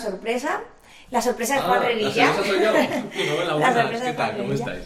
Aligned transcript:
una 0.00 0.10
sorpresa. 0.10 0.60
La 1.10 1.20
sorpresa 1.20 1.54
de 1.56 1.60
Juan 1.62 1.80
Ah, 1.82 1.86
Revilla. 1.86 2.26
La 2.26 2.34
sorpresa 2.34 2.52
soy 2.52 2.60
yo. 2.64 2.70
Enhorabuena, 3.20 3.44
La 3.44 3.52
buenas. 3.54 3.74
sorpresa 3.74 4.04
¿Qué 4.04 4.10
de 4.10 4.16
tal? 4.16 4.26
Juan 4.32 4.40
¿Cómo 4.42 4.52
estáis? 4.54 4.84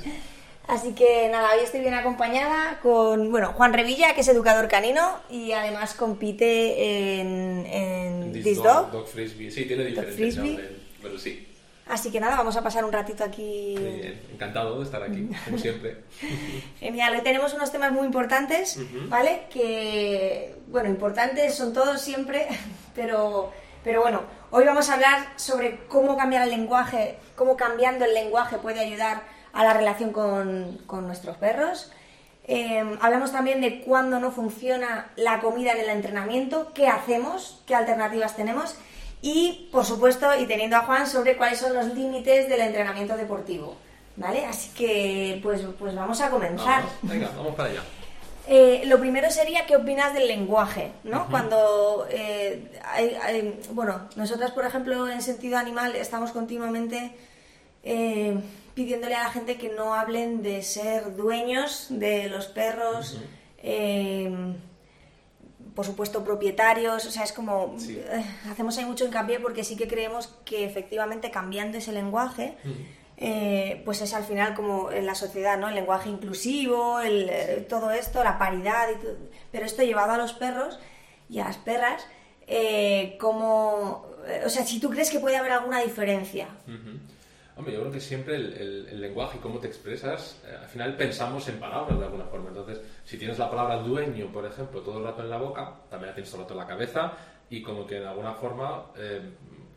Así 0.67 0.95
que 0.95 1.29
nada, 1.31 1.51
hoy 1.55 1.63
estoy 1.63 1.81
bien 1.81 1.93
acompañada 1.93 2.79
con, 2.83 3.31
bueno, 3.31 3.53
Juan 3.53 3.75
Revilla, 3.75 4.15
que 4.15 4.23
es 4.23 4.29
educador 4.29 4.67
canino 4.69 5.21
y 5.29 5.53
además 5.53 5.93
compite 5.93 7.21
en, 7.21 7.67
en 7.67 8.33
This 8.33 8.57
dog, 8.57 8.65
Dog. 8.65 8.93
dog 8.93 9.09
Frisbee. 9.09 9.51
Sí, 9.51 9.67
tiene 9.67 9.85
diferentes 9.85 10.37
nombres, 10.39 10.71
pero 11.03 11.19
sí. 11.19 11.49
Así 11.87 12.11
que 12.11 12.19
nada, 12.19 12.37
vamos 12.37 12.57
a 12.57 12.63
pasar 12.63 12.83
un 12.87 12.93
ratito 12.93 13.23
aquí. 13.25 13.75
Bien. 13.79 14.19
Encantado 14.33 14.79
de 14.79 14.85
estar 14.87 15.03
aquí, 15.03 15.29
como 15.45 15.59
siempre. 15.59 15.99
Genial, 16.81 17.15
hoy 17.15 17.21
tenemos 17.21 17.53
unos 17.53 17.71
temas 17.71 17.93
muy 17.93 18.07
importantes, 18.07 18.79
¿vale? 19.11 19.43
Que, 19.53 20.55
bueno, 20.69 20.89
importantes 20.89 21.55
son 21.55 21.75
todos 21.75 22.01
siempre, 22.01 22.49
pero, 22.95 23.53
pero 23.85 24.01
bueno, 24.01 24.23
hoy 24.51 24.65
vamos 24.65 24.89
a 24.89 24.95
hablar 24.95 25.29
sobre 25.37 25.87
cómo 25.89 26.17
cambiar 26.17 26.43
el 26.43 26.51
lenguaje, 26.51 27.19
cómo 27.37 27.57
cambiando 27.57 28.07
el 28.07 28.15
lenguaje 28.15 28.57
puede 28.57 28.81
ayudar 28.81 29.23
a 29.53 29.63
la 29.63 29.75
relación 29.75 30.11
con, 30.11 30.79
con 30.87 31.07
nuestros 31.07 31.37
perros. 31.37 31.93
Eh, 32.47 32.83
hablamos 33.01 33.31
también 33.31 33.61
de 33.61 33.83
cuándo 33.83 34.19
no 34.21 34.31
funciona 34.31 35.11
la 35.17 35.41
comida 35.41 35.73
en 35.73 35.81
el 35.81 35.91
entrenamiento, 35.91 36.73
qué 36.75 36.89
hacemos, 36.89 37.63
qué 37.67 37.75
alternativas 37.75 38.37
tenemos 38.37 38.75
y, 39.23 39.69
por 39.71 39.85
supuesto, 39.85 40.35
y 40.39 40.47
teniendo 40.47 40.77
a 40.77 40.81
Juan 40.81 41.07
sobre 41.07 41.37
cuáles 41.37 41.59
son 41.59 41.75
los 41.75 41.87
límites 41.95 42.49
del 42.49 42.61
entrenamiento 42.61 43.17
deportivo. 43.17 43.77
¿Vale? 44.17 44.47
Así 44.47 44.71
que, 44.75 45.41
pues, 45.43 45.63
pues 45.79 45.95
vamos 45.95 46.21
a 46.21 46.31
comenzar. 46.31 46.85
Venga, 47.03 47.31
vamos 47.37 47.55
para 47.55 47.71
allá. 47.71 47.83
Eh, 48.47 48.83
lo 48.87 48.99
primero 49.01 49.31
sería 49.31 49.65
qué 49.67 49.75
opinas 49.77 50.13
del 50.13 50.29
lenguaje, 50.29 50.93
¿no? 51.05 51.29
Cuando, 51.31 52.07
eh, 52.11 52.71
hay- 52.85 53.15
hay- 53.23 53.61
bueno, 53.73 54.09
nosotras, 54.17 54.51
por 54.51 54.67
ejemplo, 54.67 55.09
en 55.09 55.23
sentido 55.23 55.57
animal, 55.57 55.97
estamos 55.97 56.31
continuamente 56.33 57.13
eh, 57.87 58.39
pidiéndole 58.75 59.15
a 59.15 59.25
la 59.25 59.31
gente 59.31 59.57
que 59.59 59.69
no 59.69 59.95
hablen 59.95 60.43
de 60.43 60.63
ser 60.63 61.17
dueños 61.17 61.87
de 61.91 62.29
los 62.31 62.47
perros, 62.47 63.19
eh, 63.63 64.31
por 65.75 65.85
supuesto 65.85 66.25
propietarios, 66.25 67.05
o 67.05 67.11
sea, 67.11 67.25
es 67.25 67.33
como 67.33 67.75
Sí. 67.79 67.99
eh, 67.99 68.25
hacemos 68.51 68.79
ahí 68.79 68.85
mucho 68.87 69.05
hincapié 69.05 69.39
porque 69.41 69.65
sí 69.65 69.77
que 69.77 69.87
creemos 69.89 70.29
que 70.47 70.65
efectivamente 70.65 71.31
cambiando 71.31 71.77
ese 71.79 71.93
lenguaje, 71.93 72.55
eh, 73.27 73.81
pues 73.87 74.03
es 74.03 74.13
al 74.13 74.25
final 74.25 74.55
como 74.55 74.91
en 74.93 75.07
la 75.07 75.15
sociedad, 75.15 75.57
¿no? 75.59 75.69
El 75.69 75.75
lenguaje 75.77 76.11
inclusivo, 76.11 77.01
el, 77.01 77.29
eh, 77.31 77.67
todo 77.69 77.91
esto, 77.91 78.23
la 78.23 78.37
paridad, 78.39 78.89
y 78.95 79.03
todo. 79.03 79.17
pero 79.51 79.65
esto 79.65 79.83
llevado 79.83 80.13
a 80.13 80.19
los 80.19 80.33
perros 80.35 80.79
y 81.31 81.39
a 81.41 81.45
las 81.45 81.57
perras, 81.57 82.07
eh, 82.47 83.17
como, 83.19 84.07
eh, 84.27 84.43
o 84.45 84.49
sea, 84.51 84.65
si 84.67 84.79
tú 84.79 84.91
crees 84.91 85.11
que 85.11 85.21
puede 85.21 85.37
haber 85.37 85.53
alguna 85.53 85.81
diferencia. 85.81 86.49
Ujú. 86.67 86.99
Hombre, 87.57 87.73
yo 87.73 87.81
creo 87.81 87.93
que 87.93 88.01
siempre 88.01 88.35
el, 88.35 88.53
el- 88.55 88.89
el 88.91 89.01
lenguaje 89.01 89.39
y 89.39 89.41
cómo 89.41 89.59
te 89.61 89.69
expresas, 89.69 90.43
eh, 90.47 90.55
al 90.61 90.69
final 90.69 90.97
pensamos 90.97 91.49
en 91.49 91.59
palabras 91.61 91.99
de 91.99 92.05
alguna 92.05 92.25
forma. 92.25 92.49
Entonces, 92.49 92.81
si 93.05 93.17
tienes 93.17 93.39
la 93.39 93.49
palabra 93.49 93.77
dueño, 93.79 94.27
por 94.33 94.45
ejemplo, 94.45 94.81
todo 94.83 94.99
el 94.99 95.05
rato 95.05 95.23
en 95.23 95.31
la 95.31 95.39
boca, 95.39 95.73
también 95.89 96.09
la 96.11 96.15
tienes 96.15 96.31
todo 96.31 96.41
el 96.43 96.45
rato 96.47 96.55
en 96.55 96.61
la 96.61 96.67
cabeza 96.67 97.13
y 97.49 97.63
como 97.63 97.87
que 97.87 98.01
de 98.01 98.09
alguna 98.09 98.35
forma 98.35 98.87
eh, 98.99 99.21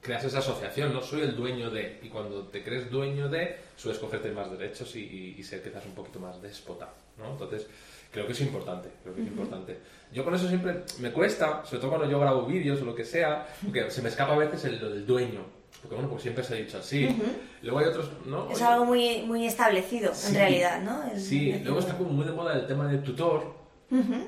creas 0.01 0.23
esa 0.23 0.39
asociación, 0.39 0.93
¿no? 0.93 1.01
Soy 1.01 1.21
el 1.21 1.35
dueño 1.35 1.69
de. 1.69 1.99
Y 2.01 2.09
cuando 2.09 2.43
te 2.47 2.63
crees 2.63 2.89
dueño 2.89 3.29
de, 3.29 3.57
sueles 3.75 3.99
cogerte 3.99 4.31
más 4.31 4.49
derechos 4.51 4.95
y, 4.95 4.99
y- 4.99 5.35
y 5.37 5.43
ser 5.43 5.61
quizás 5.63 5.85
un 5.85 5.93
poquito 5.93 6.19
más 6.19 6.41
déspota, 6.41 6.93
¿no? 7.17 7.31
Entonces, 7.31 7.67
creo 8.11 8.25
que 8.25 8.33
es 8.33 8.41
importante, 8.41 8.89
creo 9.03 9.15
que 9.15 9.21
es 9.21 9.27
importante. 9.27 9.77
Yo 10.13 10.23
con 10.23 10.33
eso 10.35 10.47
siempre 10.47 10.83
me 10.99 11.11
cuesta, 11.11 11.63
sobre 11.65 11.79
todo 11.81 11.89
cuando 11.91 12.09
yo 12.09 12.19
grabo 12.19 12.45
vídeos 12.45 12.81
o 12.81 12.85
lo 12.85 12.95
que 12.95 13.03
sea, 13.05 13.45
porque 13.63 13.89
se 13.91 14.01
me 14.01 14.09
escapa 14.09 14.33
a 14.33 14.37
veces 14.37 14.63
el, 14.65 14.79
lo 14.79 14.89
del 14.89 15.05
dueño. 15.05 15.57
Porque 15.81 15.95
bueno, 15.95 16.09
pues 16.09 16.23
siempre 16.23 16.43
se 16.43 16.53
ha 16.53 16.57
dicho 16.57 16.77
así. 16.79 17.07
Luego 17.61 17.79
hay 17.79 17.85
otros, 17.85 18.09
¿no? 18.25 18.49
Es 18.49 18.55
Oye, 18.57 18.65
algo 18.65 18.85
muy, 18.85 19.21
muy 19.23 19.45
establecido, 19.45 20.11
Sí. 20.15 20.29
en 20.29 20.35
realidad, 20.35 20.81
¿no? 20.81 21.03
El- 21.11 21.19
Sí, 21.19 21.51
el- 21.51 21.63
luego 21.63 21.79
está 21.79 21.95
como 21.97 22.09
muy 22.11 22.25
de 22.25 22.31
moda 22.31 22.55
el 22.55 22.65
tema 22.65 22.87
del 22.87 23.03
tutor, 23.03 23.53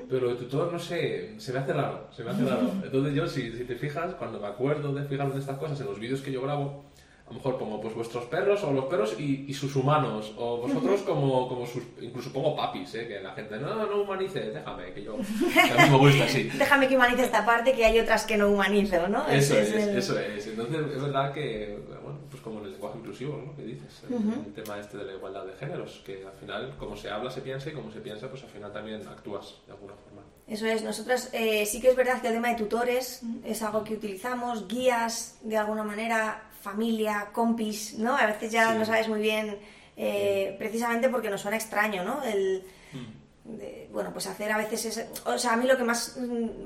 pero 0.08 0.30
el 0.30 0.36
tutor, 0.38 0.72
no 0.72 0.78
sé, 0.78 1.34
se 1.38 1.52
me 1.52 1.58
hace 1.58 1.72
raro, 1.72 2.08
se 2.16 2.24
me 2.24 2.30
hace 2.30 2.44
raro. 2.44 2.72
Entonces 2.82 3.14
yo, 3.14 3.26
si, 3.26 3.52
si 3.52 3.64
te 3.64 3.76
fijas, 3.76 4.14
cuando 4.14 4.40
me 4.40 4.46
acuerdo 4.46 4.94
de 4.94 5.04
fijarme 5.04 5.34
en 5.34 5.40
estas 5.40 5.58
cosas, 5.58 5.80
en 5.80 5.86
los 5.86 5.98
vídeos 5.98 6.22
que 6.22 6.32
yo 6.32 6.42
grabo, 6.42 6.84
a 7.30 7.32
lo 7.32 7.38
mejor 7.38 7.58
pongo 7.58 7.80
pues 7.80 7.94
vuestros 7.94 8.24
perros 8.24 8.62
o 8.64 8.72
los 8.72 8.86
perros 8.86 9.14
y, 9.18 9.44
y 9.46 9.54
sus 9.54 9.76
humanos, 9.76 10.34
o 10.36 10.56
vosotros 10.58 11.02
como, 11.02 11.48
como 11.48 11.64
sus, 11.64 11.84
incluso 12.00 12.32
pongo 12.32 12.56
papis, 12.56 12.92
¿eh? 12.96 13.06
que 13.06 13.20
la 13.20 13.32
gente, 13.34 13.56
no, 13.58 13.86
no 13.86 14.02
humanices, 14.02 14.52
déjame, 14.52 14.92
que 14.92 15.04
yo, 15.04 15.16
que 15.16 15.60
a 15.72 15.84
mí 15.86 15.90
me 15.92 15.96
gusta 15.96 16.24
así. 16.24 16.42
Déjame 16.58 16.88
que 16.88 16.96
humanice 16.96 17.22
esta 17.22 17.46
parte, 17.46 17.72
que 17.72 17.84
hay 17.84 18.00
otras 18.00 18.24
que 18.26 18.36
no 18.36 18.48
humanizo, 18.50 19.06
¿no? 19.08 19.28
Eso 19.28 19.56
es, 19.56 19.72
el- 19.72 19.96
eso 19.96 20.18
es. 20.18 20.46
Entonces, 20.48 20.80
es 20.96 21.00
verdad 21.02 21.32
que, 21.32 21.78
bueno, 22.02 22.18
pues 22.28 22.42
como 22.42 22.58
en 22.60 22.64
el 22.66 22.72
lenguaje 22.72 22.98
inclusivo, 22.98 23.40
¿no? 23.46 23.54
Que 23.54 23.62
dices, 23.62 24.02
el- 24.08 24.14
el 24.46 24.52
tema 24.52 24.78
este 24.80 24.96
de 24.98 25.04
la 25.04 25.12
igualdad 25.12 25.44
de 25.46 25.52
géneros, 25.54 26.02
que 26.04 26.24
al 26.26 26.32
final, 26.32 26.74
como 26.78 26.96
se 26.96 27.10
habla, 27.10 27.30
se 27.30 27.42
piensa, 27.42 27.70
y 27.70 27.74
como 27.74 27.92
se 27.92 28.00
piensa, 28.00 28.28
pues 28.28 28.42
al 28.42 28.50
final 28.50 28.72
también 28.72 29.06
actúas 29.06 29.54
de 29.66 29.72
alguna 29.72 29.94
forma. 29.94 30.22
Eso 30.48 30.66
es, 30.66 30.82
nosotras 30.82 31.30
eh, 31.32 31.64
sí 31.64 31.80
que 31.80 31.90
es 31.90 31.96
verdad 31.96 32.20
que 32.20 32.26
el 32.26 32.34
tema 32.34 32.48
de 32.48 32.56
tutores 32.56 33.22
es 33.44 33.62
algo 33.62 33.84
que 33.84 33.94
utilizamos, 33.94 34.66
guías 34.66 35.38
de 35.42 35.56
alguna 35.56 35.84
manera, 35.84 36.49
familia, 36.60 37.28
compis, 37.32 37.94
¿no? 37.98 38.16
A 38.16 38.26
veces 38.26 38.52
ya 38.52 38.72
Sí. 38.72 38.78
no 38.78 38.84
sabes 38.84 39.08
muy 39.08 39.20
bien, 39.20 39.58
eh, 39.96 40.54
precisamente 40.58 41.08
porque 41.08 41.30
nos 41.30 41.40
suena 41.40 41.56
extraño, 41.56 42.04
¿no? 42.04 42.22
El, 42.22 42.64
Mm. 42.92 43.56
de, 43.56 43.88
bueno, 43.92 44.10
pues 44.12 44.26
hacer 44.26 44.52
a 44.52 44.58
veces 44.58 44.84
es, 44.84 45.06
o 45.24 45.38
sea, 45.38 45.52
a 45.54 45.56
mí 45.56 45.66
lo 45.66 45.76
que 45.76 45.82
más 45.84 46.16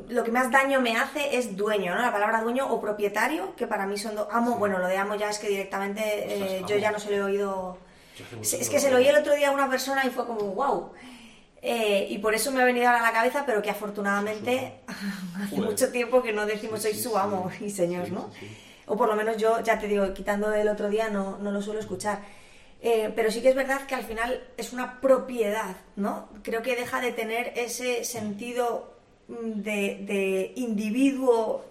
lo 0.09 0.25
que 0.25 0.31
más 0.33 0.50
daño 0.50 0.81
me 0.81 0.97
hace 0.97 1.37
es 1.38 1.56
dueño, 1.56 1.94
¿no? 1.94 2.03
La 2.03 2.10
palabra 2.12 2.43
dueño 2.43 2.66
o 2.71 2.81
propietario, 2.81 3.54
que 3.56 3.66
para 3.66 3.87
mí 3.87 3.97
son 3.97 4.16
do- 4.16 4.28
amo, 4.31 4.56
bueno, 4.56 4.78
lo 4.78 4.87
de 4.88 4.97
amo 4.97 5.15
ya 5.15 5.31
es 5.31 5.38
que 5.38 5.49
directamente 5.49 6.03
eh, 6.03 6.62
yo 6.69 6.77
ya 6.77 6.91
no 6.91 6.99
se 6.99 7.10
lo 7.10 7.16
he 7.16 7.22
oído 7.22 7.78
es 8.43 8.69
que 8.71 8.78
se 8.81 8.91
lo 8.91 8.99
oí 8.99 9.06
el 9.09 9.16
otro 9.16 9.34
día 9.34 9.49
a 9.49 9.53
una 9.53 9.69
persona 9.69 10.04
y 10.06 10.10
fue 10.10 10.25
como, 10.27 10.43
wow. 10.54 10.93
Eh, 11.62 12.06
y 12.10 12.19
por 12.19 12.34
eso 12.34 12.50
me 12.53 12.60
ha 12.60 12.65
venido 12.66 12.87
ahora 12.88 13.00
a 13.00 13.03
la 13.03 13.12
cabeza, 13.12 13.44
pero 13.47 13.62
que 13.62 13.71
afortunadamente 13.71 14.81
hace 15.43 15.56
mucho 15.56 15.91
tiempo 15.91 16.22
que 16.22 16.33
no 16.33 16.44
decimos 16.47 16.83
soy 16.83 16.94
su 16.94 17.16
amo 17.16 17.50
y 17.60 17.71
señor, 17.71 18.06
Sí, 18.06 18.12
¿no? 18.12 18.31
O 18.87 18.97
por 18.97 19.09
lo 19.09 19.17
menos 19.17 19.37
yo, 19.37 19.61
ya 19.61 19.78
te 19.78 19.87
digo, 19.89 20.12
quitando 20.15 20.53
el 20.53 20.69
otro 20.69 20.89
día, 20.91 21.09
no, 21.09 21.39
no 21.39 21.50
lo 21.50 21.62
suelo 21.62 21.81
escuchar. 21.81 22.21
Eh, 22.83 23.11
pero 23.17 23.31
sí 23.31 23.41
que 23.41 23.49
es 23.49 23.55
verdad 23.55 23.87
que 23.87 23.95
al 23.95 24.05
final 24.05 24.43
es 24.59 24.72
una 24.75 25.00
propiedad, 25.00 25.77
¿no? 25.97 26.28
Creo 26.43 26.61
que 26.62 26.77
deja 26.77 27.00
de 27.00 27.12
tener 27.12 27.53
ese 27.56 28.05
sentido 28.05 28.93
mm, 29.28 29.34
de, 29.62 29.99
de 30.06 30.53
individuo 30.56 31.65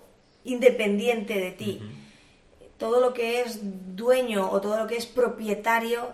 independiente 0.44 1.36
de 1.40 1.52
ti. 1.52 1.82
Todo 2.78 3.00
lo 3.00 3.14
que 3.14 3.42
es 3.42 3.60
dueño 3.96 4.50
o 4.50 4.60
todo 4.60 4.78
lo 4.78 4.88
que 4.88 4.98
es 4.98 5.06
propietario, 5.06 6.10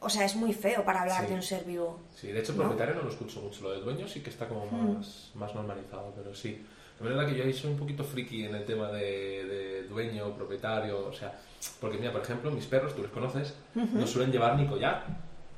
o 0.00 0.10
sea, 0.10 0.24
es 0.26 0.36
muy 0.36 0.52
feo 0.52 0.84
para 0.84 1.00
hablar 1.02 1.22
Sí. 1.22 1.28
de 1.30 1.34
un 1.34 1.42
ser 1.42 1.64
vivo. 1.64 1.98
Sí, 2.14 2.28
de 2.28 2.40
hecho, 2.40 2.52
¿No? 2.52 2.58
propietario 2.64 2.94
no 2.96 3.02
lo 3.02 3.08
escucho 3.08 3.40
mucho. 3.40 3.62
Lo 3.62 3.70
del 3.72 3.84
dueño 3.84 4.06
sí 4.06 4.20
que 4.20 4.30
está 4.30 4.46
como 4.46 4.66
Hmm. 4.66 4.96
más, 4.98 5.30
más 5.34 5.54
normalizado, 5.54 6.12
pero 6.14 6.34
sí. 6.34 6.62
La 7.02 7.08
verdad 7.10 7.26
que 7.26 7.36
yo 7.36 7.52
soy 7.58 7.70
un 7.70 7.78
poquito 7.78 8.04
friki 8.04 8.44
en 8.44 8.54
el 8.54 8.64
tema 8.64 8.88
de, 8.88 9.44
de 9.44 9.82
dueño, 9.88 10.30
propietario, 10.34 11.06
o 11.06 11.12
sea, 11.12 11.32
porque 11.80 11.98
mira, 11.98 12.12
por 12.12 12.22
ejemplo, 12.22 12.50
mis 12.50 12.66
perros, 12.66 12.94
tú 12.94 13.02
los 13.02 13.10
conoces, 13.10 13.54
no 13.74 14.06
suelen 14.06 14.30
llevar 14.32 14.56
ni 14.58 14.66
collar, 14.66 15.04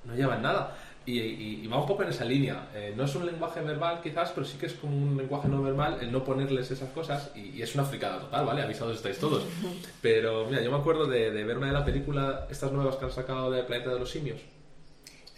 no 0.05 0.15
llevan 0.15 0.43
nada. 0.43 0.77
Y, 1.07 1.21
y- 1.21 1.61
y 1.63 1.67
va 1.67 1.79
un 1.81 1.87
poco 1.87 2.03
en 2.03 2.09
esa 2.09 2.25
línea. 2.25 2.69
Eh, 2.75 2.95
no 2.97 3.05
es 3.05 3.15
un 3.15 3.27
lenguaje 3.27 3.61
verbal 3.61 4.01
quizás, 4.03 4.31
pero 4.33 4.47
sí 4.47 4.57
que 4.57 4.65
es 4.67 4.73
como 4.73 4.97
un 4.97 5.19
lenguaje 5.19 5.49
no 5.49 5.63
verbal 5.63 5.99
el 6.01 6.11
no 6.11 6.25
ponerles 6.25 6.71
esas 6.71 6.89
cosas 6.91 7.31
y, 7.35 7.51
y 7.51 7.61
es 7.63 7.75
una 7.75 7.85
fricada 7.85 8.21
total, 8.21 8.47
¿vale? 8.47 8.63
Avisados 8.63 8.97
estáis 8.97 9.19
todos. 9.19 9.43
Pero 10.01 10.47
mira, 10.47 10.63
yo 10.63 10.71
me 10.71 10.79
acuerdo 10.79 11.07
de, 11.07 11.31
de 11.31 11.45
ver 11.45 11.59
una 11.59 11.67
de 11.67 11.73
la 11.75 11.85
película, 11.85 12.47
estas 12.51 12.73
nuevas 12.73 12.97
que 12.97 13.05
han 13.05 13.13
sacado 13.13 13.51
de 13.51 13.63
Planeta 13.65 13.93
de 13.93 13.99
los 13.99 14.11
Simios. 14.11 14.41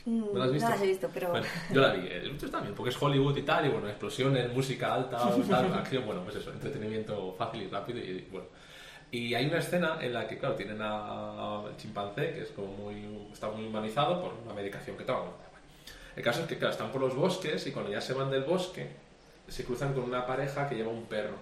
Mm, 0.06 0.32
¿No 0.32 0.38
la 0.38 0.44
has 0.47 0.53
visto? 0.53 0.69
No 0.69 0.75
las 0.75 0.82
he 0.82 0.87
visto, 0.87 1.11
pero... 1.12 1.31
Bueno, 1.31 1.47
yo 1.73 1.81
la 1.81 1.93
vi. 1.93 2.06
El 2.08 2.31
otro 2.35 2.49
también, 2.50 2.75
porque 2.75 2.91
es 2.91 3.03
Hollywood 3.03 3.37
y 3.37 3.43
tal, 3.43 3.67
y 3.67 3.69
bueno, 3.69 3.88
explosiones, 3.88 4.53
música 4.53 4.94
alta, 4.94 5.19
tal, 5.49 5.75
acción, 5.75 6.06
bueno, 6.06 6.23
pues 6.23 6.37
eso, 6.37 6.50
entretenimiento 6.53 7.35
fácil 7.37 7.62
y 7.62 7.69
rápido 7.69 7.99
y 7.99 8.26
bueno. 8.31 8.47
Y 9.11 9.35
hay 9.35 9.47
una 9.47 9.58
escena 9.58 9.99
en 10.00 10.12
la 10.14 10.26
que, 10.26 10.38
claro, 10.38 10.55
tienen 10.56 10.81
a- 10.82 11.61
al 11.67 11.76
chimpancé, 11.76 12.32
que 12.32 12.43
es 12.43 12.49
como 12.50 12.69
muy, 12.69 13.29
está 13.32 13.49
muy 13.50 13.67
humanizado 13.67 14.20
por 14.23 14.32
una 14.44 14.53
medicación 14.55 14.97
que 14.97 15.05
toma. 15.05 15.31
El 16.17 16.23
caso 16.23 16.41
es 16.43 16.47
que, 16.47 16.56
claro, 16.56 16.73
están 16.73 16.91
por 16.91 17.00
los 17.00 17.14
bosques 17.14 17.67
y 17.67 17.73
cuando 17.73 17.91
ya 17.91 18.00
se 18.00 18.14
van 18.14 18.31
del 18.31 18.44
bosque, 18.44 18.88
se 19.49 19.64
cruzan 19.64 19.93
con 19.93 20.05
una 20.05 20.26
pareja 20.26 20.69
que 20.69 20.75
lleva 20.76 20.91
un 20.91 21.05
perro. 21.05 21.37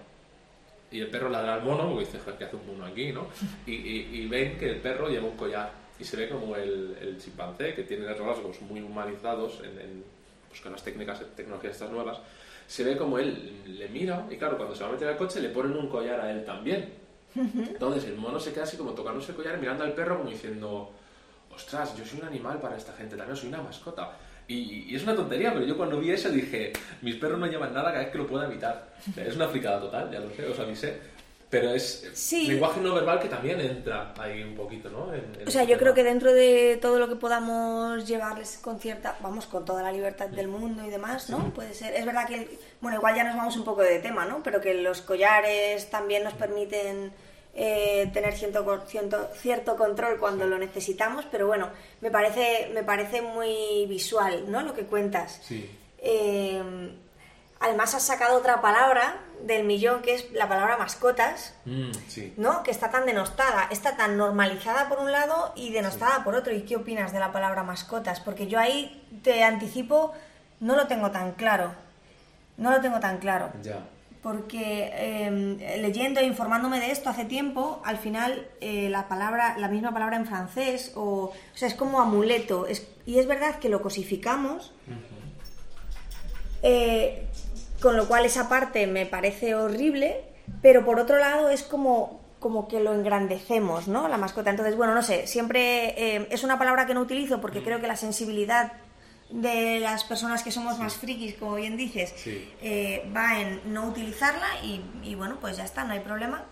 Y 0.91 0.99
el 1.01 1.07
perro 1.07 1.29
ladra 1.29 1.55
al 1.55 1.63
mono, 1.63 1.89
porque 1.89 2.05
dice, 2.05 2.19
"Joder, 2.19 2.37
¿qué 2.37 2.43
hace 2.45 2.55
un 2.55 2.67
mono 2.67 2.85
aquí, 2.85 3.11
no? 3.11 3.27
Y, 3.65 3.73
y- 3.73 4.09
y 4.13 4.27
ven 4.27 4.57
que 4.57 4.69
el 4.69 4.77
perro 4.77 5.09
lleva 5.09 5.25
un 5.27 5.35
collar. 5.37 5.71
Y 5.99 6.03
se 6.03 6.17
ve 6.17 6.29
como 6.29 6.55
el, 6.55 6.97
el 7.01 7.17
chimpancé, 7.17 7.73
que 7.73 7.83
tiene 7.83 8.05
rasgos 8.13 8.61
muy 8.61 8.81
humanizados 8.81 9.59
en, 9.59 9.79
en, 9.79 10.03
pues 10.49 10.61
con 10.61 10.71
las 10.71 10.83
técnicas, 10.83 11.21
tecnologías 11.35 11.73
estas 11.73 11.89
nuevas, 11.91 12.19
se 12.67 12.83
ve 12.83 12.97
como 12.97 13.19
él 13.19 13.61
le 13.65 13.87
mira 13.89 14.25
y 14.29 14.35
claro, 14.35 14.57
cuando 14.57 14.75
se 14.75 14.83
va 14.83 14.89
a 14.89 14.93
meter 14.93 15.07
al 15.07 15.17
coche 15.17 15.39
le 15.39 15.49
ponen 15.49 15.77
un 15.77 15.87
collar 15.87 16.19
a 16.19 16.31
él 16.31 16.43
también. 16.43 16.93
Entonces 17.35 18.05
el 18.05 18.15
mono 18.15 18.39
se 18.39 18.53
queda 18.53 18.63
así 18.63 18.77
como 18.77 18.91
tocándose 18.91 19.31
el 19.31 19.37
collar 19.37 19.59
mirando 19.59 19.83
al 19.83 19.93
perro 19.93 20.17
como 20.17 20.29
diciendo, 20.29 20.91
ostras, 21.53 21.95
yo 21.97 22.05
soy 22.05 22.19
un 22.21 22.27
animal 22.27 22.59
para 22.59 22.77
esta 22.77 22.93
gente, 22.93 23.15
también 23.15 23.35
soy 23.35 23.49
una 23.49 23.61
mascota. 23.61 24.17
Y, 24.47 24.91
y 24.91 24.95
es 24.95 25.03
una 25.03 25.15
tontería, 25.15 25.53
pero 25.53 25.65
yo 25.65 25.75
cuando 25.75 25.99
vi 25.99 26.11
eso 26.11 26.29
dije, 26.29 26.71
mis 27.01 27.15
perros 27.15 27.39
no 27.39 27.47
llevan 27.47 27.73
nada 27.73 27.91
cada 27.91 28.03
vez 28.03 28.11
que 28.11 28.17
lo 28.17 28.27
pueda 28.27 28.45
evitar. 28.45 28.95
Es 29.17 29.35
una 29.35 29.47
fricada 29.47 29.81
total, 29.81 30.11
ya 30.11 30.19
lo 30.19 30.29
sé, 30.31 30.45
os 30.45 30.59
avisé. 30.59 30.99
Pero 31.59 31.73
es 31.73 32.09
Sí. 32.13 32.47
lenguaje 32.47 32.81
no 32.81 32.93
verbal 32.93 33.19
que 33.19 33.27
también 33.29 33.59
entra 33.61 34.13
ahí 34.19 34.43
un 34.43 34.55
poquito, 34.55 34.89
¿no? 34.89 35.13
En- 35.13 35.35
en 35.39 35.47
O 35.47 35.51
sea, 35.51 35.63
yo 35.63 35.77
creo 35.77 35.93
que 35.93 36.03
dentro 36.03 36.33
de 36.33 36.77
todo 36.81 36.99
lo 36.99 37.07
que 37.07 37.15
podamos 37.15 38.05
llevarles 38.07 38.57
con 38.61 38.79
cierta, 38.79 39.15
vamos, 39.21 39.45
con 39.45 39.63
toda 39.63 39.81
la 39.81 39.91
libertad 39.91 40.27
del 40.27 40.47
mundo 40.47 40.83
y 40.85 40.89
demás, 40.89 41.29
¿no? 41.29 41.53
Puede 41.53 41.73
ser. 41.73 41.93
Es 41.95 42.05
verdad 42.05 42.27
que, 42.27 42.57
bueno, 42.81 42.97
igual 42.97 43.15
ya 43.15 43.23
nos 43.23 43.35
vamos 43.37 43.55
un 43.57 43.63
poco 43.63 43.81
de 43.83 43.99
tema, 43.99 44.25
¿no? 44.25 44.41
Pero 44.43 44.59
que 44.59 44.73
los 44.73 45.01
collares 45.01 45.89
también 45.89 46.23
nos 46.23 46.33
permiten 46.33 47.13
eh, 47.57 48.09
tener 48.13 48.33
cierto, 48.33 48.83
cierto, 48.85 49.29
cierto 49.33 49.77
control 49.77 50.19
cuando 50.19 50.45
lo 50.45 50.57
necesitamos, 50.57 51.25
pero 51.31 51.47
bueno, 51.47 51.69
me 52.01 52.11
parece, 52.11 52.69
me 52.73 52.83
parece 52.83 53.21
muy 53.21 53.85
visual, 53.87 54.51
¿no? 54.51 54.61
Lo 54.61 54.73
que 54.73 54.83
cuentas. 54.83 55.39
Sí. 55.41 55.69
Eh, 55.99 56.61
además 57.59 57.93
has 57.95 58.03
sacado 58.03 58.37
otra 58.37 58.61
palabra 58.61 59.19
del 59.43 59.65
millón, 59.65 60.01
que 60.01 60.15
es 60.15 60.31
la 60.33 60.47
palabra 60.47 60.77
mascotas. 60.77 61.53
Mm, 61.65 61.91
sí. 62.07 62.33
¿no? 62.37 62.63
Que 62.63 62.71
está 62.71 62.89
tan 62.89 63.05
denostada, 63.05 63.67
está 63.71 63.95
tan 63.95 64.17
normalizada 64.17 64.89
por 64.89 64.99
un 64.99 65.11
lado 65.11 65.53
y 65.55 65.71
denostada 65.71 66.23
por 66.23 66.35
otro. 66.35 66.53
¿Y 66.53 66.61
qué 66.61 66.75
opinas 66.75 67.11
de 67.11 67.19
la 67.19 67.31
palabra 67.31 67.63
mascotas? 67.63 68.19
Porque 68.19 68.47
yo 68.47 68.59
ahí 68.59 69.03
te 69.23 69.43
anticipo, 69.43 70.13
no 70.59 70.75
lo 70.75 70.87
tengo 70.87 71.11
tan 71.11 71.33
claro. 71.33 71.73
No 72.57 72.71
lo 72.71 72.81
tengo 72.81 72.99
tan 72.99 73.17
claro. 73.17 73.51
Ya. 73.61 73.85
Porque 74.23 74.89
eh, 74.93 75.77
leyendo 75.81 76.19
e 76.19 76.23
informándome 76.23 76.79
de 76.79 76.89
esto 76.89 77.09
hace 77.11 77.25
tiempo, 77.25 77.81
al 77.85 77.97
final 77.97 78.47
eh, 78.59 78.89
la 78.89 79.07
palabra, 79.07 79.55
la 79.59 79.67
misma 79.67 79.93
palabra 79.93 80.15
en 80.15 80.25
francés, 80.25 80.93
o, 80.95 81.25
o 81.25 81.33
sea, 81.53 81.67
es 81.67 81.75
como 81.75 82.01
amuleto. 82.01 82.65
Es, 82.65 82.87
y 83.05 83.19
es 83.19 83.27
verdad 83.27 83.59
que 83.59 83.69
lo 83.69 83.83
cosificamos, 83.83 84.73
eh, 86.63 87.27
con 87.81 87.95
lo 87.97 88.07
cual 88.07 88.25
esa 88.25 88.47
parte 88.49 88.87
me 88.87 89.05
parece 89.05 89.55
horrible, 89.55 90.23
pero 90.61 90.85
por 90.85 90.99
otro 90.99 91.17
lado 91.17 91.49
es 91.49 91.63
como, 91.63 92.21
como 92.39 92.67
que 92.67 92.79
lo 92.79 92.93
engrandecemos, 92.93 93.87
¿no? 93.87 94.07
La 94.07 94.17
mascota. 94.17 94.49
Entonces, 94.49 94.75
bueno, 94.75 94.93
no 94.93 95.01
sé, 95.03 95.27
siempre 95.27 95.93
eh, 96.15 96.27
es 96.31 96.43
una 96.43 96.57
palabra 96.57 96.85
que 96.85 96.93
no 96.93 97.01
utilizo 97.01 97.41
porque 97.41 97.63
creo 97.63 97.79
que 97.81 97.87
la 97.87 97.95
sensibilidad 97.95 98.73
de 99.29 99.79
las 99.79 100.03
personas 100.03 100.43
que 100.43 100.51
somos 100.51 100.77
más 100.77 100.95
frikis, 100.95 101.35
como 101.35 101.55
bien 101.55 101.75
dices, 101.77 102.13
Sí. 102.15 102.47
eh, 102.61 103.09
va 103.15 103.39
en 103.41 103.73
no 103.73 103.87
utilizarla 103.87 104.47
y, 104.63 104.81
y 105.03 105.15
bueno, 105.15 105.37
pues 105.41 105.57
ya 105.57 105.63
está, 105.63 105.83
no 105.83 105.93
hay 105.93 105.99
problema. 106.01 106.43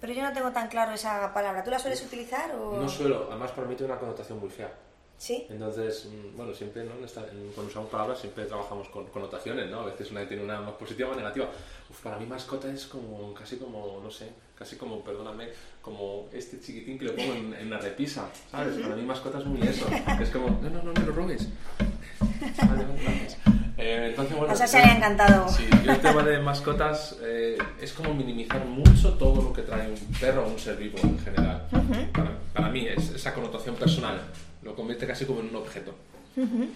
Pero 0.00 0.12
yo 0.12 0.22
no 0.22 0.32
tengo 0.32 0.50
tan 0.50 0.68
claro 0.68 0.92
esa 0.92 1.32
palabra. 1.32 1.64
¿Tú 1.64 1.70
la 1.70 1.78
sueles 1.78 2.02
utilizar 2.04 2.50
o...? 2.54 2.76
No 2.82 2.88
suelo, 2.88 3.28
además 3.30 3.52
para 3.52 3.66
mí 3.66 3.74
tiene 3.76 3.92
una 3.92 4.00
connotación 4.00 4.38
muy 4.38 4.50
fea. 4.50 4.70
¿Sí? 5.18 5.46
Entonces, 5.48 6.06
mm, 6.06 6.36
bueno, 6.36 6.54
siempre 6.54 6.84
¿no? 6.84 6.92
Cuando 7.54 7.70
usamos 7.70 7.90
palabras 7.90 8.18
siempre 8.18 8.44
trabajamos 8.44 8.88
con 8.88 9.06
connotaciones, 9.06 9.70
¿no? 9.70 9.80
A 9.80 9.86
veces 9.86 10.10
una 10.10 10.26
tiene 10.28 10.44
una 10.44 10.60
más 10.60 10.74
positiva 10.74 11.08
o 11.08 11.12
más 11.12 11.18
negativa. 11.18 11.48
Uf, 11.88 12.00
para 12.02 12.18
mí 12.18 12.26
mascota 12.26 12.70
es 12.70 12.86
como, 12.86 13.32
casi 13.32 13.56
como, 13.56 14.00
no 14.02 14.10
sé, 14.10 14.28
casi 14.58 14.76
como, 14.76 15.02
perdóname, 15.02 15.48
como 15.80 16.28
este 16.32 16.60
chiquitín 16.60 16.98
que 16.98 17.06
le 17.06 17.12
pongo 17.12 17.32
en, 17.32 17.54
en 17.54 17.70
la 17.70 17.78
repisa, 17.78 18.28
¿sabes? 18.50 18.76
Para 18.76 18.94
mí 18.94 19.02
mascota 19.02 19.38
es 19.38 19.46
muy 19.46 19.62
eso. 19.66 19.86
Es 20.20 20.30
como, 20.30 20.50
no, 20.60 20.68
no, 20.68 20.82
no 20.82 20.92
me 20.92 21.06
lo 21.06 21.12
robes. 21.12 21.48
Vale, 22.20 22.84
gracias. 23.02 23.38
Eh, 23.78 24.08
entonces, 24.10 24.36
bueno, 24.36 24.52
O 24.52 24.56
sea, 24.56 24.66
se 24.66 24.78
le 24.78 24.84
ha 24.84 24.96
encantado. 24.96 25.48
Sí, 25.48 25.66
yo 25.84 25.92
el 25.92 26.00
tema 26.00 26.22
de 26.22 26.38
mascotas 26.40 27.16
eh, 27.22 27.58
es 27.80 27.92
como 27.92 28.14
minimizar 28.14 28.64
mucho 28.64 29.14
todo 29.14 29.42
lo 29.42 29.52
que 29.52 29.62
trae 29.62 29.88
un 29.88 29.98
perro 30.18 30.46
o 30.46 30.48
un 30.48 30.58
ser 30.58 30.76
vivo 30.76 30.98
en 31.02 31.18
general. 31.18 31.68
para, 32.12 32.38
para 32.52 32.68
mí 32.70 32.86
es 32.86 33.10
esa 33.10 33.34
connotación 33.34 33.74
personal. 33.76 34.20
Lo 34.66 34.74
convierte 34.74 35.06
casi 35.06 35.24
como 35.24 35.40
en 35.40 35.48
un 35.50 35.56
objeto. 35.56 35.94
Entonces, 36.36 36.70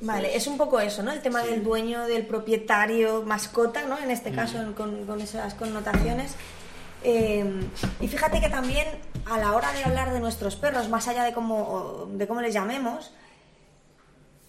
Vale, 0.00 0.36
es 0.36 0.46
un 0.46 0.56
poco 0.56 0.78
eso, 0.80 1.02
¿no? 1.02 1.10
El 1.12 1.20
tema 1.20 1.42
Sí. 1.42 1.50
del 1.50 1.64
dueño, 1.64 2.04
del 2.06 2.24
propietario, 2.24 3.22
mascota, 3.24 3.84
¿no? 3.84 3.98
En 3.98 4.10
este 4.12 4.30
caso, 4.32 4.58
con, 4.76 5.04
con 5.06 5.20
esas 5.20 5.54
connotaciones. 5.54 6.34
Eh, 7.02 7.44
y 8.00 8.08
fíjate 8.08 8.40
que 8.40 8.48
también 8.48 8.86
a 9.26 9.38
la 9.38 9.52
hora 9.54 9.72
de 9.72 9.84
hablar 9.84 10.12
de 10.12 10.20
nuestros 10.20 10.54
perros, 10.56 10.88
más 10.88 11.08
allá 11.08 11.24
de 11.24 11.32
cómo, 11.32 12.08
de 12.12 12.26
cómo 12.28 12.40
les 12.40 12.54
llamemos, 12.54 13.12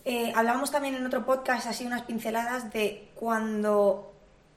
eh, 0.06 0.32
hablábamos 0.36 0.72
también 0.72 0.96
en 0.96 1.06
otro 1.06 1.26
podcast, 1.26 1.68
así 1.68 1.86
unas 1.86 2.04
pinceladas, 2.04 2.72
de 2.72 3.10
cuando, 3.16 4.14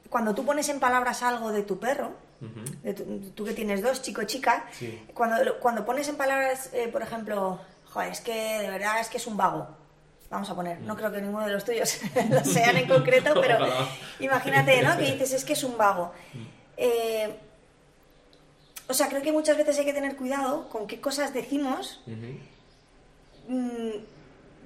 cuando 0.09 0.35
tú 0.35 0.45
pones 0.45 0.69
en 0.69 0.79
palabras 0.79 1.23
algo 1.23 1.51
de 1.53 1.63
tu 1.63 1.79
perro, 1.81 2.13
Ujú. 2.41 2.77
de 2.85 2.95
tu- 2.95 3.31
tú 3.35 3.45
que 3.45 3.53
tienes 3.53 3.83
dos, 3.83 4.01
chico 4.03 4.23
chica, 4.25 4.65
Sí. 4.73 5.03
cuando, 5.13 5.59
cuando 5.59 5.85
pones 5.85 6.09
en 6.09 6.17
palabras, 6.17 6.71
eh, 6.73 6.89
por 6.89 7.03
ejemplo, 7.03 7.61
joder, 7.91 8.13
es 8.13 8.21
que 8.21 8.59
de 8.61 8.71
verdad 8.71 9.01
es 9.01 9.09
que 9.09 9.19
es 9.19 9.27
un 9.27 9.37
vago. 9.37 9.69
Vamos 10.31 10.49
a 10.49 10.55
poner, 10.55 10.81
no 10.81 10.97
creo 10.97 11.11
que 11.11 11.21
ninguno 11.21 11.45
de 11.45 11.53
los 11.53 11.65
tuyos 11.65 11.99
lo 12.31 12.45
sean 12.45 12.77
en 12.77 12.89
concreto, 12.89 13.35
pero 13.41 13.59
imagínate, 14.21 14.81
¿no? 14.83 14.97
Que 14.97 15.13
dices, 15.13 15.33
es 15.33 15.45
que 15.45 15.55
es 15.55 15.65
un 15.65 15.77
vago. 15.77 16.13
Eh, 16.77 17.37
o 18.89 18.95
sea, 18.95 19.09
creo 19.09 19.23
que 19.23 19.33
muchas 19.33 19.57
veces 19.57 19.79
hay 19.79 19.85
que 19.85 19.93
tener 19.93 20.17
cuidado 20.17 20.69
con 20.69 20.87
qué 20.87 21.01
cosas 21.01 21.33
decimos 21.33 22.01
mm, 23.49 23.91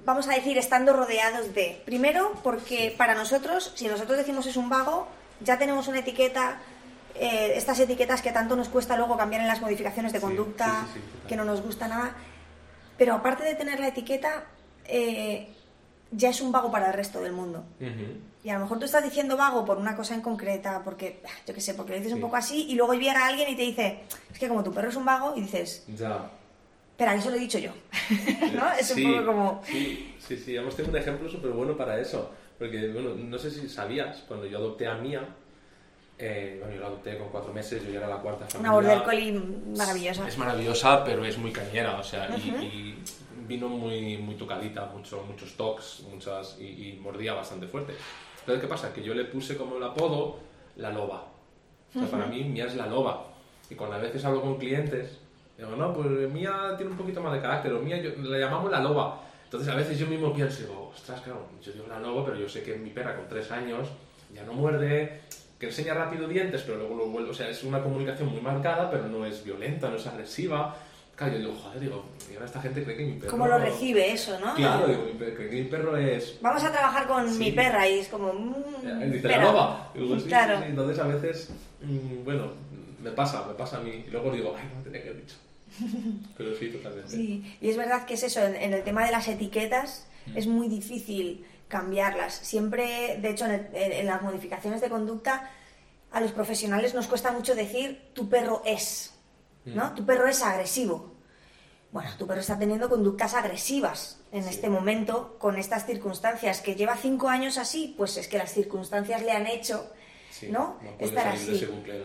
vamos 0.05 0.27
a 0.27 0.33
decir, 0.33 0.57
estando 0.57 0.93
rodeados 0.93 1.53
de. 1.53 1.81
Primero, 1.85 2.33
porque 2.43 2.93
para 2.97 3.15
nosotros, 3.15 3.73
si 3.75 3.87
nosotros 3.87 4.17
decimos 4.17 4.45
es 4.45 4.55
un 4.55 4.69
vago, 4.69 5.07
ya 5.41 5.57
tenemos 5.57 5.87
una 5.87 5.99
etiqueta, 5.99 6.59
eh, 7.15 7.53
estas 7.55 7.79
etiquetas 7.79 8.21
que 8.21 8.31
tanto 8.31 8.55
nos 8.55 8.69
cuesta 8.69 8.95
luego 8.95 9.17
cambiar 9.17 9.41
en 9.41 9.47
las 9.47 9.61
modificaciones 9.61 10.13
de 10.13 10.19
Sí, 10.19 10.25
conducta, 10.25 10.85
sí, 10.93 10.99
sí, 10.99 11.27
que 11.27 11.35
no 11.35 11.43
nos 11.43 11.61
gusta 11.61 11.87
nada. 11.87 12.15
Pero 12.97 13.13
aparte 13.13 13.43
de 13.43 13.55
tener 13.55 13.79
la 13.79 13.87
etiqueta, 13.89 14.45
eh, 14.85 15.47
ya 16.11 16.29
es 16.29 16.41
un 16.41 16.51
vago 16.51 16.71
para 16.71 16.87
el 16.87 16.93
resto 16.93 17.21
del 17.21 17.33
mundo. 17.33 17.63
Ujú. 17.79 18.17
Y 18.43 18.49
a 18.49 18.53
lo 18.55 18.59
mejor 18.61 18.79
tú 18.79 18.85
estás 18.85 19.03
diciendo 19.03 19.35
vago 19.37 19.65
por 19.65 19.77
una 19.77 19.95
cosa 19.95 20.13
en 20.15 20.21
concreta, 20.21 20.81
porque, 20.83 21.21
yo 21.47 21.53
qué 21.53 21.61
sé, 21.61 21.73
porque 21.73 21.91
lo 21.93 21.97
dices 21.97 22.13
un 22.13 22.19
Sí. 22.19 22.23
poco 22.23 22.35
así, 22.35 22.65
y 22.69 22.75
luego 22.75 22.93
llega 22.93 23.25
alguien 23.25 23.49
y 23.49 23.55
te 23.55 23.63
dice, 23.63 24.03
es 24.31 24.37
que 24.39 24.47
como 24.47 24.63
tu 24.63 24.71
perro 24.71 24.89
es 24.89 24.95
un 24.95 25.03
vago, 25.05 25.33
y 25.35 25.41
dices, 25.41 25.83
Ya. 25.97 26.29
espera, 26.91 27.15
eso 27.15 27.31
lo 27.31 27.37
he 27.37 27.39
dicho 27.39 27.57
yo. 27.57 27.71
¿No? 28.53 28.71
Es 28.79 28.87
Sí, 28.87 29.03
un 29.03 29.13
poco 29.13 29.25
como... 29.25 29.61
Sí, 29.65 30.15
sí, 30.19 30.37
sí. 30.37 30.55
Hemos 30.55 30.75
tenido 30.75 30.93
un 30.93 30.99
ejemplo 31.01 31.27
súper 31.29 31.51
bueno 31.51 31.75
para 31.75 31.99
eso. 31.99 32.31
Porque, 32.59 32.87
bueno, 32.89 33.15
no 33.15 33.37
sé 33.37 33.51
si 33.51 33.67
sabías, 33.67 34.23
cuando 34.27 34.45
yo 34.45 34.59
adopté 34.59 34.87
a 34.87 34.93
Mía, 34.95 35.27
eh, 36.17 36.57
bueno, 36.59 36.75
yo 36.75 36.81
la 36.81 36.87
adopté 36.87 37.17
con 37.17 37.29
cuatro 37.29 37.51
meses, 37.53 37.83
yo 37.83 37.91
ya 37.91 37.99
era 37.99 38.07
la 38.07 38.17
cuarta 38.17 38.45
familia. 38.45 38.59
Una 38.71 38.71
border 38.73 39.03
collie 39.03 39.31
maravillosa. 39.75 40.27
Es 40.27 40.37
maravillosa, 40.37 41.03
pero 41.03 41.25
es 41.25 41.37
muy 41.37 41.51
cañera, 41.51 41.99
o 41.99 42.03
sea, 42.03 42.29
y, 42.37 42.49
y 42.49 43.03
vino 43.47 43.67
muy, 43.67 44.17
muy 44.17 44.35
tocadita, 44.35 44.85
mucho, 44.85 45.23
muchos 45.23 45.53
tocs, 45.55 46.03
muchas, 46.11 46.57
y, 46.59 46.63
y 46.65 46.99
mordía 47.01 47.33
bastante 47.33 47.67
fuerte. 47.67 47.93
Entonces, 48.39 48.61
¿qué 48.61 48.67
pasa? 48.67 48.93
Que 48.93 49.03
yo 49.03 49.13
le 49.13 49.25
puse 49.25 49.57
como 49.57 49.77
el 49.77 49.83
apodo 49.83 50.37
la 50.77 50.91
loba. 50.91 51.27
O 51.95 51.99
sea, 51.99 52.07
para 52.09 52.25
mí 52.27 52.43
Mía 52.43 52.65
es 52.65 52.75
la 52.75 52.87
loba. 52.87 53.27
Y 53.69 53.75
cuando 53.75 53.95
a 53.95 53.99
veces 53.99 54.23
hablo 54.25 54.41
con 54.41 54.57
clientes, 54.57 55.17
digo, 55.57 55.71
no, 55.75 55.93
pues 55.93 56.07
Mía 56.31 56.73
tiene 56.77 56.91
un 56.91 56.97
poquito 56.97 57.21
más 57.21 57.33
de 57.33 57.41
carácter, 57.41 57.73
o 57.73 57.79
Mía 57.79 57.97
yo- 58.01 58.11
la 58.23 58.37
llamamos 58.37 58.69
la 58.71 58.79
loba. 58.79 59.21
Entonces 59.45 59.69
a 59.69 59.75
veces 59.75 59.97
yo 59.97 60.07
mismo 60.07 60.33
pienso, 60.33 60.61
digo, 60.61 60.91
ostras, 60.93 61.21
claro, 61.21 61.47
yo 61.61 61.71
digo 61.71 61.85
la 61.87 61.99
loba, 61.99 62.25
pero 62.25 62.37
yo 62.37 62.47
sé 62.49 62.63
que 62.63 62.75
mi 62.75 62.89
perra 62.89 63.15
con 63.15 63.27
tres 63.27 63.49
años 63.51 63.87
ya 64.33 64.43
no 64.43 64.53
muerde, 64.53 65.21
que 65.59 65.67
enseña 65.67 65.93
rápido 65.93 66.27
dientes, 66.27 66.61
pero 66.63 66.77
luego 66.77 66.95
lo 66.95 67.07
vuelve, 67.07 67.29
o 67.29 67.33
sea, 67.33 67.49
es 67.49 67.63
una 67.63 67.81
comunicación 67.81 68.29
muy 68.29 68.41
marcada, 68.41 68.89
pero 68.91 69.07
no 69.07 69.25
es 69.25 69.43
violenta, 69.43 69.89
no 69.89 69.95
es 69.97 70.05
agresiva. 70.07 70.75
Claro, 71.15 71.31
yo 71.33 71.39
digo, 71.39 71.53
joder, 71.55 71.79
digo, 71.79 72.05
y 72.29 72.33
ahora 72.33 72.45
esta 72.45 72.61
gente 72.61 72.83
cree 72.83 72.97
que 72.97 73.05
mi 73.05 73.13
perro... 73.13 73.31
¿Cómo 73.31 73.47
lo 73.47 73.57
recibe 73.57 74.11
eso, 74.11 74.37
no? 74.39 74.53
Claro, 74.55 74.85
digo, 74.87 75.03
mi 75.05 75.13
cree 75.13 75.49
que 75.49 75.55
mi 75.55 75.63
perro 75.63 75.95
es... 75.95 76.37
Vamos 76.41 76.61
a 76.65 76.71
trabajar 76.73 77.07
con 77.07 77.31
Sí. 77.31 77.39
mi 77.39 77.51
perra 77.53 77.87
y 77.87 77.99
es 77.99 78.09
como... 78.09 78.33
mm, 78.33 78.55
Eh, 79.01 79.09
Dice 79.13 79.27
la 79.29 79.37
loba. 79.43 79.91
Digo, 79.95 80.19
sí, 80.19 80.25
claro. 80.27 80.57
sí. 80.59 80.65
Entonces 80.67 80.99
a 80.99 81.07
veces, 81.07 81.49
mm, 81.81 82.25
bueno, 82.25 82.51
me 83.01 83.11
pasa, 83.11 83.45
me 83.47 83.53
pasa 83.53 83.77
a 83.77 83.79
mí. 83.79 84.03
Y 84.05 84.11
luego 84.11 84.29
digo, 84.31 84.53
ay, 84.57 84.69
no 84.75 84.83
tenía 84.83 85.01
que 85.03 85.09
haber 85.09 85.21
dicho. 85.21 85.37
Pero 86.37 86.53
sí, 86.55 86.67
totalmente. 86.69 87.09
Sí, 87.09 87.57
y 87.61 87.69
es 87.69 87.77
verdad 87.77 88.05
que 88.05 88.15
es 88.15 88.23
eso, 88.23 88.43
en, 88.43 88.55
en 88.57 88.73
el 88.73 88.83
tema 88.83 89.05
de 89.05 89.11
las 89.11 89.27
etiquetas 89.29 90.07
Mm. 90.27 90.37
es 90.39 90.47
muy 90.47 90.67
difícil 90.67 91.45
cambiarlas. 91.67 92.33
Siempre, 92.33 93.17
de 93.21 93.29
hecho, 93.29 93.45
en, 93.45 93.51
el- 93.73 93.91
en- 93.91 94.05
las 94.05 94.21
modificaciones 94.21 94.81
de 94.81 94.89
conducta, 94.89 95.51
a 96.11 96.21
los 96.21 96.31
profesionales 96.31 96.93
nos 96.93 97.07
cuesta 97.07 97.31
mucho 97.31 97.55
decir 97.55 98.11
tu 98.13 98.29
perro 98.29 98.61
es, 98.65 99.13
¿no? 99.65 99.91
Mm. 99.91 99.95
Tu 99.95 100.05
perro 100.05 100.27
es 100.27 100.41
agresivo. 100.41 101.13
Bueno, 101.91 102.09
tu 102.17 102.27
perro 102.27 102.41
está 102.41 102.59
teniendo 102.59 102.89
conductas 102.89 103.33
agresivas 103.33 104.19
en 104.31 104.43
Sí. 104.43 104.49
este 104.49 104.69
momento, 104.69 105.37
con 105.39 105.57
estas 105.57 105.85
circunstancias. 105.85 106.61
Que 106.61 106.75
lleva 106.75 106.97
cinco 106.97 107.29
años 107.29 107.57
así, 107.57 107.93
pues 107.97 108.17
es 108.17 108.27
que 108.27 108.37
las 108.37 108.51
circunstancias 108.53 109.21
le 109.23 109.31
han 109.31 109.47
hecho, 109.47 109.89
Sí, 110.29 110.47
¿no? 110.51 110.77
Estar 110.99 111.29
así. 111.29 111.57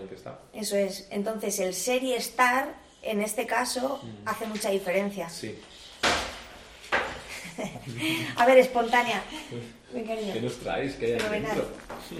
que 0.08 0.14
está. 0.14 0.38
Eso 0.52 0.76
es. 0.76 1.08
Entonces, 1.10 1.58
el 1.58 1.74
ser 1.74 2.02
y 2.04 2.12
estar, 2.14 2.74
en 3.02 3.20
este 3.20 3.46
caso, 3.46 4.00
hace 4.26 4.46
mucha 4.46 4.70
diferencia. 4.70 5.26
Mm. 5.26 5.30
Sí. 5.30 5.58
A 8.36 8.46
ver, 8.46 8.58
espontánea. 8.58 9.22
¿Qué 9.92 10.40
nos 10.40 10.56
traéis? 10.58 10.94
¿Qué? 10.94 11.18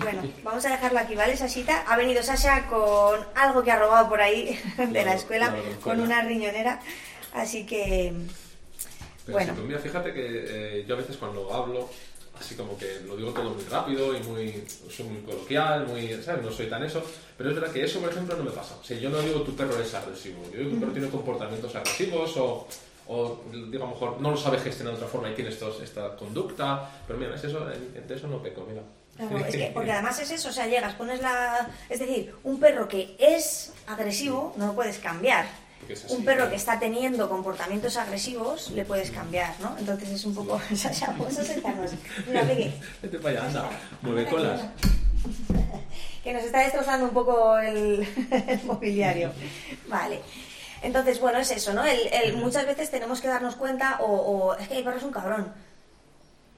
Bueno, 0.00 0.22
vamos 0.42 0.64
a 0.66 0.70
dejarlo 0.70 0.98
aquí, 0.98 1.14
¿vale, 1.14 1.36
Sasita? 1.36 1.84
Ha 1.86 1.96
venido 1.96 2.22
Sasha 2.22 2.66
con 2.68 3.20
algo 3.34 3.62
que 3.62 3.70
ha 3.70 3.78
robado 3.78 4.08
por 4.08 4.20
ahí 4.20 4.58
de 4.76 4.84
la 4.86 4.90
Claro, 5.02 5.18
escuela, 5.18 5.46
claro, 5.50 5.80
con 5.82 6.00
una 6.00 6.22
riñonera. 6.22 6.80
Así 7.32 7.64
que, 7.64 8.12
Pero 9.24 9.38
bueno, 9.38 9.54
pues 9.54 9.66
mira, 9.66 9.78
fíjate 9.78 10.12
que 10.12 10.24
eh, 10.26 10.84
yo 10.86 10.94
a 10.96 10.98
veces 10.98 11.16
cuando 11.16 11.52
hablo 11.54 11.88
así 12.40 12.54
como 12.54 12.76
que 12.78 13.00
lo 13.06 13.16
digo 13.16 13.32
todo 13.32 13.50
muy 13.50 13.64
rápido 13.64 14.16
y 14.16 14.20
muy, 14.20 14.64
soy 14.90 15.06
muy 15.06 15.20
coloquial, 15.22 15.86
muy, 15.86 16.08
¿sabes? 16.22 16.42
No 16.42 16.50
soy 16.50 16.66
tan 16.66 16.82
eso, 16.82 17.04
pero 17.36 17.50
es 17.50 17.56
verdad 17.56 17.70
que 17.72 17.84
eso, 17.84 18.00
por 18.00 18.10
ejemplo, 18.10 18.34
no 18.36 18.44
me 18.44 18.50
pasa. 18.50 18.76
O 18.80 18.84
sea, 18.84 18.96
yo 18.98 19.10
no 19.10 19.20
digo 19.20 19.42
tu 19.42 19.54
perro 19.54 19.78
es 19.80 19.92
agresivo, 19.94 20.42
yo 20.50 20.58
digo 20.58 20.70
tu 20.70 20.80
perro 20.80 20.92
tiene 20.92 21.08
comportamientos 21.08 21.74
agresivos 21.74 22.36
o, 22.38 22.66
o 23.12 23.40
digo, 23.52 23.84
a 23.84 23.88
lo 23.88 23.94
mejor 23.94 24.20
no 24.20 24.30
lo 24.30 24.36
sabe 24.36 24.58
gestionar 24.58 24.94
de 24.94 24.98
otra 24.98 25.10
forma 25.10 25.30
y 25.30 25.34
tiene 25.34 25.50
estos, 25.50 25.80
esta 25.82 26.16
conducta, 26.16 26.88
pero 27.06 27.18
mira, 27.18 27.34
es 27.34 27.44
eso, 27.44 27.64
de 27.64 28.14
eso 28.14 28.28
no 28.28 28.40
peco, 28.40 28.66
mira. 28.68 28.82
es 29.46 29.56
que, 29.56 29.70
porque 29.74 29.90
además 29.90 30.20
es 30.20 30.30
eso, 30.30 30.48
o 30.50 30.52
sea, 30.52 30.66
llegas, 30.66 30.94
pones 30.94 31.20
la... 31.20 31.68
Es 31.88 31.98
decir, 31.98 32.34
un 32.44 32.60
perro 32.60 32.86
que 32.88 33.16
es 33.18 33.72
agresivo 33.86 34.54
no 34.56 34.68
lo 34.68 34.74
puedes 34.74 34.98
cambiar 34.98 35.46
un 36.08 36.24
perro 36.24 36.48
que 36.48 36.56
está 36.56 36.78
teniendo 36.78 37.28
comportamientos 37.28 37.96
agresivos 37.96 38.70
le 38.70 38.84
puedes 38.84 39.10
cambiar, 39.10 39.54
¿no? 39.60 39.76
Entonces 39.78 40.10
es 40.10 40.24
un 40.24 40.34
poco... 40.34 40.60
Sasha, 40.74 41.06
vamos 41.08 41.38
a 41.38 41.44
sentarnos. 41.44 41.90
Mira, 42.26 42.44
Vete 43.02 43.18
para 43.18 43.38
allá, 43.38 43.46
anda. 43.46 43.70
Mueve 44.02 44.26
colas. 44.26 44.60
Que 46.22 46.34
nos 46.34 46.44
está 46.44 46.58
destrozando 46.60 47.06
un 47.06 47.14
poco 47.14 47.58
el, 47.58 48.06
mobiliario. 48.64 49.32
Vale. 49.88 50.20
Entonces, 50.82 51.20
bueno, 51.20 51.38
es 51.38 51.50
eso, 51.50 51.72
¿no? 51.72 51.84
El, 51.84 52.36
muchas 52.36 52.66
veces 52.66 52.90
tenemos 52.90 53.20
que 53.20 53.28
darnos 53.28 53.56
cuenta, 53.56 53.98
o, 54.00 54.54
es 54.54 54.68
que 54.68 54.78
el 54.78 54.84
perro 54.84 54.96
es 54.96 55.02
un 55.02 55.12
cabrón. 55.12 55.52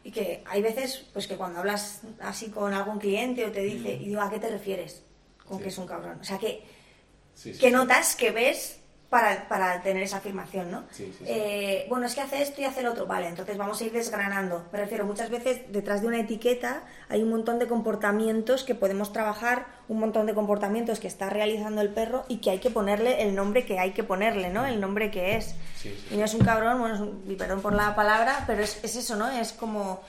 Y 0.04 0.10
que 0.10 0.42
hay 0.46 0.62
veces, 0.62 1.04
pues 1.12 1.26
que 1.26 1.36
cuando 1.36 1.60
hablas 1.60 2.00
así 2.20 2.50
con 2.50 2.72
algún 2.74 2.98
cliente 2.98 3.44
o 3.44 3.52
te 3.52 3.60
dice, 3.60 3.94
y 3.94 4.06
digo, 4.06 4.20
¿a 4.20 4.30
qué 4.30 4.38
te 4.38 4.48
refieres 4.48 5.02
con 5.46 5.60
que 5.60 5.68
es 5.68 5.78
un 5.78 5.86
cabrón? 5.86 6.18
O 6.20 6.24
sea, 6.24 6.38
que, 6.38 6.64
que 7.60 7.70
notas, 7.70 8.16
que 8.16 8.30
ves 8.30 8.81
para, 9.12 9.46
para 9.46 9.82
tener 9.82 10.02
esa 10.02 10.16
afirmación, 10.16 10.70
¿no? 10.70 10.84
Sí, 10.90 11.14
sí, 11.18 11.24
eh, 11.28 11.84
bueno, 11.90 12.06
es 12.06 12.14
que 12.14 12.22
hace 12.22 12.40
esto 12.40 12.62
y 12.62 12.64
hace 12.64 12.82
lo 12.82 12.92
otro. 12.92 13.04
Vale, 13.04 13.28
entonces 13.28 13.58
vamos 13.58 13.78
a 13.78 13.84
ir 13.84 13.92
desgranando. 13.92 14.64
Me 14.72 14.78
refiero, 14.78 15.04
muchas 15.04 15.28
veces 15.28 15.70
detrás 15.70 16.00
de 16.00 16.06
una 16.06 16.18
etiqueta 16.18 16.84
hay 17.10 17.22
un 17.22 17.28
montón 17.28 17.58
de 17.58 17.68
comportamientos 17.68 18.64
que 18.64 18.74
podemos 18.74 19.12
trabajar, 19.12 19.66
un 19.86 20.00
montón 20.00 20.24
de 20.24 20.32
comportamientos 20.32 20.98
que 20.98 21.08
está 21.08 21.28
realizando 21.28 21.82
el 21.82 21.90
perro 21.90 22.24
y 22.26 22.38
que 22.38 22.48
hay 22.48 22.58
que 22.58 22.70
ponerle 22.70 23.20
el 23.20 23.34
nombre 23.34 23.66
que 23.66 23.78
hay 23.78 23.90
que 23.90 24.02
ponerle, 24.02 24.48
¿no? 24.48 24.64
El 24.64 24.80
nombre 24.80 25.10
que 25.10 25.36
es. 25.36 25.56
Y 26.10 26.16
no 26.16 26.24
es 26.24 26.32
un 26.32 26.42
cabrón, 26.42 26.80
bueno, 26.80 27.20
y 27.28 27.36
perdón 27.36 27.60
por 27.60 27.74
la 27.74 27.94
palabra, 27.94 28.44
pero 28.46 28.62
es, 28.62 28.82
es 28.82 28.96
eso, 28.96 29.16
¿no? 29.16 29.28
Es 29.28 29.52
como 29.52 30.00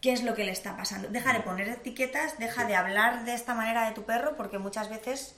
qué 0.00 0.12
es 0.12 0.24
lo 0.24 0.34
que 0.34 0.42
le 0.42 0.50
está 0.50 0.76
pasando. 0.76 1.06
Deja 1.10 1.32
de 1.32 1.42
poner 1.42 1.68
etiquetas, 1.68 2.40
deja 2.40 2.64
de 2.64 2.74
hablar 2.74 3.24
de 3.24 3.34
esta 3.34 3.54
manera 3.54 3.88
de 3.88 3.94
tu 3.94 4.02
perro, 4.02 4.36
porque 4.36 4.58
muchas 4.58 4.90
veces 4.90 5.36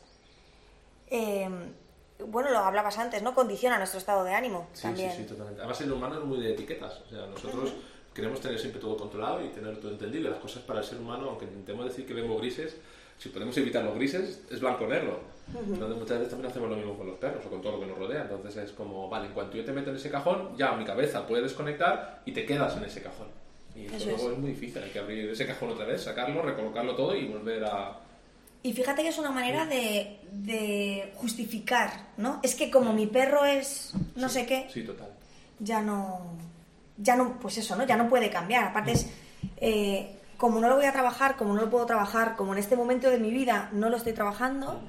eh, 1.10 1.50
bueno, 2.26 2.50
lo 2.50 2.58
hablabas 2.58 2.98
antes, 2.98 3.22
¿no? 3.22 3.34
Condiciona 3.34 3.78
nuestro 3.78 3.98
estado 3.98 4.24
de 4.24 4.34
ánimo 4.34 4.68
sí, 4.72 4.82
también. 4.82 5.12
Sí, 5.12 5.18
sí, 5.18 5.24
totalmente. 5.24 5.60
Además, 5.60 5.80
el 5.80 5.92
humano 5.92 6.18
es 6.18 6.24
muy 6.24 6.40
de 6.40 6.52
etiquetas. 6.52 7.00
O 7.06 7.08
sea, 7.08 7.26
nosotros 7.26 7.72
queremos 8.12 8.40
tener 8.40 8.58
siempre 8.58 8.80
todo 8.80 8.96
controlado 8.96 9.44
y 9.44 9.48
tener 9.48 9.76
todo 9.78 9.92
entendido. 9.92 10.30
Las 10.30 10.40
cosas 10.40 10.62
para 10.62 10.80
el 10.80 10.84
ser 10.84 10.98
humano, 10.98 11.28
aunque 11.28 11.44
intentemos 11.44 11.84
decir 11.86 12.06
que 12.06 12.14
vemos 12.14 12.40
grises, 12.40 12.76
si 13.18 13.28
podemos 13.30 13.56
evitar 13.56 13.84
los 13.84 13.94
grises, 13.94 14.42
es 14.50 14.60
blanco 14.60 14.84
o 14.84 14.88
negro. 14.88 15.20
Entonces, 15.48 15.98
muchas 15.98 16.18
veces 16.18 16.30
también 16.30 16.50
hacemos 16.50 16.70
lo 16.70 16.76
mismo 16.76 16.96
con 16.96 17.06
los 17.06 17.16
perros 17.16 17.44
o 17.46 17.48
con 17.48 17.62
todo 17.62 17.72
lo 17.72 17.80
que 17.80 17.86
nos 17.86 17.98
rodea. 17.98 18.22
Entonces, 18.22 18.56
es 18.56 18.72
como, 18.72 19.08
vale, 19.08 19.26
en 19.26 19.32
cuanto 19.32 19.56
yo 19.56 19.64
te 19.64 19.72
meto 19.72 19.90
en 19.90 19.96
ese 19.96 20.10
cajón, 20.10 20.56
ya 20.56 20.72
mi 20.72 20.84
cabeza 20.84 21.26
puede 21.26 21.42
desconectar 21.42 22.22
y 22.26 22.32
te 22.32 22.44
quedas 22.44 22.76
en 22.76 22.84
ese 22.84 23.02
cajón. 23.02 23.28
Y 23.74 23.86
eso, 23.86 24.10
luego 24.10 24.32
es 24.32 24.38
muy 24.38 24.50
difícil. 24.50 24.82
Hay 24.82 24.90
que 24.90 24.98
abrir 24.98 25.30
ese 25.30 25.46
cajón 25.46 25.70
otra 25.70 25.86
vez, 25.86 26.02
sacarlo, 26.02 26.42
recolocarlo 26.42 26.94
todo 26.94 27.14
y 27.14 27.28
volver 27.28 27.64
a 27.64 27.96
y 28.62 28.72
fíjate 28.72 29.02
que 29.02 29.08
es 29.08 29.18
una 29.18 29.30
manera 29.30 29.66
de, 29.66 31.12
justificar, 31.16 32.08
¿no? 32.16 32.40
Es 32.42 32.54
que 32.54 32.70
como 32.70 32.92
mi 32.92 33.06
perro 33.06 33.44
es 33.44 33.92
no 34.16 34.28
sé 34.28 34.46
qué, 34.46 34.68
sí, 34.72 34.82
total. 34.82 35.10
ya 35.58 35.80
no, 35.80 36.20
ya 36.96 37.16
no, 37.16 37.38
pues 37.38 37.58
eso, 37.58 37.76
¿no? 37.76 37.86
Ya 37.86 37.96
no 37.96 38.08
puede 38.08 38.30
cambiar. 38.30 38.64
Aparte 38.64 38.92
es, 38.92 39.06
eh, 39.58 40.16
como 40.36 40.60
no 40.60 40.68
lo 40.68 40.76
voy 40.76 40.86
a 40.86 40.92
trabajar, 40.92 41.36
como 41.36 41.54
no 41.54 41.62
lo 41.62 41.70
puedo 41.70 41.86
trabajar, 41.86 42.36
como 42.36 42.52
en 42.52 42.58
este 42.58 42.76
momento 42.76 43.10
de 43.10 43.18
mi 43.18 43.30
vida 43.30 43.68
no 43.72 43.90
lo 43.90 43.96
estoy 43.96 44.12
trabajando, 44.12 44.80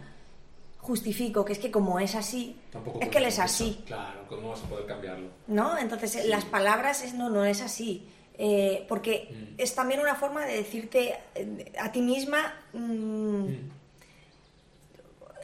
justifico 0.77 1.45
que 1.45 1.53
es 1.53 1.59
que 1.59 1.71
como 1.71 1.99
es 1.99 2.15
así, 2.15 2.57
es 3.01 3.09
que 3.09 3.17
él 3.17 3.25
es 3.25 3.39
así. 3.39 3.83
Claro, 3.85 4.25
¿cómo 4.27 4.49
vas 4.49 4.63
a 4.63 4.67
poder 4.67 4.85
cambiarlo? 4.85 5.29
¿No? 5.47 5.77
Entonces 5.77 6.25
las 6.25 6.45
palabras 6.45 7.03
es 7.03 7.13
no, 7.13 7.29
no 7.29 7.45
es 7.45 7.61
así. 7.61 8.07
Eh, 8.41 8.85
porque 8.87 9.27
mm. 9.29 9.55
es 9.57 9.75
también 9.75 9.99
una 9.99 10.15
forma 10.15 10.45
de 10.45 10.55
decirte 10.55 11.19
eh, 11.35 11.73
a 11.77 11.91
ti 11.91 11.99
misma, 11.99 12.57
mm, 12.71 13.49
mm. 13.49 13.71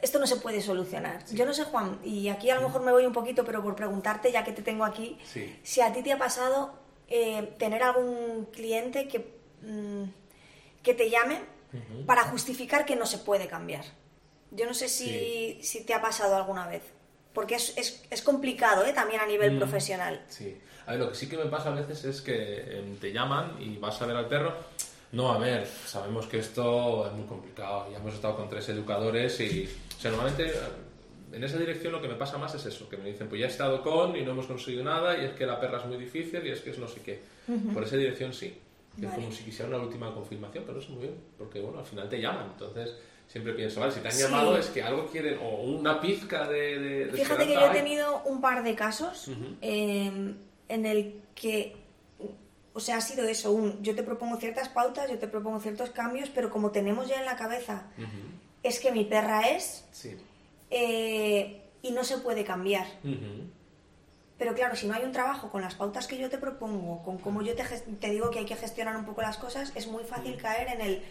esto 0.00 0.18
no 0.18 0.26
se 0.26 0.36
puede 0.36 0.62
solucionar. 0.62 1.22
Yo 1.26 1.44
no 1.44 1.52
sé, 1.52 1.64
Juan, 1.64 2.00
y 2.02 2.30
aquí 2.30 2.48
a 2.48 2.54
lo 2.54 2.62
mejor 2.62 2.80
me 2.80 2.92
voy 2.92 3.04
un 3.04 3.12
poquito, 3.12 3.44
pero 3.44 3.62
por 3.62 3.76
preguntarte, 3.76 4.32
ya 4.32 4.44
que 4.44 4.52
te 4.52 4.62
tengo 4.62 4.82
aquí, 4.82 5.18
si 5.62 5.82
a 5.82 5.92
ti 5.92 6.02
te 6.02 6.12
ha 6.12 6.16
pasado 6.16 6.72
eh, 7.08 7.52
tener 7.58 7.82
algún 7.82 8.46
cliente 8.50 9.08
que, 9.08 9.30
que 10.82 10.94
te 10.94 11.10
llame 11.10 11.40
para 12.06 12.22
justificar 12.22 12.86
que 12.86 12.96
no 12.96 13.04
se 13.04 13.18
puede 13.18 13.46
cambiar. 13.46 13.84
Yo 14.52 14.64
no 14.64 14.72
sé 14.72 14.88
si, 14.88 15.58
si 15.62 15.84
te 15.84 15.92
ha 15.92 16.00
pasado 16.00 16.34
alguna 16.34 16.66
vez, 16.66 16.82
porque 17.36 17.56
es, 17.56 17.76
es, 17.76 18.02
es 18.08 18.22
complicado 18.22 18.82
también 18.94 19.20
a 19.20 19.26
nivel 19.26 19.58
profesional. 19.58 20.24
Sí. 20.26 20.56
A 20.86 20.92
ver, 20.92 21.00
lo 21.00 21.10
que 21.10 21.14
sí 21.14 21.28
que 21.28 21.36
me 21.36 21.44
pasa 21.44 21.70
a 21.70 21.74
veces 21.74 22.02
es 22.06 22.22
que 22.22 22.78
em, 22.78 22.96
te 22.96 23.12
llaman 23.12 23.58
y 23.60 23.76
vas 23.76 24.00
a 24.00 24.06
ver 24.06 24.16
al 24.16 24.26
perro. 24.26 24.54
No, 25.12 25.30
a 25.30 25.36
ver, 25.36 25.66
sabemos 25.66 26.26
que 26.28 26.38
esto 26.38 27.06
es 27.06 27.12
muy 27.12 27.26
complicado. 27.26 27.90
Ya 27.92 27.98
hemos 27.98 28.14
estado 28.14 28.36
con 28.36 28.48
tres 28.48 28.66
educadores 28.70 29.38
y, 29.40 29.68
o 29.98 30.00
sea, 30.00 30.12
normalmente 30.12 30.50
en 31.30 31.44
esa 31.44 31.58
dirección 31.58 31.92
lo 31.92 32.00
que 32.00 32.08
me 32.08 32.14
pasa 32.14 32.38
más 32.38 32.54
es 32.54 32.64
eso, 32.64 32.88
que 32.88 32.96
me 32.96 33.10
dicen, 33.10 33.28
pues 33.28 33.38
ya 33.38 33.48
he 33.48 33.50
estado 33.50 33.82
con 33.82 34.16
y 34.16 34.22
no 34.22 34.30
hemos 34.30 34.46
conseguido 34.46 34.82
nada 34.82 35.18
y 35.20 35.26
es 35.26 35.32
que 35.32 35.44
la 35.44 35.60
perra 35.60 35.80
es 35.80 35.84
muy 35.84 35.98
difícil 35.98 36.40
y 36.46 36.48
es 36.48 36.62
que 36.62 36.70
es 36.70 36.78
no 36.78 36.88
sé 36.88 37.02
qué. 37.02 37.20
Por 37.74 37.82
esa 37.82 37.96
dirección 37.96 38.32
sí. 38.32 38.58
Es 39.02 39.10
como 39.10 39.30
si 39.30 39.44
quisiera 39.44 39.68
una 39.68 39.84
última 39.84 40.14
confirmación, 40.14 40.64
pero 40.64 40.78
no 40.78 40.82
es 40.82 40.88
muy 40.88 41.02
bien, 41.02 41.16
porque 41.36 41.60
bueno, 41.60 41.80
al 41.80 41.84
final 41.84 42.08
te 42.08 42.18
llaman. 42.18 42.52
Entonces, 42.52 42.96
siempre 43.26 43.52
pienso, 43.54 43.80
vale, 43.80 43.92
si 43.92 44.00
te 44.00 44.08
han 44.08 44.16
llamado 44.16 44.56
es 44.56 44.66
que 44.66 44.82
algo 44.82 45.06
quieren, 45.06 45.38
o 45.42 45.62
una 45.62 46.00
pizca 46.00 46.48
de... 46.48 47.10
Fíjate 47.12 47.46
que 47.46 47.54
yo 47.54 47.66
he 47.66 47.70
tenido 47.70 48.22
un 48.24 48.40
par 48.40 48.62
de 48.62 48.74
casos 48.74 49.30
en 49.60 50.36
el 50.68 51.22
que, 51.34 51.76
o 52.72 52.80
sea, 52.80 52.96
ha 52.96 53.00
sido 53.00 53.26
eso, 53.26 53.52
un, 53.52 53.82
yo 53.82 53.94
te 53.94 54.02
propongo 54.02 54.36
ciertas 54.36 54.68
pautas, 54.68 55.10
yo 55.10 55.18
te 55.18 55.28
propongo 55.28 55.60
ciertos 55.60 55.90
cambios, 55.90 56.30
pero 56.30 56.50
como 56.50 56.70
tenemos 56.70 57.08
ya 57.08 57.18
en 57.18 57.26
la 57.26 57.36
cabeza, 57.36 57.84
es 58.62 58.80
que 58.80 58.92
mi 58.92 59.04
perra 59.04 59.48
es, 59.50 59.84
eh, 60.70 61.62
y 61.82 61.90
no 61.90 62.04
se 62.04 62.18
puede 62.18 62.44
cambiar. 62.44 62.86
Pero 64.38 64.54
claro, 64.54 64.76
si 64.76 64.86
no 64.86 64.94
hay 64.94 65.02
un 65.02 65.12
trabajo 65.12 65.50
con 65.50 65.62
las 65.62 65.74
pautas 65.74 66.06
que 66.06 66.18
yo 66.18 66.28
te 66.28 66.36
propongo, 66.36 67.02
con 67.02 67.16
cómo 67.16 67.40
yo 67.40 67.54
te, 67.54 67.64
te 67.64 68.10
digo 68.10 68.30
que 68.30 68.40
hay 68.40 68.44
que 68.44 68.56
gestionar 68.56 68.96
un 68.96 69.06
poco 69.06 69.22
las 69.22 69.38
cosas, 69.38 69.72
es 69.74 69.86
muy 69.86 70.04
fácil 70.04 70.36
caer 70.36 70.68
en 70.68 70.80
el, 70.82 71.02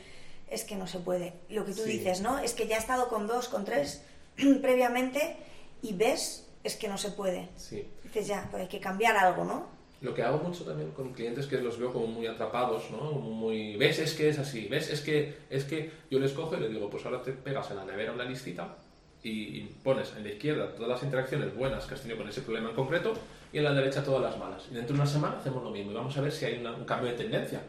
es 0.50 0.64
que 0.64 0.76
no 0.76 0.88
se 0.88 1.00
puede. 1.00 1.34
Lo 1.50 1.66
que 1.66 1.74
tú 1.74 1.84
dices, 1.84 2.22
¿no? 2.22 2.40
Es 2.40 2.54
que 2.54 2.68
ya 2.68 2.76
he 2.76 2.80
estado 2.80 3.08
con 3.08 3.28
dos, 3.28 3.50
con 3.50 3.66
tres 3.66 4.04
previamente 4.62 5.38
y 5.82 5.94
ves 5.94 6.48
es 6.64 6.76
que 6.76 6.88
no 6.88 6.98
se 6.98 7.12
puede. 7.12 7.50
Sí. 7.56 7.88
Dices, 8.04 8.28
ya, 8.28 8.48
pues 8.50 8.64
hay 8.64 8.70
que 8.70 8.80
cambiar 8.80 9.16
algo, 9.18 9.44
¿no? 9.44 9.76
Lo 10.02 10.14
que 10.14 10.24
hago 10.24 10.40
mucho 10.40 10.66
también 10.66 10.92
con 10.92 11.14
clientes 11.14 11.48
que 11.48 11.58
los 11.62 11.80
veo 11.80 11.94
como 11.94 12.08
muy 12.08 12.28
atrapados, 12.28 12.92
¿no? 12.92 13.12
muy, 13.14 13.78
ves, 13.78 14.00
es 14.00 14.14
que 14.14 14.30
es 14.30 14.38
así, 14.38 14.68
ves, 14.68 14.90
es 14.90 15.02
que, 15.02 15.38
es 15.50 15.64
que 15.64 15.92
yo 16.12 16.20
les 16.20 16.32
cojo 16.34 16.56
y 16.56 16.60
les 16.60 16.70
digo, 16.70 16.90
pues 16.90 17.06
ahora 17.06 17.22
te 17.22 17.32
pegas 17.32 17.72
en 17.72 17.78
la 17.78 17.86
nevera 17.86 18.12
una 18.12 18.26
listita 18.26 18.76
y, 19.24 19.62
pones 19.84 20.14
en 20.16 20.24
la 20.24 20.30
izquierda 20.30 20.76
todas 20.76 20.90
las 20.90 21.04
interacciones 21.04 21.56
buenas 21.56 21.86
que 21.86 21.96
has 21.96 22.02
tenido 22.02 22.20
con 22.20 22.30
ese 22.30 22.42
problema 22.42 22.70
en 22.70 22.76
concreto 22.76 23.14
y 23.52 23.58
en 23.58 23.64
la 23.64 23.74
derecha 23.74 24.04
todas 24.04 24.22
las 24.22 24.38
malas. 24.38 24.68
Y 24.70 24.76
dentro 24.76 24.96
de 24.96 25.02
una 25.02 25.10
semana 25.10 25.38
hacemos 25.38 25.64
lo 25.64 25.72
mismo 25.72 25.92
y 25.92 25.96
vamos 25.96 26.16
a 26.18 26.22
ver 26.22 26.32
si 26.32 26.46
hay 26.46 26.64
un 26.64 26.86
cambio 26.86 27.12
de 27.12 27.18
tendencia. 27.18 27.62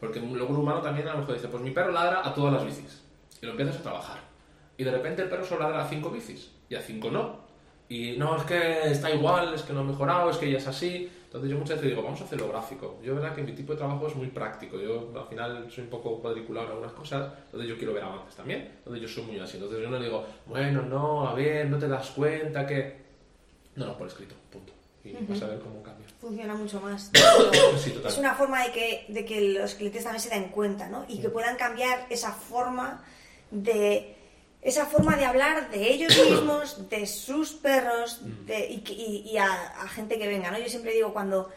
Porque 0.00 0.20
luego 0.20 0.52
el 0.52 0.60
humano 0.60 0.80
también 0.80 1.08
a 1.08 1.12
lo 1.12 1.18
mejor 1.18 1.34
dice, 1.34 1.48
pues 1.48 1.62
mi 1.62 1.70
perro 1.70 1.92
ladra 1.92 2.26
a 2.26 2.32
todas 2.34 2.52
las 2.52 2.64
bicis. 2.64 3.02
Y 3.42 3.46
lo 3.46 3.52
empiezas 3.52 3.76
a 3.76 3.82
trabajar. 3.82 4.18
Y 4.76 4.84
de 4.84 4.90
repente 4.90 5.22
el 5.22 5.28
perro 5.28 5.44
solo 5.44 5.62
ladra 5.62 5.84
a 5.84 5.88
cinco 5.88 6.10
bicis 6.10 6.52
y 6.68 6.74
a 6.74 6.80
cinco 6.80 7.10
no. 7.10 7.48
Y 7.88 8.16
no, 8.16 8.36
es 8.36 8.44
que 8.44 8.90
está 8.90 9.10
igual, 9.10 9.54
es 9.54 9.62
que 9.62 9.72
no 9.72 9.80
ha 9.80 9.84
mejorado, 9.84 10.30
es 10.30 10.36
que 10.36 10.50
ya 10.50 10.58
es 10.58 10.66
así. 10.66 11.10
Entonces 11.24 11.50
yo 11.50 11.56
muchas 11.56 11.76
veces 11.76 11.90
digo, 11.90 12.02
vamos 12.02 12.20
a 12.20 12.24
hacerlo 12.24 12.48
gráfico. 12.48 12.98
Yo 13.02 13.14
verdad 13.14 13.34
que 13.34 13.42
mi 13.42 13.52
tipo 13.52 13.72
de 13.72 13.78
trabajo 13.78 14.06
es 14.06 14.14
muy 14.14 14.28
práctico. 14.28 14.78
Yo 14.78 15.12
al 15.16 15.26
final 15.26 15.70
soy 15.70 15.84
un 15.84 15.90
poco 15.90 16.20
cuadriculado 16.20 16.66
en 16.66 16.72
algunas 16.72 16.92
cosas, 16.92 17.32
entonces 17.46 17.68
yo 17.68 17.76
quiero 17.76 17.94
ver 17.94 18.04
avances 18.04 18.36
también. 18.36 18.70
Entonces 18.78 19.02
yo 19.02 19.08
soy 19.08 19.24
muy 19.24 19.38
así. 19.38 19.56
Entonces 19.56 19.80
yo 19.82 19.90
no 19.90 19.98
digo, 19.98 20.24
bueno, 20.46 20.82
no, 20.82 21.28
a 21.28 21.34
ver, 21.34 21.68
no 21.68 21.78
te 21.78 21.88
das 21.88 22.10
cuenta 22.10 22.66
que... 22.66 23.08
No, 23.76 23.86
no, 23.86 23.96
por 23.96 24.06
escrito, 24.06 24.34
punto. 24.50 24.72
Y 25.20 25.26
vas 25.26 25.42
a 25.42 25.46
ver 25.46 25.60
cómo 25.60 25.82
cambia. 25.82 26.06
Funciona 26.20 26.54
mucho 26.54 26.80
más. 26.80 27.10
es 28.06 28.18
una 28.18 28.34
forma 28.34 28.64
de 28.64 28.72
que, 28.72 29.06
de 29.08 29.24
que 29.24 29.40
los 29.40 29.74
clientes 29.74 30.02
también 30.04 30.22
se 30.22 30.30
den 30.30 30.48
cuenta, 30.48 30.88
¿no? 30.88 31.04
Y 31.08 31.20
que 31.20 31.28
puedan 31.28 31.56
cambiar 31.56 32.06
esa 32.10 32.32
forma 32.32 33.04
de 33.50 34.16
esa 34.60 34.86
forma 34.86 35.16
de 35.16 35.24
hablar 35.24 35.70
de 35.70 35.90
ellos 35.90 36.16
mismos, 36.30 36.88
de 36.88 37.06
sus 37.06 37.52
perros 37.52 38.20
mm. 38.22 38.50
y, 38.90 39.36
a, 39.38 39.48
gente 39.88 40.18
que 40.18 40.26
venga, 40.26 40.50
¿no? 40.50 40.58
Yo 40.58 40.68
siempre 40.68 40.92
digo 40.92 41.12
cuando, 41.12 41.50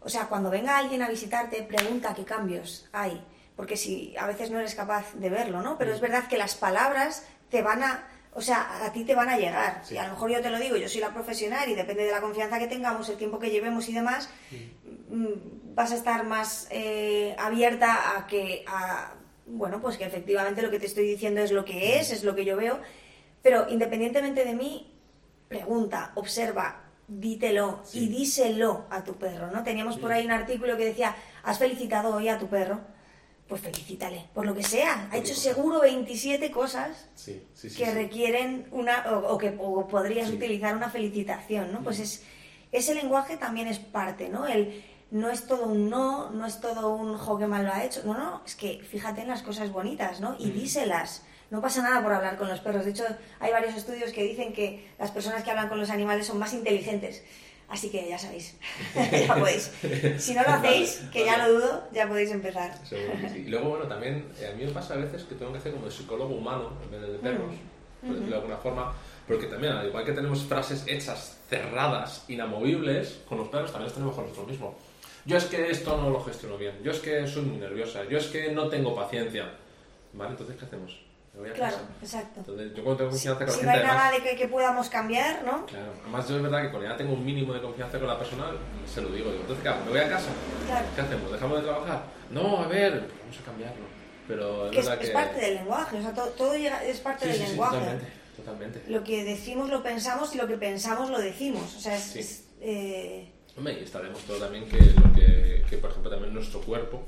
o 0.00 0.08
sea, 0.08 0.28
cuando 0.28 0.50
venga 0.50 0.76
alguien 0.76 1.02
a 1.02 1.08
visitarte, 1.08 1.62
pregunta 1.62 2.14
qué 2.14 2.24
cambios 2.24 2.88
hay, 2.92 3.22
porque 3.56 3.76
si 3.76 4.14
a 4.16 4.26
veces 4.26 4.50
no 4.50 4.58
eres 4.58 4.74
capaz 4.74 5.14
de 5.14 5.30
verlo, 5.30 5.62
¿no? 5.62 5.78
Pero 5.78 5.94
es 5.94 6.00
verdad 6.00 6.28
que 6.28 6.38
las 6.38 6.54
palabras 6.54 7.24
te 7.50 7.62
van 7.62 7.82
a, 7.82 8.06
o 8.34 8.40
sea, 8.40 8.84
a 8.84 8.92
ti 8.92 9.04
te 9.04 9.14
van 9.14 9.28
a 9.28 9.36
llegar. 9.36 9.82
Y 9.90 9.96
a 9.96 10.04
lo 10.04 10.10
mejor 10.10 10.30
yo 10.30 10.40
te 10.40 10.50
lo 10.50 10.58
digo, 10.58 10.76
yo 10.76 10.88
soy 10.88 11.00
la 11.00 11.12
profesional 11.12 11.68
y 11.68 11.74
depende 11.74 12.04
de 12.04 12.12
la 12.12 12.20
confianza 12.20 12.58
que 12.58 12.66
tengamos, 12.66 13.08
el 13.08 13.16
tiempo 13.16 13.38
que 13.38 13.50
llevemos 13.50 13.88
y 13.88 13.92
demás, 13.92 14.28
mm 15.10 15.62
vas 15.74 15.92
a 15.92 15.94
estar 15.94 16.24
más 16.24 16.68
eh, 16.70 17.34
abierta 17.38 18.16
a 18.16 18.26
que, 18.26 18.64
a, 18.66 19.14
bueno, 19.46 19.80
pues 19.80 19.96
que 19.96 20.04
efectivamente 20.04 20.62
lo 20.62 20.70
que 20.70 20.78
te 20.78 20.86
estoy 20.86 21.06
diciendo 21.06 21.40
es 21.40 21.52
lo 21.52 21.64
que 21.64 21.98
es, 21.98 22.10
es 22.12 22.24
lo 22.24 22.34
que 22.34 22.44
yo 22.44 22.56
veo, 22.56 22.80
pero 23.42 23.68
independientemente 23.68 24.44
de 24.44 24.54
mí, 24.54 24.92
pregunta, 25.48 26.12
observa, 26.14 26.84
dítelo 27.08 27.82
y 27.92 28.08
díselo 28.08 28.86
a 28.90 29.04
tu 29.04 29.14
perro, 29.16 29.50
¿no? 29.50 29.64
Teníamos 29.64 29.98
por 29.98 30.12
ahí 30.12 30.24
un 30.24 30.32
artículo 30.32 30.76
que 30.76 30.84
decía, 30.84 31.14
¿has 31.42 31.58
felicitado 31.58 32.14
hoy 32.14 32.28
a 32.28 32.38
tu 32.38 32.48
perro? 32.48 32.80
Pues 33.52 33.60
felicítale, 33.60 34.24
por 34.32 34.46
lo 34.46 34.54
que 34.54 34.62
sea. 34.62 35.10
Ha 35.12 35.18
hecho 35.18 35.34
seguro 35.34 35.82
27 35.82 36.50
cosas 36.50 37.10
que 37.76 37.90
requieren 37.90 38.66
una, 38.70 39.04
o, 39.14 39.36
que 39.36 39.50
podrías 39.50 40.30
utilizar 40.30 40.74
una 40.74 40.88
felicitación, 40.88 41.70
¿no? 41.70 41.82
Pues 41.82 41.98
es, 41.98 42.22
ese 42.72 42.94
lenguaje 42.94 43.36
también 43.36 43.68
es 43.68 43.78
parte, 43.78 44.30
¿no? 44.30 44.46
El, 44.46 44.82
no 45.10 45.28
es 45.28 45.46
todo 45.46 45.66
un 45.66 45.90
no, 45.90 46.30
no 46.30 46.46
es 46.46 46.62
todo 46.62 46.94
un 46.94 47.18
jo 47.18 47.36
que 47.36 47.46
mal 47.46 47.66
lo 47.66 47.74
ha 47.74 47.84
hecho. 47.84 48.00
No, 48.06 48.14
no, 48.14 48.40
es 48.46 48.54
que 48.54 48.80
fíjate 48.90 49.20
en 49.20 49.28
las 49.28 49.42
cosas 49.42 49.70
bonitas, 49.70 50.22
¿no? 50.22 50.34
Y 50.38 50.50
díselas. 50.50 51.22
No 51.50 51.60
pasa 51.60 51.82
nada 51.82 52.02
por 52.02 52.14
hablar 52.14 52.38
con 52.38 52.48
los 52.48 52.60
perros. 52.60 52.86
De 52.86 52.92
hecho, 52.92 53.04
hay 53.38 53.52
varios 53.52 53.74
estudios 53.74 54.14
que 54.14 54.22
dicen 54.22 54.54
que 54.54 54.94
las 54.98 55.10
personas 55.10 55.44
que 55.44 55.50
hablan 55.50 55.68
con 55.68 55.78
los 55.78 55.90
animales 55.90 56.26
son 56.26 56.38
más 56.38 56.54
inteligentes. 56.54 57.22
Así 57.72 57.88
que 57.88 58.06
ya 58.06 58.18
sabéis, 58.18 58.54
ya 58.94 59.34
podéis. 59.34 59.72
Si 60.18 60.34
no 60.34 60.42
lo 60.42 60.50
hacéis, 60.50 61.04
que 61.10 61.24
ya 61.24 61.38
lo 61.38 61.54
dudo, 61.54 61.84
ya 61.90 62.06
podéis 62.06 62.30
empezar. 62.30 62.70
Y 63.34 63.48
luego, 63.48 63.70
bueno, 63.70 63.86
también 63.86 64.26
eh, 64.38 64.50
a 64.52 64.54
mí 64.54 64.66
me 64.66 64.72
pasa 64.72 64.92
a 64.92 64.98
veces 64.98 65.22
que 65.22 65.36
tengo 65.36 65.52
que 65.52 65.58
hacer 65.58 65.72
como 65.72 65.86
de 65.86 65.90
psicólogo 65.90 66.34
humano 66.34 66.74
en 66.84 66.90
vez 66.90 67.00
de 67.00 67.18
perros, 67.18 67.50
mm. 67.50 68.06
por 68.06 68.14
decirlo 68.14 68.30
de 68.30 68.42
alguna 68.42 68.58
forma, 68.58 68.92
porque 69.26 69.46
también, 69.46 69.72
al 69.72 69.86
igual 69.86 70.04
que 70.04 70.12
tenemos 70.12 70.44
frases 70.44 70.84
hechas, 70.86 71.38
cerradas, 71.48 72.26
inamovibles, 72.28 73.20
con 73.26 73.38
los 73.38 73.48
perros 73.48 73.72
también 73.72 73.86
las 73.86 73.94
tenemos 73.94 74.14
con 74.14 74.24
nosotros 74.24 74.48
mismos. 74.48 74.74
Yo 75.24 75.38
es 75.38 75.44
que 75.46 75.70
esto 75.70 75.96
no 75.96 76.10
lo 76.10 76.22
gestiono 76.22 76.58
bien, 76.58 76.74
yo 76.82 76.90
es 76.90 76.98
que 76.98 77.26
soy 77.26 77.40
muy 77.40 77.56
nerviosa, 77.56 78.04
yo 78.04 78.18
es 78.18 78.26
que 78.26 78.52
no 78.52 78.68
tengo 78.68 78.94
paciencia. 78.94 79.50
¿Vale? 80.12 80.32
Entonces, 80.32 80.56
¿qué 80.58 80.66
hacemos? 80.66 81.00
Claro, 81.54 81.76
exacto. 82.00 82.40
Entonces, 82.40 82.74
yo 82.74 82.84
cuando 82.84 82.98
tengo 82.98 83.10
confianza 83.10 83.38
con 83.38 83.46
la 83.46 83.52
si 83.52 83.64
no 83.64 83.70
hay 83.70 83.82
nada 83.82 84.10
de 84.10 84.36
que, 84.36 84.48
podamos 84.48 84.88
cambiar, 84.88 85.44
¿no? 85.44 85.66
Claro, 85.66 85.92
además 86.02 86.28
yo 86.28 86.36
es 86.36 86.42
verdad 86.42 86.62
que 86.62 86.70
cuando 86.70 86.88
ya 86.88 86.96
tengo 86.96 87.14
un 87.14 87.24
mínimo 87.24 87.54
de 87.54 87.60
confianza 87.60 87.98
con 87.98 88.08
la 88.08 88.18
persona, 88.18 88.44
se 88.86 89.00
lo 89.00 89.08
digo. 89.08 89.30
digo 89.30 89.40
entonces, 89.40 89.62
¿qué 89.62 89.68
hago? 89.68 89.84
¿Me 89.84 89.90
voy 89.90 90.00
a 90.00 90.08
casa? 90.08 90.28
Claro. 90.66 90.86
¿Qué 90.94 91.00
hacemos? 91.00 91.32
¿Dejamos 91.32 91.58
de 91.58 91.64
trabajar? 91.64 92.02
No, 92.30 92.58
a 92.58 92.66
ver, 92.68 93.08
vamos 93.20 93.38
a 93.40 93.44
cambiarlo. 93.44 93.84
Pero 94.28 94.70
es, 94.70 94.86
es, 94.86 95.10
parte 95.10 95.40
del 95.40 95.54
lenguaje, 95.56 95.98
o 95.98 96.02
sea, 96.02 96.12
todo, 96.12 96.52
es 96.54 97.00
parte 97.00 97.28
del 97.28 97.38
lenguaje. 97.40 97.76
Totalmente, 97.76 98.06
totalmente. 98.36 98.82
Lo 98.88 99.02
que 99.02 99.24
decimos 99.24 99.68
lo 99.68 99.82
pensamos 99.82 100.34
y 100.34 100.38
lo 100.38 100.46
que 100.46 100.56
pensamos 100.56 101.10
lo 101.10 101.18
decimos. 101.18 101.74
O 101.74 101.80
sea, 101.80 101.96
es. 101.96 102.44
Eh... 102.60 103.28
Hombre, 103.56 103.78
y 103.80 103.84
estaremos 103.84 104.20
todo 104.22 104.38
también 104.38 104.66
que, 104.68 104.78
lo 104.78 105.12
que, 105.12 105.64
que, 105.68 105.76
por 105.76 105.90
ejemplo, 105.90 106.10
también 106.10 106.32
nuestro 106.32 106.60
cuerpo, 106.60 107.02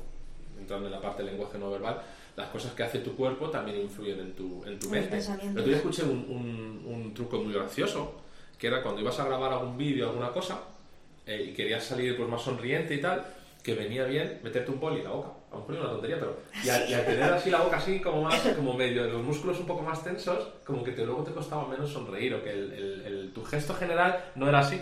entrando 0.59 0.87
en 0.87 0.91
la 0.91 1.01
parte 1.01 1.23
del 1.23 1.31
lenguaje 1.31 1.57
no 1.57 1.71
verbal, 1.71 2.01
las 2.35 2.49
cosas 2.49 2.73
que 2.73 2.83
hace 2.83 2.99
tu 2.99 3.15
cuerpo 3.15 3.49
también 3.49 3.81
influyen 3.81 4.19
en 4.19 4.33
tu, 4.33 4.63
en 4.65 4.77
tu 4.79 4.89
mente. 4.89 5.19
Pero 5.53 5.63
tú 5.63 5.71
escuché 5.71 6.03
un, 6.03 6.83
un, 6.85 7.13
truco 7.13 7.37
muy 7.37 7.53
gracioso, 7.53 8.15
que 8.57 8.67
era 8.67 8.83
cuando 8.83 9.01
ibas 9.01 9.19
a 9.19 9.25
grabar 9.25 9.53
algún 9.53 9.77
vídeo, 9.77 10.09
alguna 10.09 10.31
cosa, 10.31 10.59
eh, 11.25 11.47
y 11.49 11.53
querías 11.53 11.83
salir 11.83 12.17
pues, 12.17 12.27
más 12.27 12.41
sonriente 12.41 12.93
y 12.93 13.01
tal, 13.01 13.25
que 13.63 13.73
venía 13.73 14.03
bien 14.03 14.39
meterte 14.43 14.71
un 14.71 14.79
poli 14.79 14.99
en 14.99 15.05
la 15.05 15.11
boca. 15.11 15.29
A 15.51 15.55
lo 15.55 15.61
mejor 15.61 15.75
es 15.75 15.81
una 15.81 15.89
tontería, 15.91 16.19
pero... 16.19 16.37
Y 16.63 16.69
al, 16.69 17.05
tener 17.05 17.23
así 17.23 17.49
la 17.49 17.61
boca 17.61 17.77
así, 17.77 17.99
como 18.01 18.23
más, 18.23 18.39
como 18.55 18.73
medio, 18.73 19.05
los 19.05 19.23
músculos 19.23 19.59
un 19.59 19.65
poco 19.65 19.81
más 19.81 20.03
tensos, 20.03 20.49
como 20.65 20.83
que 20.83 20.91
te, 20.91 21.05
luego 21.05 21.23
te 21.23 21.31
costaba 21.31 21.65
menos 21.67 21.89
sonreír, 21.89 22.33
o 22.33 22.43
que 22.43 22.51
el, 22.51 23.01
el, 23.05 23.31
tu 23.33 23.43
gesto 23.45 23.73
general 23.73 24.25
no 24.35 24.49
era 24.49 24.59
así, 24.59 24.81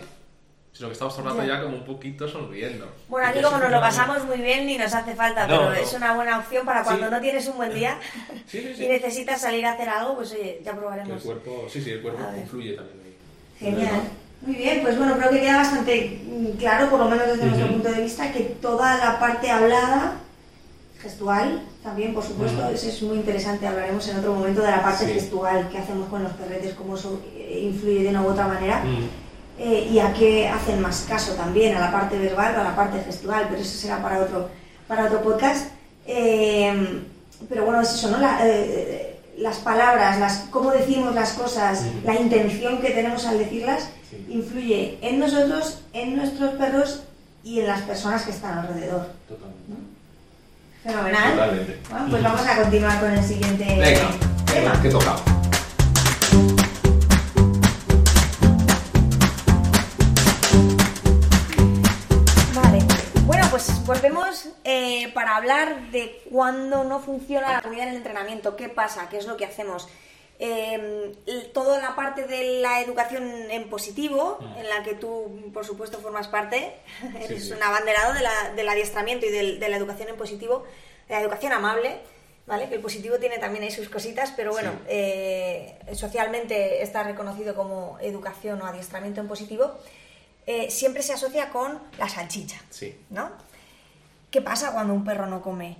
sino 0.74 0.88
que 0.88 0.94
estamos 0.94 1.14
tornando 1.14 1.44
ya 1.44 1.62
como 1.62 1.76
un 1.76 1.84
poquito 1.84 2.26
sonriendo. 2.26 2.92
Bueno, 3.08 3.28
aquí 3.28 3.40
como 3.40 3.58
nos 3.58 3.70
lo 3.70 3.80
pasamos 3.80 4.24
muy 4.24 4.38
bien 4.38 4.66
ni 4.66 4.76
nos 4.76 4.92
hace 4.92 5.14
falta, 5.14 5.46
pero 5.46 5.72
es 5.72 5.92
una 5.92 6.14
buena 6.14 6.40
opción 6.40 6.66
para 6.66 6.82
cuando 6.82 7.08
no 7.08 7.20
tienes 7.20 7.46
un 7.46 7.56
buen 7.56 7.72
día 7.72 7.96
y 8.52 8.88
necesitas 8.88 9.40
salir 9.40 9.64
a 9.66 9.74
hacer 9.74 9.88
algo, 9.88 10.16
pues 10.16 10.32
oye, 10.32 10.60
ya 10.64 10.72
probaremos. 10.74 11.12
el 11.12 11.22
cuerpo, 11.22 11.66
sí, 11.70 11.80
sí, 11.80 11.90
el 11.92 12.02
cuerpo 12.02 12.24
influye 12.36 12.72
también 12.72 12.98
ahí. 13.04 13.16
Genial. 13.60 14.02
Muy 14.42 14.56
bien, 14.56 14.82
pues 14.82 14.98
bueno, 14.98 15.16
creo 15.16 15.30
que 15.30 15.40
queda 15.40 15.58
bastante 15.58 16.20
claro, 16.58 16.90
por 16.90 16.98
lo 16.98 17.08
menos 17.08 17.28
desde 17.28 17.46
nuestro 17.46 17.68
punto 17.68 17.88
de 17.90 18.02
vista, 18.02 18.32
que 18.32 18.40
toda 18.40 18.98
la 18.98 19.20
parte 19.20 19.50
hablada, 19.50 20.16
gestual, 21.00 21.62
también, 21.84 22.12
por 22.12 22.24
supuesto, 22.24 22.68
eso 22.68 22.88
es 22.88 23.02
muy 23.02 23.18
interesante, 23.18 23.66
hablaremos 23.66 24.06
en 24.08 24.18
otro 24.18 24.34
momento 24.34 24.60
de 24.60 24.70
la 24.72 24.82
parte 24.82 25.06
gestual, 25.06 25.68
qué 25.70 25.78
hacemos 25.78 26.08
con 26.08 26.24
los 26.24 26.32
perretes, 26.32 26.74
cómo 26.74 26.96
eso 26.96 27.22
influye 27.48 28.02
de 28.02 28.08
una 28.08 28.22
u 28.22 28.28
otra 28.28 28.48
manera. 28.48 28.82
Eh, 29.58 29.88
y 29.92 29.98
a 30.00 30.12
qué 30.12 30.48
hacen 30.48 30.80
más 30.80 31.06
caso 31.08 31.32
también, 31.34 31.76
a 31.76 31.80
la 31.80 31.92
parte 31.92 32.18
verbal 32.18 32.56
o 32.56 32.60
a 32.60 32.64
la 32.64 32.76
parte 32.76 33.00
gestual, 33.04 33.46
pero 33.48 33.62
eso 33.62 33.78
será 33.78 34.02
para 34.02 34.20
otro, 34.20 34.48
para 34.88 35.04
otro 35.04 35.22
podcast. 35.22 35.68
Eh, 36.06 37.02
pero 37.48 37.64
bueno, 37.64 37.80
es 37.80 37.92
eso, 37.92 38.10
¿no? 38.10 38.18
Eh, 38.42 39.20
las 39.38 39.58
palabras, 39.58 40.18
las, 40.18 40.46
cómo 40.50 40.70
decimos 40.70 41.14
las 41.14 41.32
cosas, 41.32 41.84
la 42.04 42.14
intención 42.14 42.80
que 42.80 42.90
tenemos 42.90 43.26
al 43.26 43.38
decirlas, 43.38 43.90
influye 44.28 44.98
en 45.02 45.18
nosotros, 45.18 45.80
en 45.92 46.16
nuestros 46.16 46.54
perros 46.54 47.02
y 47.42 47.60
en 47.60 47.66
las 47.66 47.82
personas 47.82 48.22
que 48.22 48.30
están 48.30 48.58
alrededor. 48.58 49.08
Totalmente. 49.28 49.64
Fenomenal. 50.84 51.66
Bueno, 51.90 52.06
pues 52.10 52.22
vamos 52.22 52.46
a 52.46 52.62
continuar 52.62 53.00
con 53.00 53.12
el 53.12 53.24
siguiente 53.24 53.64
tema. 54.46 54.80
¿Qué 54.82 54.90
toca? 54.90 55.16
Volvemos 63.84 64.48
eh, 64.64 65.12
para 65.12 65.36
hablar 65.36 65.90
de 65.90 66.22
cuándo 66.30 66.84
no 66.84 67.00
funciona 67.00 67.52
la 67.52 67.62
comida 67.62 67.82
en 67.84 67.90
el 67.90 67.96
entrenamiento, 67.96 68.56
qué 68.56 68.68
pasa, 68.68 69.08
qué 69.08 69.18
es 69.18 69.26
lo 69.26 69.36
que 69.36 69.44
hacemos. 69.44 69.88
Eh, 70.38 71.14
toda 71.52 71.80
la 71.80 71.94
parte 71.94 72.26
de 72.26 72.60
la 72.60 72.80
educación 72.80 73.50
en 73.50 73.68
positivo, 73.70 74.38
mm. 74.40 74.58
en 74.58 74.68
la 74.68 74.82
que 74.82 74.94
tú, 74.94 75.50
por 75.52 75.64
supuesto, 75.64 76.00
formas 76.00 76.28
parte, 76.28 76.74
eres 77.20 77.50
un 77.50 77.62
abanderado 77.62 78.14
del 78.56 78.68
adiestramiento 78.68 79.26
y 79.26 79.30
de 79.30 79.68
la 79.68 79.76
educación 79.76 80.08
en 80.08 80.16
positivo, 80.16 80.64
de 81.08 81.14
la 81.14 81.20
educación 81.20 81.52
amable, 81.52 82.00
¿vale? 82.46 82.68
Que 82.68 82.76
el 82.76 82.80
positivo 82.80 83.18
tiene 83.18 83.38
también 83.38 83.64
ahí 83.64 83.70
sus 83.70 83.88
cositas, 83.88 84.32
pero 84.36 84.52
bueno, 84.52 84.72
eh, 84.88 85.78
socialmente 85.92 86.82
está 86.82 87.02
reconocido 87.02 87.54
como 87.54 87.98
educación 88.00 88.60
o 88.62 88.66
adiestramiento 88.66 89.20
en 89.20 89.28
positivo. 89.28 89.78
Eh, 90.46 90.70
siempre 90.70 91.02
se 91.02 91.14
asocia 91.14 91.48
con 91.50 91.80
la 91.98 92.08
salchicha. 92.08 92.60
¿no? 93.10 93.30
¿Qué 94.34 94.42
pasa 94.42 94.72
cuando 94.72 94.94
un 94.94 95.04
perro 95.04 95.26
no 95.26 95.40
come 95.40 95.76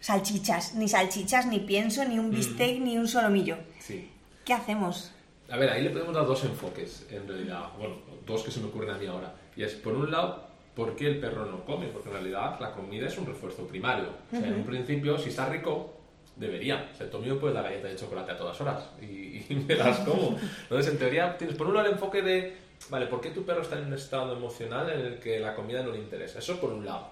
salchichas? 0.00 0.74
Ni 0.76 0.88
salchichas, 0.88 1.44
ni 1.44 1.60
pienso, 1.60 2.02
ni 2.06 2.18
un 2.18 2.30
bistec, 2.30 2.78
mm. 2.78 2.82
ni 2.82 2.96
un 2.96 3.06
solomillo. 3.06 3.58
Sí. 3.80 4.10
¿Qué 4.46 4.54
hacemos? 4.54 5.12
A 5.50 5.58
ver, 5.58 5.68
ahí 5.68 5.82
le 5.82 5.90
podemos 5.90 6.14
dar 6.14 6.24
dos 6.24 6.42
enfoques, 6.44 7.06
en 7.10 7.28
realidad. 7.28 7.64
Bueno, 7.78 7.96
dos 8.26 8.42
que 8.42 8.50
se 8.50 8.60
me 8.60 8.68
ocurren 8.68 8.92
a 8.92 8.96
mí 8.96 9.04
ahora. 9.04 9.34
Y 9.54 9.62
es, 9.62 9.74
por 9.74 9.92
un 9.92 10.10
lado, 10.10 10.42
¿por 10.74 10.96
qué 10.96 11.06
el 11.06 11.20
perro 11.20 11.44
no 11.44 11.66
come? 11.66 11.88
Porque 11.88 12.08
en 12.08 12.14
realidad 12.14 12.58
la 12.58 12.72
comida 12.72 13.08
es 13.08 13.18
un 13.18 13.26
refuerzo 13.26 13.66
primario. 13.66 14.08
O 14.32 14.36
sea, 14.40 14.48
en 14.48 14.54
un 14.54 14.64
principio, 14.64 15.18
si 15.18 15.28
está 15.28 15.46
rico, 15.50 15.92
debería. 16.34 16.88
O 16.94 16.96
sea, 16.96 17.10
tú 17.10 17.18
mío 17.18 17.38
puedes 17.38 17.56
dar 17.56 17.64
galleta 17.64 17.88
de 17.88 17.96
chocolate 17.96 18.32
a 18.32 18.38
todas 18.38 18.58
horas 18.58 18.88
y, 19.02 19.54
me 19.54 19.74
las 19.74 19.98
como. 20.08 20.38
Entonces, 20.62 20.94
en 20.94 20.98
teoría, 20.98 21.36
tienes 21.36 21.58
por 21.58 21.66
un 21.66 21.74
lado 21.74 21.88
el 21.88 21.92
enfoque 21.92 22.22
de, 22.22 22.56
vale, 22.88 23.06
¿por 23.06 23.20
qué 23.20 23.32
tu 23.32 23.44
perro 23.44 23.60
está 23.60 23.78
en 23.78 23.88
un 23.88 23.92
estado 23.92 24.34
emocional 24.34 24.88
en 24.88 25.00
el 25.00 25.18
que 25.18 25.40
la 25.40 25.54
comida 25.54 25.82
no 25.82 25.92
le 25.92 25.98
interesa? 25.98 26.38
Eso 26.38 26.58
por 26.58 26.72
un 26.72 26.86
lado. 26.86 27.10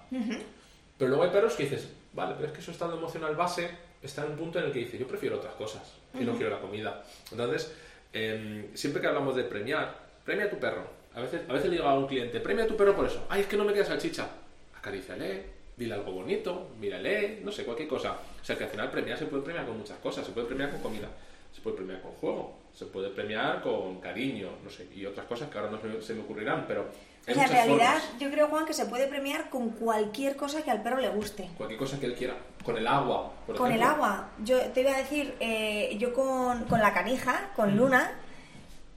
Pero 0.97 1.09
luego 1.09 1.23
hay 1.23 1.29
perros 1.29 1.53
que 1.55 1.63
dices, 1.63 1.89
vale, 2.13 2.35
pero 2.35 2.47
es 2.47 2.53
que 2.53 2.61
su 2.61 2.71
estado 2.71 2.97
emocional 2.97 3.35
base 3.35 3.69
está 4.01 4.25
en 4.25 4.31
un 4.31 4.37
punto 4.37 4.59
en 4.59 4.65
el 4.65 4.71
que 4.71 4.79
dice, 4.79 4.97
yo 4.97 5.07
prefiero 5.07 5.37
otras 5.37 5.53
cosas 5.55 5.93
y 6.13 6.23
no 6.23 6.35
quiero 6.35 6.51
la 6.51 6.59
comida. 6.59 7.03
Entonces, 7.31 7.73
em, 8.13 8.75
siempre 8.75 9.01
que 9.01 9.07
hablamos 9.07 9.35
de 9.35 9.43
premiar, 9.43 9.95
premia 10.25 10.45
a 10.45 10.49
tu 10.49 10.57
perro. 10.57 10.87
A 11.13 11.21
veces, 11.21 11.41
a 11.47 11.53
veces 11.53 11.69
le 11.69 11.77
digo 11.77 11.87
a 11.87 11.97
un 11.97 12.07
cliente, 12.07 12.39
premia 12.39 12.65
a 12.65 12.67
tu 12.67 12.75
perro 12.75 12.95
por 12.95 13.05
eso. 13.05 13.25
Ay, 13.29 13.41
es 13.41 13.47
que 13.47 13.57
no 13.57 13.63
me 13.63 13.73
queda 13.73 13.85
salchicha. 13.85 14.27
Acaríciale, 14.77 15.45
dile 15.75 15.93
algo 15.93 16.11
bonito, 16.11 16.69
mírale, 16.79 17.39
no 17.43 17.51
sé, 17.51 17.63
cualquier 17.63 17.87
cosa. 17.87 18.17
O 18.41 18.45
sea 18.45 18.57
que 18.57 18.65
al 18.65 18.69
final 18.69 18.91
premiar 18.91 19.17
se 19.17 19.25
puede 19.25 19.43
premiar 19.43 19.65
con 19.65 19.77
muchas 19.77 19.97
cosas. 19.99 20.25
Se 20.25 20.31
puede 20.31 20.47
premiar 20.47 20.71
con 20.71 20.81
comida, 20.81 21.07
se 21.53 21.61
puede 21.61 21.77
premiar 21.77 22.01
con 22.01 22.11
juego, 22.13 22.59
se 22.73 22.85
puede 22.85 23.09
premiar 23.09 23.61
con 23.61 23.99
cariño, 23.99 24.49
no 24.63 24.69
sé, 24.69 24.87
y 24.95 25.05
otras 25.05 25.25
cosas 25.25 25.49
que 25.49 25.57
ahora 25.57 25.71
no 25.71 26.01
se 26.01 26.13
me 26.13 26.21
ocurrirán, 26.21 26.65
pero 26.67 26.85
en 27.27 27.49
realidad 27.49 27.97
yo 28.19 28.31
creo, 28.31 28.47
Juan, 28.47 28.65
que 28.65 28.73
se 28.73 28.85
puede 28.85 29.07
premiar 29.07 29.49
con 29.49 29.69
cualquier 29.71 30.37
cosa 30.37 30.63
que 30.63 30.71
al 30.71 30.81
perro 30.81 30.99
le 30.99 31.09
guste. 31.09 31.49
Cualquier 31.57 31.77
cosa 31.77 31.99
que 31.99 32.05
él 32.05 32.15
quiera. 32.15 32.35
Con 32.63 32.77
el 32.77 32.87
agua, 32.87 33.31
por 33.45 33.55
Con 33.57 33.71
el 33.71 33.81
agua. 33.81 34.29
Yo 34.43 34.59
te 34.71 34.81
iba 34.81 34.91
a 34.91 34.97
decir, 34.97 35.35
eh, 35.39 35.95
yo 35.99 36.13
con, 36.13 36.65
la 36.69 36.93
canija, 36.93 37.51
con 37.55 37.75
Luna, 37.75 38.11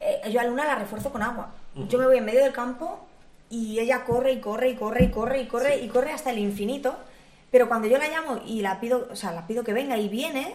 eh, 0.00 0.30
yo 0.30 0.40
a 0.40 0.44
Luna 0.44 0.64
la 0.64 0.76
refuerzo 0.76 1.10
con 1.10 1.22
agua. 1.22 1.52
Yo 1.88 1.98
me 1.98 2.06
voy 2.06 2.18
en 2.18 2.24
medio 2.24 2.42
del 2.42 2.52
campo 2.52 3.06
y 3.48 3.78
ella 3.80 4.04
corre 4.04 4.32
y 4.32 4.40
corre 4.40 4.70
y 4.70 4.76
corre 4.76 5.04
y 5.04 5.08
corre 5.10 5.40
y 5.40 5.46
corre 5.46 5.76
y 5.78 5.88
corre 5.88 6.12
hasta 6.12 6.30
el 6.30 6.38
infinito. 6.38 6.96
Pero 7.50 7.68
cuando 7.68 7.88
yo 7.88 7.98
la 7.98 8.08
llamo 8.08 8.40
y 8.46 8.62
la 8.62 8.80
pido, 8.80 9.08
o 9.10 9.16
sea, 9.16 9.32
la 9.32 9.46
pido 9.46 9.64
que 9.64 9.72
venga 9.72 9.96
y 9.96 10.08
viene, 10.08 10.54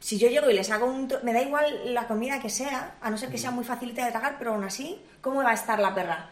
si 0.00 0.18
yo 0.18 0.28
llego 0.28 0.50
y 0.50 0.54
les 0.54 0.70
hago 0.70 0.86
un... 0.86 1.08
Me 1.22 1.32
da 1.32 1.42
igual 1.42 1.94
la 1.94 2.08
comida 2.08 2.40
que 2.40 2.50
sea, 2.50 2.96
a 3.00 3.10
no 3.10 3.16
ser 3.16 3.30
que 3.30 3.38
sea 3.38 3.52
muy 3.52 3.64
facilita 3.64 4.04
de 4.04 4.10
tragar, 4.10 4.36
pero 4.38 4.54
aún 4.54 4.64
así, 4.64 5.00
¿cómo 5.20 5.44
va 5.44 5.50
a 5.50 5.54
estar 5.54 5.78
la 5.78 5.94
perra? 5.94 6.30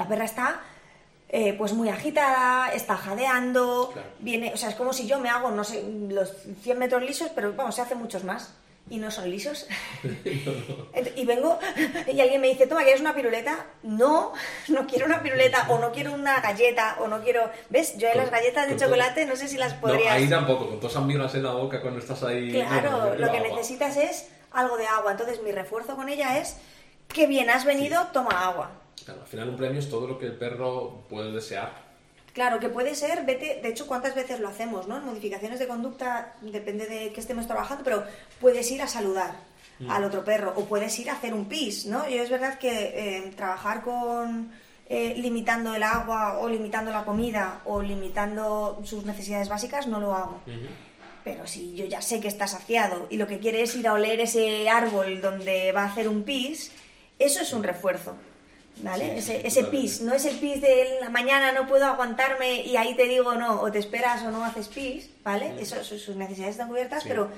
La 0.00 0.08
perra 0.08 0.24
está 0.24 0.60
eh, 1.28 1.52
pues 1.58 1.74
muy 1.74 1.90
agitada, 1.90 2.72
está 2.72 2.96
jadeando, 2.96 3.90
Claro. 3.92 4.08
viene, 4.18 4.52
o 4.54 4.56
sea, 4.56 4.70
es 4.70 4.74
como 4.74 4.94
si 4.94 5.06
yo 5.06 5.18
me 5.20 5.28
hago, 5.28 5.50
no 5.50 5.62
sé, 5.62 5.84
los 6.08 6.32
100 6.62 6.78
metros 6.78 7.02
lisos, 7.02 7.30
pero 7.34 7.52
vamos, 7.52 7.74
se 7.74 7.82
hace 7.82 7.94
muchos 7.94 8.24
más 8.24 8.54
y 8.88 8.96
no 8.96 9.10
son 9.10 9.30
lisos. 9.30 9.66
Y 11.16 11.24
vengo 11.26 11.58
y 12.12 12.18
alguien 12.20 12.40
me 12.40 12.48
dice, 12.48 12.66
toma, 12.66 12.82
¿quieres 12.82 13.00
una 13.02 13.14
piruleta? 13.14 13.66
No, 13.82 14.32
no 14.68 14.86
quiero 14.86 15.04
una 15.04 15.22
piruleta, 15.22 15.66
o 15.68 15.78
no 15.78 15.92
quiero 15.92 16.14
una 16.14 16.40
galleta, 16.40 16.96
o 17.00 17.06
no 17.08 17.20
quiero... 17.22 17.50
¿Ves? 17.68 17.96
Yo 17.98 18.08
en 18.08 18.16
las 18.16 18.30
galletas 18.30 18.66
de 18.68 18.74
todo- 18.74 18.86
chocolate 18.86 19.26
no 19.26 19.36
sé 19.36 19.48
si 19.48 19.58
las 19.58 19.74
No, 19.74 19.80
podrías... 19.82 20.14
ahí 20.14 20.28
tampoco, 20.28 20.66
con 20.68 20.80
todas 20.80 21.04
migas 21.04 21.34
en 21.34 21.42
la 21.42 21.52
boca 21.52 21.80
cuando 21.82 22.00
estás 22.00 22.22
ahí. 22.22 22.52
Claro, 22.52 23.14
lo 23.16 23.30
que 23.30 23.36
agua. 23.38 23.48
necesitas 23.50 23.96
es 23.98 24.28
algo 24.52 24.76
de 24.78 24.86
agua. 24.86 25.12
Entonces 25.12 25.42
mi 25.42 25.52
refuerzo 25.52 25.94
con 25.94 26.08
ella 26.08 26.38
es, 26.38 26.56
qué 27.08 27.26
bien 27.26 27.50
has 27.50 27.64
venido, 27.66 28.06
toma 28.14 28.46
agua. 28.46 28.70
Claro, 29.04 29.22
al 29.22 29.26
final 29.28 29.48
un 29.50 29.56
premio 29.56 29.78
es 29.78 29.88
todo 29.88 30.06
lo 30.06 30.18
que 30.18 30.26
el 30.26 30.36
perro 30.36 31.02
puede 31.08 31.32
desear. 31.32 31.72
Claro, 32.32 32.60
que 32.60 32.68
puede 32.68 32.94
ser, 32.94 33.24
vete, 33.24 33.60
de 33.60 33.68
hecho, 33.68 33.86
cuántas 33.86 34.14
veces 34.14 34.38
lo 34.40 34.48
hacemos, 34.48 34.86
¿no? 34.86 34.98
En 34.98 35.04
modificaciones 35.04 35.58
de 35.58 35.66
conducta, 35.66 36.34
depende 36.42 36.86
de 36.86 37.12
qué 37.12 37.20
estemos 37.20 37.46
trabajando, 37.46 37.82
pero 37.82 38.04
puedes 38.40 38.70
ir 38.70 38.82
a 38.82 38.86
saludar 38.86 39.50
Mm. 39.80 39.90
al 39.90 40.04
otro 40.04 40.22
perro 40.22 40.52
o 40.56 40.66
puedes 40.66 40.98
ir 40.98 41.08
a 41.08 41.14
hacer 41.14 41.32
un 41.32 41.46
pis, 41.46 41.86
¿no? 41.86 42.06
Yo 42.08 42.22
es 42.22 42.28
verdad 42.28 42.58
que 42.58 42.92
eh, 42.94 43.32
trabajar 43.34 43.82
con 43.82 44.52
eh, 44.86 45.14
limitando 45.16 45.74
el 45.74 45.82
agua 45.82 46.38
o 46.38 46.48
limitando 46.48 46.90
la 46.90 47.04
comida 47.04 47.62
o 47.64 47.80
limitando 47.80 48.80
sus 48.84 49.06
necesidades 49.06 49.48
básicas 49.48 49.86
no 49.86 49.98
lo 49.98 50.14
hago. 50.14 50.40
Pero 51.24 51.46
si 51.46 51.74
yo 51.74 51.86
ya 51.86 52.02
sé 52.02 52.20
que 52.20 52.28
está 52.28 52.46
saciado 52.46 53.06
y 53.08 53.16
lo 53.16 53.26
que 53.26 53.38
quiere 53.38 53.62
es 53.62 53.74
ir 53.74 53.88
a 53.88 53.94
oler 53.94 54.20
ese 54.20 54.68
árbol 54.68 55.20
donde 55.22 55.72
va 55.72 55.84
a 55.84 55.86
hacer 55.86 56.08
un 56.08 56.24
pis, 56.24 56.72
eso 57.18 57.40
es 57.40 57.52
un 57.52 57.62
refuerzo. 57.62 58.16
¿Vale? 58.82 59.20
Sí, 59.20 59.26
sí, 59.26 59.32
ese 59.32 59.46
ese 59.46 59.64
pis, 59.64 60.00
no 60.00 60.14
es 60.14 60.24
el 60.24 60.38
pis 60.38 60.60
de 60.60 60.98
la 61.00 61.10
mañana 61.10 61.52
no 61.52 61.66
puedo 61.66 61.84
aguantarme 61.86 62.62
y 62.62 62.76
ahí 62.76 62.94
te 62.94 63.04
digo 63.06 63.34
no, 63.34 63.60
o 63.60 63.70
te 63.70 63.78
esperas 63.78 64.22
o 64.22 64.30
no 64.30 64.44
haces 64.44 64.68
pis, 64.68 65.10
¿vale? 65.22 65.54
Eso, 65.60 65.82
sus 65.84 66.16
necesidades 66.16 66.54
están 66.54 66.68
cubiertas, 66.68 67.02
Sí. 67.02 67.08
pero, 67.08 67.28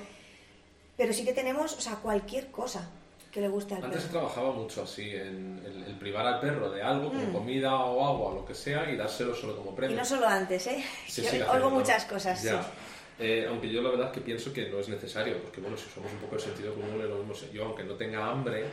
pero 0.97 1.11
sí 1.13 1.25
que 1.25 1.33
tenemos, 1.33 1.73
o 1.73 1.81
sea, 1.81 1.95
cualquier 1.95 2.47
cosa 2.51 2.89
que 3.31 3.41
le 3.41 3.47
guste 3.47 3.73
al 3.73 3.83
Antes 3.85 4.03
se 4.03 4.09
trabajaba 4.09 4.51
mucho 4.51 4.83
así, 4.83 5.09
en 5.09 5.59
el, 5.65 5.83
el 5.85 5.95
privar 5.97 6.25
al 6.27 6.39
perro 6.39 6.69
de 6.69 6.83
algo, 6.83 7.07
como 7.09 7.23
Mm. 7.25 7.33
comida 7.33 7.75
o 7.75 8.05
agua 8.05 8.29
o 8.29 8.35
lo 8.35 8.45
que 8.45 8.53
sea, 8.53 8.89
y 8.91 8.95
dárselo 8.95 9.33
solo 9.33 9.55
como 9.57 9.71
Y 9.71 9.75
premio. 9.75 9.97
no 9.97 10.05
solo 10.05 10.27
antes, 10.27 10.67
¿eh? 10.67 10.83
Sí, 11.07 11.23
Yo 11.23 11.29
sigue 11.31 11.43
oigo 11.45 11.69
muchas 11.71 12.05
cosas, 12.05 12.41
Ya. 12.43 12.61
sí. 12.61 12.67
Eh, 13.19 13.45
aunque 13.47 13.69
yo 13.69 13.81
la 13.81 13.89
verdad 13.89 14.07
es 14.07 14.13
que 14.13 14.21
pienso 14.21 14.51
que 14.53 14.69
no 14.69 14.79
es 14.79 14.87
necesario, 14.89 15.37
porque 15.41 15.61
bueno, 15.61 15.77
si 15.77 15.85
usamos 15.87 16.11
un 16.11 16.17
poco 16.19 16.35
el 16.35 16.41
sentido 16.41 16.73
común, 16.73 17.01
Yo, 17.51 17.65
aunque 17.65 17.83
no 17.83 17.93
tenga 17.95 18.25
hambre, 18.29 18.65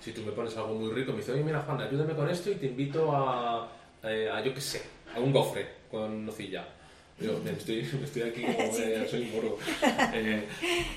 si 0.00 0.12
tú 0.12 0.22
me 0.22 0.32
pones 0.32 0.56
algo 0.56 0.74
muy 0.74 0.92
rico, 0.92 1.12
me 1.12 1.18
dices, 1.18 1.34
oye, 1.34 1.42
mira, 1.44 1.60
Juan, 1.62 1.80
ayúdame 1.80 2.14
con 2.14 2.28
esto 2.28 2.50
y 2.50 2.54
te 2.56 2.66
invito 2.66 3.10
a, 3.14 3.68
eh, 4.02 4.28
a 4.32 4.40
yo 4.42 4.52
qué 4.54 4.60
sé, 4.60 4.82
a 5.14 5.18
un 5.20 5.32
gofre 5.32 5.66
con 5.90 6.26
nocilla. 6.26 6.66
Yo 7.20 7.38
me 7.44 7.52
estoy, 7.52 7.82
me 8.00 8.04
estoy 8.04 8.22
aquí 8.22 8.42
como, 8.42 8.58
eh, 8.78 9.06
soy 9.10 9.22
un 9.22 9.32
gordo. 9.32 9.58
Eh, 10.16 10.46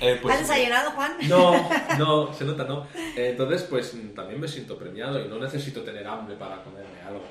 eh, 0.00 0.18
pues- 0.22 0.34
¿Has 0.34 0.40
desayunado, 0.48 0.90
Juan? 0.92 1.12
no, 1.28 1.70
no, 1.98 2.34
se 2.34 2.44
nota, 2.44 2.64
no. 2.64 2.86
Entonces, 3.16 3.62
pues 3.64 3.94
también 4.14 4.40
me 4.40 4.48
siento 4.48 4.76
premiado 4.78 5.24
y 5.24 5.28
no 5.28 5.38
necesito 5.38 5.82
tener 5.82 6.06
hambre 6.06 6.36
para 6.36 6.62
comerme 6.62 7.00
algo. 7.06 7.22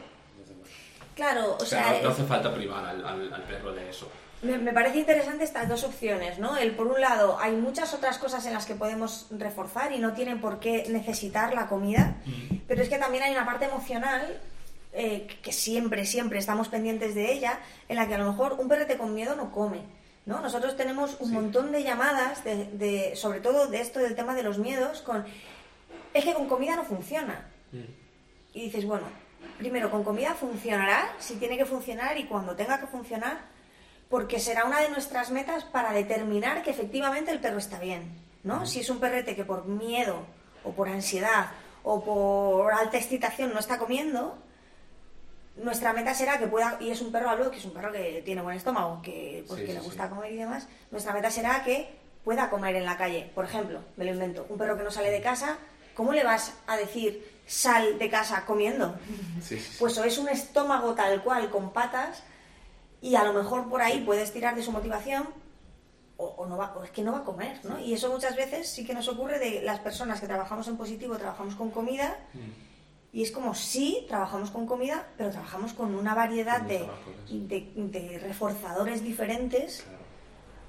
Claro, 1.15 1.53
o 1.59 1.63
O 1.63 1.65
sea, 1.65 1.83
sea, 1.93 2.01
no, 2.03 2.09
hace 2.09 2.23
falta 2.23 2.53
privar 2.53 2.85
al, 2.85 3.03
al- 3.05 3.33
al 3.33 3.41
perro 3.43 3.73
de 3.73 3.89
eso. 3.89 4.07
Me, 4.43 4.57
me 4.59 4.71
parece 4.71 4.99
interesante 4.99 5.43
estas 5.43 5.67
dos 5.67 5.83
opciones, 5.83 6.37
¿no? 6.37 6.57
El 6.57 6.75
por 6.75 6.87
un 6.87 7.01
lado, 7.01 7.39
hay 7.39 7.55
muchas 7.55 7.93
otras 7.95 8.19
cosas 8.19 8.45
en 8.45 8.53
las 8.53 8.65
que 8.67 8.75
podemos 8.75 9.25
reforzar 9.31 9.91
y 9.93 9.99
no 9.99 10.13
tienen 10.13 10.39
por 10.39 10.59
qué 10.59 10.85
necesitar 10.89 11.53
la 11.55 11.67
comida, 11.67 12.17
pero 12.67 12.83
es 12.83 12.89
que 12.89 12.99
también 12.99 13.23
hay 13.23 13.31
una 13.31 13.45
parte 13.45 13.65
emocional 13.65 14.39
eh, 14.93 15.27
que 15.41 15.51
siempre, 15.51 16.05
siempre 16.05 16.37
estamos 16.37 16.67
pendientes 16.69 17.15
de 17.15 17.31
ella, 17.33 17.59
en 17.89 17.95
la 17.95 18.07
que 18.07 18.13
a 18.15 18.19
lo 18.19 18.31
mejor 18.31 18.53
un 18.59 18.67
perrete 18.67 18.97
con 18.97 19.13
miedo 19.15 19.35
no 19.35 19.51
come. 19.51 19.81
¿no? 20.27 20.39
Nosotros 20.41 20.75
tenemos 20.77 21.17
un 21.19 21.29
Sí. 21.29 21.33
montón 21.33 21.71
de 21.71 21.83
llamadas, 21.83 22.43
de, 22.43 22.65
de- 22.73 23.15
sobre 23.15 23.39
todo 23.39 23.67
de 23.67 23.81
esto 23.81 23.99
del 23.99 24.13
tema 24.15 24.35
de 24.35 24.43
los 24.43 24.59
miedos, 24.59 25.01
con 25.01 25.25
es 26.13 26.23
que 26.23 26.33
con 26.33 26.47
comida 26.47 26.75
no 26.75 26.83
funciona. 26.83 27.47
Y 28.53 28.61
dices, 28.65 28.85
bueno, 28.85 29.05
primero, 29.57 29.89
con 29.89 30.03
comida 30.03 30.33
funcionará 30.35 31.09
si 31.19 31.35
tiene 31.35 31.57
que 31.57 31.65
funcionar 31.65 32.17
y 32.17 32.25
cuando 32.25 32.55
tenga 32.55 32.79
que 32.79 32.87
funcionar, 32.87 33.39
porque 34.09 34.39
será 34.39 34.65
una 34.65 34.79
de 34.81 34.89
nuestras 34.89 35.31
metas 35.31 35.63
para 35.65 35.91
determinar 35.91 36.63
que 36.63 36.71
efectivamente 36.71 37.31
el 37.31 37.39
perro 37.39 37.57
está 37.57 37.79
bien, 37.79 38.11
¿no? 38.43 38.65
Si 38.65 38.79
es 38.79 38.89
un 38.89 38.99
perrete 38.99 39.35
que 39.35 39.43
por 39.45 39.65
miedo 39.65 40.25
o 40.63 40.71
por 40.71 40.87
ansiedad 40.89 41.47
o 41.83 42.03
por 42.03 42.73
alta 42.73 42.97
excitación 42.97 43.53
no 43.53 43.59
está 43.59 43.77
comiendo, 43.77 44.37
nuestra 45.57 45.91
meta 45.93 46.13
será 46.13 46.37
que 46.37 46.47
pueda, 46.47 46.77
y 46.79 46.91
es 46.91 47.01
un 47.01 47.11
perro 47.11 47.29
hablo 47.29 47.49
que 47.51 47.57
es 47.57 47.65
un 47.65 47.73
perro 47.73 47.91
que 47.91 48.21
tiene 48.23 48.41
buen 48.41 48.57
estómago, 48.57 49.01
que 49.01 49.43
Sí, 49.47 49.55
sí, 49.55 49.65
le 49.67 49.73
sí. 49.73 49.85
gusta 49.85 50.09
comer 50.09 50.31
y 50.31 50.37
demás, 50.37 50.67
nuestra 50.91 51.13
meta 51.13 51.31
será 51.31 51.63
que 51.63 51.89
pueda 52.23 52.49
comer 52.49 52.75
en 52.75 52.85
la 52.85 52.97
calle. 52.97 53.31
Por 53.33 53.45
ejemplo, 53.45 53.79
me 53.95 54.05
lo 54.05 54.11
invento, 54.11 54.45
un 54.49 54.57
perro 54.57 54.77
que 54.77 54.83
no 54.83 54.91
sale 54.91 55.09
de 55.11 55.21
casa, 55.21 55.57
¿cómo 55.95 56.13
le 56.13 56.23
vas 56.23 56.53
a 56.67 56.77
decir 56.77 57.25
sal 57.47 57.97
de 57.97 58.09
casa 58.09 58.45
comiendo? 58.45 58.95
Pues 59.79 59.97
o 59.97 60.03
es 60.03 60.17
un 60.17 60.29
estómago 60.29 60.93
tal 60.93 61.23
cual 61.23 61.49
con 61.49 61.71
patas 61.71 62.21
y 63.01 63.15
a 63.15 63.23
lo 63.23 63.33
mejor 63.33 63.69
por 63.69 63.81
ahí 63.81 64.01
puedes 64.05 64.31
tirar 64.33 64.55
de 64.55 64.63
su 64.63 64.71
motivación 64.71 65.27
o, 66.17 66.25
o 66.25 66.45
no 66.47 66.57
va, 66.57 66.73
o 66.75 66.83
es 66.83 66.91
que 66.91 67.03
no 67.03 67.11
va 67.11 67.19
a 67.19 67.23
comer, 67.23 67.59
¿no? 67.63 67.79
Y 67.79 67.93
eso 67.93 68.09
muchas 68.11 68.35
veces 68.35 68.67
sí 68.69 68.85
que 68.85 68.93
nos 68.93 69.07
ocurre 69.07 69.37
de 69.39 69.61
las 69.61 69.79
personas 69.79 70.19
que 70.19 70.25
trabajamos 70.27 70.67
en 70.67 70.75
positivo, 70.77 71.15
trabajamos 71.17 71.55
con 71.55 71.69
comida 71.71 72.17
Mm. 72.33 73.17
y 73.17 73.23
es 73.23 73.31
como 73.31 73.53
sí, 73.53 74.05
trabajamos 74.07 74.49
con 74.51 74.65
comida, 74.65 75.07
pero 75.17 75.29
trabajamos 75.29 75.73
con 75.73 75.93
una 75.95 76.13
variedad 76.15 76.61
de, 76.61 76.87
de, 77.29 77.71
de 77.75 78.19
reforzadores 78.19 79.03
diferentes 79.03 79.83
Claro, 79.83 79.97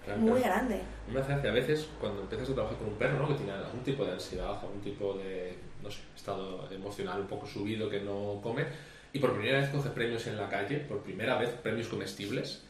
claro, 0.04 0.20
muy 0.20 0.40
claro. 0.40 0.54
grande. 0.54 0.82
Me 1.12 1.20
hace 1.20 1.32
gracia 1.32 1.50
a 1.50 1.54
veces 1.54 1.88
cuando 2.00 2.22
empiezas 2.22 2.48
a 2.50 2.54
trabajar 2.54 2.78
con 2.78 2.88
un 2.88 2.94
perro 2.94 3.18
¿no? 3.18 3.28
que 3.28 3.34
tiene 3.34 3.52
algún 3.52 3.80
tipo 3.82 4.04
de 4.04 4.12
ansiedad, 4.12 4.58
algún 4.60 4.80
tipo 4.80 5.14
de 5.14 5.58
no 5.82 5.90
sé, 5.90 6.00
estado 6.16 6.70
emocional 6.70 7.20
un 7.20 7.26
poco 7.26 7.46
subido 7.46 7.88
que 7.90 8.00
no 8.00 8.40
come 8.42 8.64
y 9.12 9.18
por 9.18 9.32
primera 9.34 9.60
vez 9.60 9.70
coge 9.70 9.88
premios 9.90 10.26
en 10.26 10.36
la 10.36 10.48
calle, 10.48 10.78
por 10.78 11.00
primera 11.02 11.36
vez 11.38 11.50
premios 11.50 11.88
comestibles. 11.88 12.62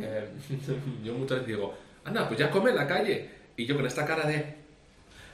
Eh, 0.00 0.28
yo 1.04 1.14
muchas 1.14 1.38
veces 1.40 1.46
digo, 1.48 1.74
anda, 2.04 2.26
pues 2.26 2.38
ya 2.40 2.50
come 2.50 2.70
en 2.70 2.76
la 2.76 2.86
calle. 2.86 3.30
Y 3.56 3.66
yo 3.66 3.76
con 3.76 3.86
esta 3.86 4.04
cara 4.04 4.26
de... 4.26 4.62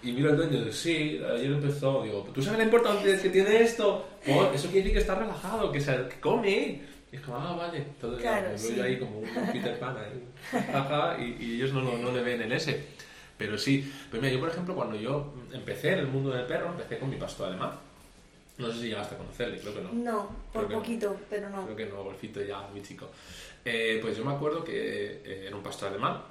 Y 0.03 0.13
miro 0.13 0.31
al 0.31 0.37
dueño 0.37 0.57
y 0.57 0.61
digo, 0.61 0.73
sí, 0.73 1.21
ayer 1.35 1.53
empezó. 1.53 2.03
Digo, 2.03 2.27
¿tú 2.35 2.43
sabes 2.43 2.59
la 2.59 2.65
importancia 2.65 3.21
que 3.21 3.29
tiene 3.29 3.61
esto? 3.63 4.09
Pues 4.25 4.37
eso 4.55 4.69
quiere 4.69 4.81
decir 4.89 4.93
que 4.93 4.99
está 4.99 5.15
relajado, 5.15 5.71
que, 5.71 5.81
se, 5.81 5.93
que 6.09 6.21
come. 6.21 6.81
Y 7.13 7.17
es 7.17 7.21
como, 7.23 7.37
ah, 7.39 7.55
vale. 7.57 7.85
Todo 8.01 8.15
el 8.17 8.23
Claro, 8.23 8.57
sí. 8.57 8.81
ahí 8.81 8.99
como 8.99 9.19
un 9.19 9.29
Peter 9.53 9.79
Pan 9.79 9.97
ahí. 9.99 11.37
Y, 11.39 11.45
y 11.45 11.55
ellos 11.57 11.73
no, 11.75 11.83
lo- 11.83 11.99
no 11.99 12.13
le 12.13 12.23
ven 12.23 12.41
en 12.43 12.53
ese. 12.53 12.83
Pero 13.37 13.59
sí. 13.59 13.91
Pero 14.11 14.23
mira, 14.23 14.33
yo 14.35 14.41
por 14.41 14.49
ejemplo, 14.49 14.75
cuando 14.75 14.97
yo 14.97 15.35
empecé 15.53 15.93
en 15.93 15.99
el 16.01 16.07
mundo 16.07 16.31
del 16.31 16.47
perro, 16.47 16.69
empecé 16.71 16.99
con 16.99 17.11
mi 17.11 17.17
pastor 17.17 17.49
alemán. 17.49 17.73
No 18.61 18.73
sé 18.73 18.81
si 18.81 18.89
llegaste 18.89 19.15
a 19.15 19.19
conocerle, 19.19 19.59
creo 19.59 19.75
que 19.75 19.81
no. 19.81 19.93
No, 19.93 20.29
por 20.53 20.67
Creo 20.67 20.69
que 20.69 20.75
no. 20.75 20.81
poquito, 20.81 21.21
pero 21.31 21.49
no. 21.51 21.65
Creo 21.65 21.77
que 21.77 21.87
no, 21.87 22.05
golfito 22.05 22.43
ya, 22.43 22.61
muy 22.69 22.83
chico. 22.83 23.09
Eh, 23.65 23.99
pues 24.03 24.17
yo 24.17 24.25
me 24.25 24.33
acuerdo 24.33 24.63
que 24.65 24.73
eh, 25.25 25.45
era 25.47 25.57
un 25.57 25.63
pastor 25.63 25.89
alemán 25.89 26.23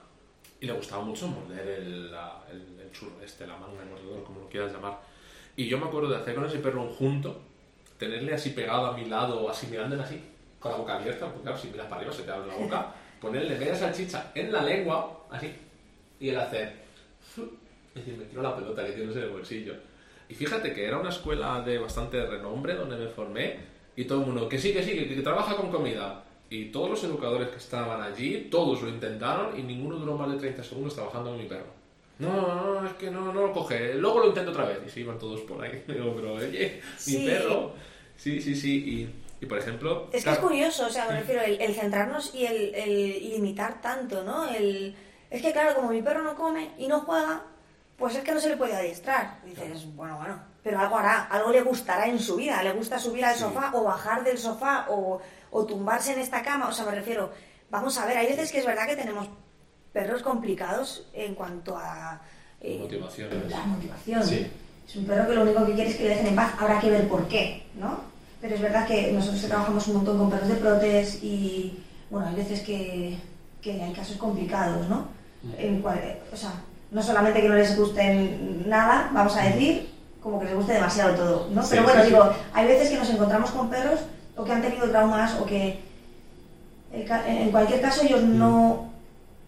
y 0.61 0.65
le 0.65 0.73
gustaba 0.73 1.03
mucho 1.03 1.27
morder 1.27 1.67
el, 1.67 2.11
la- 2.11 2.43
el, 2.51 2.79
el 2.81 2.91
churro 2.91 3.13
este, 3.23 3.45
la 3.47 3.57
manga, 3.57 3.81
el 3.83 3.89
mordedor, 3.89 4.23
como 4.23 4.41
lo 4.41 4.49
quieras 4.49 4.71
llamar. 4.73 4.99
Y 5.55 5.67
yo 5.67 5.77
me 5.77 5.85
acuerdo 5.87 6.09
de 6.09 6.17
hacer 6.17 6.35
con 6.35 6.45
ese 6.45 6.59
perro 6.59 6.83
un 6.83 6.89
junto, 6.93 7.39
tenerle 7.97 8.33
así 8.33 8.51
pegado 8.51 8.85
a 8.87 8.93
mi 8.97 9.05
lado, 9.05 9.49
así 9.49 9.67
mirándole 9.67 10.03
así, 10.03 10.21
con 10.59 10.71
la 10.71 10.77
boca 10.77 10.95
abierta, 10.95 11.25
porque 11.27 11.41
claro, 11.43 11.57
si 11.57 11.67
miras 11.69 11.87
para 11.87 11.97
arriba 12.01 12.13
se 12.13 12.23
te 12.23 12.31
abre 12.31 12.47
la 12.47 12.55
boca, 12.55 12.93
ponerle 13.21 13.57
media 13.57 13.75
salchicha 13.75 14.31
en 14.35 14.51
la 14.51 14.61
lengua, 14.63 15.25
así, 15.31 15.53
y 16.19 16.29
él 16.29 16.37
hacer... 16.39 16.73
Es 17.95 18.05
decir, 18.05 18.19
me 18.19 18.25
tiro 18.25 18.43
la 18.43 18.55
pelota 18.55 18.85
que 18.85 18.91
tienes 18.91 19.15
en 19.15 19.23
el 19.23 19.29
bolsillo. 19.31 19.73
Y 20.29 20.35
fíjate 20.35 20.73
que 20.73 20.85
era 20.85 20.97
una 20.99 21.09
escuela 21.09 21.61
de 21.61 21.77
bastante 21.79 22.23
renombre 22.25 22.75
donde 22.75 22.95
me 22.97 23.07
formé 23.07 23.57
y 23.95 24.05
todo 24.05 24.21
el 24.21 24.27
mundo, 24.27 24.47
que 24.47 24.59
sí, 24.59 24.71
que 24.71 24.83
sí, 24.83 24.91
que, 24.93 25.07
que 25.15 25.21
trabaja 25.21 25.55
con 25.55 25.69
comida. 25.71 26.23
Y 26.51 26.65
todos 26.65 26.89
los 26.89 27.03
educadores 27.03 27.49
que 27.49 27.57
estaban 27.57 28.01
allí, 28.01 28.47
todos 28.49 28.81
lo 28.81 28.89
intentaron 28.89 29.59
y 29.59 29.63
ninguno 29.63 29.97
duró 29.97 30.15
más 30.17 30.31
de 30.31 30.37
30 30.37 30.63
segundos 30.63 30.95
trabajando 30.95 31.31
con 31.31 31.39
mi 31.39 31.45
perro. 31.47 31.67
No, 32.19 32.81
no, 32.81 32.85
es 32.87 32.93
que 32.93 33.09
no, 33.11 33.31
no 33.33 33.47
lo 33.47 33.53
coge. 33.53 33.93
Luego 33.95 34.19
lo 34.19 34.27
intento 34.27 34.51
otra 34.51 34.65
vez. 34.65 34.79
Y 34.85 34.89
se 34.89 34.99
iban 35.01 35.17
todos 35.19 35.41
por 35.41 35.63
ahí. 35.63 35.83
Digo, 35.87 36.13
pero 36.15 36.33
oye, 36.33 36.81
Sí. 36.97 37.19
mi 37.19 37.25
perro. 37.27 37.73
Sí, 38.17 38.41
sí, 38.41 38.55
sí. 38.55 38.75
Y, 39.39 39.43
y 39.43 39.47
por 39.47 39.57
ejemplo... 39.57 40.05
Es 40.07 40.11
que 40.11 40.17
es 40.17 40.23
claro, 40.23 40.41
curioso, 40.41 40.87
o 40.87 40.89
sea, 40.89 41.07
me 41.07 41.19
refiero, 41.19 41.41
el, 41.41 41.61
el 41.61 41.73
centrarnos 41.73 42.35
y 42.35 42.45
el, 42.45 42.75
el 42.75 43.29
limitar 43.29 43.81
tanto, 43.81 44.23
¿no? 44.23 44.49
El, 44.49 44.95
es 45.29 45.41
que, 45.41 45.51
claro, 45.53 45.75
como 45.75 45.91
mi 45.91 46.01
perro 46.01 46.23
no 46.23 46.35
come 46.35 46.71
y 46.77 46.87
no 46.87 46.99
juega, 47.01 47.45
pues 47.99 48.15
es 48.15 48.23
que 48.23 48.31
no 48.31 48.39
se 48.39 48.49
le 48.49 48.57
puede 48.57 48.75
adiestrar. 48.75 49.38
Dices, 49.45 49.93
bueno, 49.95 50.17
bueno, 50.17 50.39
pero 50.63 50.79
algo 50.79 50.97
hará, 50.97 51.23
algo 51.25 51.51
le 51.51 51.62
gustará 51.62 52.07
en 52.07 52.17
su 52.19 52.35
vida, 52.38 52.63
le 52.63 52.71
gusta 52.73 52.97
subir 52.97 53.25
al 53.25 53.35
Sí. 53.35 53.41
sofá 53.41 53.71
o 53.73 53.83
bajar 53.83 54.23
del 54.23 54.38
sofá 54.38 54.85
o, 54.89 55.19
o 55.51 55.65
tumbarse 55.65 56.13
en 56.13 56.19
esta 56.19 56.41
cama, 56.41 56.69
o 56.69 56.71
sea, 56.71 56.85
me 56.85 56.91
refiero, 56.95 57.31
vamos 57.69 57.97
a 57.97 58.05
ver, 58.05 58.17
hay 58.17 58.27
veces 58.27 58.51
que 58.51 58.59
es 58.59 58.65
verdad 58.65 58.88
que 58.88 58.95
tenemos 58.95 59.27
perros 59.93 60.21
complicados 60.23 61.07
en 61.13 61.35
cuanto 61.35 61.77
a... 61.77 62.21
eh, 62.62 62.77
Motivaciones. 62.79 63.49
La 63.51 63.59
motivación. 63.65 64.23
Sí. 64.23 64.47
Es 64.88 64.95
un 64.95 65.05
perro 65.05 65.27
que 65.27 65.35
lo 65.35 65.41
único 65.43 65.65
que 65.65 65.73
quiere 65.73 65.89
es 65.91 65.95
que 65.97 66.03
le 66.03 66.09
dejen 66.09 66.27
en 66.27 66.35
paz, 66.35 66.53
habrá 66.59 66.79
que 66.79 66.89
ver 66.89 67.07
por 67.07 67.27
qué, 67.27 67.67
¿no? 67.75 67.99
pero 68.41 68.55
es 68.55 68.62
verdad 68.62 68.88
que 68.88 69.12
nosotros 69.12 69.41
trabajamos 69.43 69.85
un 69.89 69.95
montón 69.97 70.17
con 70.17 70.29
perros 70.29 70.47
de 70.47 70.55
protes 70.55 71.21
y, 71.21 71.83
bueno, 72.09 72.29
hay 72.29 72.35
veces 72.35 72.62
que, 72.62 73.17
que 73.62 73.83
hay 73.83 73.91
casos 73.91 74.15
complicados, 74.15 74.88
¿no? 74.88 75.07
En 75.57 75.81
cual, 75.81 76.19
o 76.31 76.38
sea, 76.38 76.53
no 76.91 77.04
solamente 77.04 77.41
que 77.41 77.49
no 77.49 77.56
les 77.56 77.78
guste 77.78 78.38
nada, 78.65 79.10
vamos 79.13 79.36
a 79.36 79.43
decir, 79.43 79.89
como 80.21 80.39
que 80.39 80.45
les 80.45 80.56
guste 80.56 80.73
demasiado 80.73 81.15
todo, 81.15 81.47
¿no? 81.52 81.62
Sí, 81.63 81.69
Pero 81.71 81.84
bueno, 81.84 81.99
sí, 82.02 82.08
sí. 82.08 82.13
digo, 82.13 82.30
hay 82.54 82.67
veces 82.67 82.89
que 82.89 82.97
nos 82.97 83.10
encontramos 83.10 83.52
con 83.52 83.69
perros 83.69 83.99
o 84.36 84.43
que 84.43 84.52
han 84.52 84.62
tenido 84.62 84.89
traumas 84.89 85.36
o 85.39 85.45
que 85.45 85.80
en 86.91 87.52
cualquier 87.52 87.82
caso 87.82 88.04
ellos 88.04 88.23
no... 88.23 88.91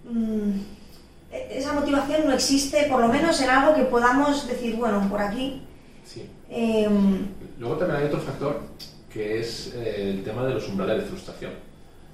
mm, 0.04 0.52
e- 1.32 1.58
esa 1.58 1.74
motivación 1.74 2.26
no 2.28 2.34
existe, 2.34 2.84
por 2.90 3.02
lo 3.02 3.08
menos 3.08 3.40
en 3.42 3.50
algo 3.50 3.74
que 3.74 3.84
podamos 3.84 4.48
decir, 4.48 4.76
bueno, 4.76 5.08
por 5.10 5.22
aquí... 5.22 5.64
Sí. 6.06 6.30
em, 6.50 7.28
Luego 7.60 7.78
también 7.78 8.02
hay 8.02 8.06
otro 8.08 8.20
factor 8.20 8.62
que 9.12 9.40
es 9.40 9.74
eh, 9.76 10.12
el 10.12 10.24
tema 10.24 10.46
de 10.46 10.54
los 10.54 10.68
umbrales 10.70 10.98
de 11.04 11.10
frustración. 11.10 11.52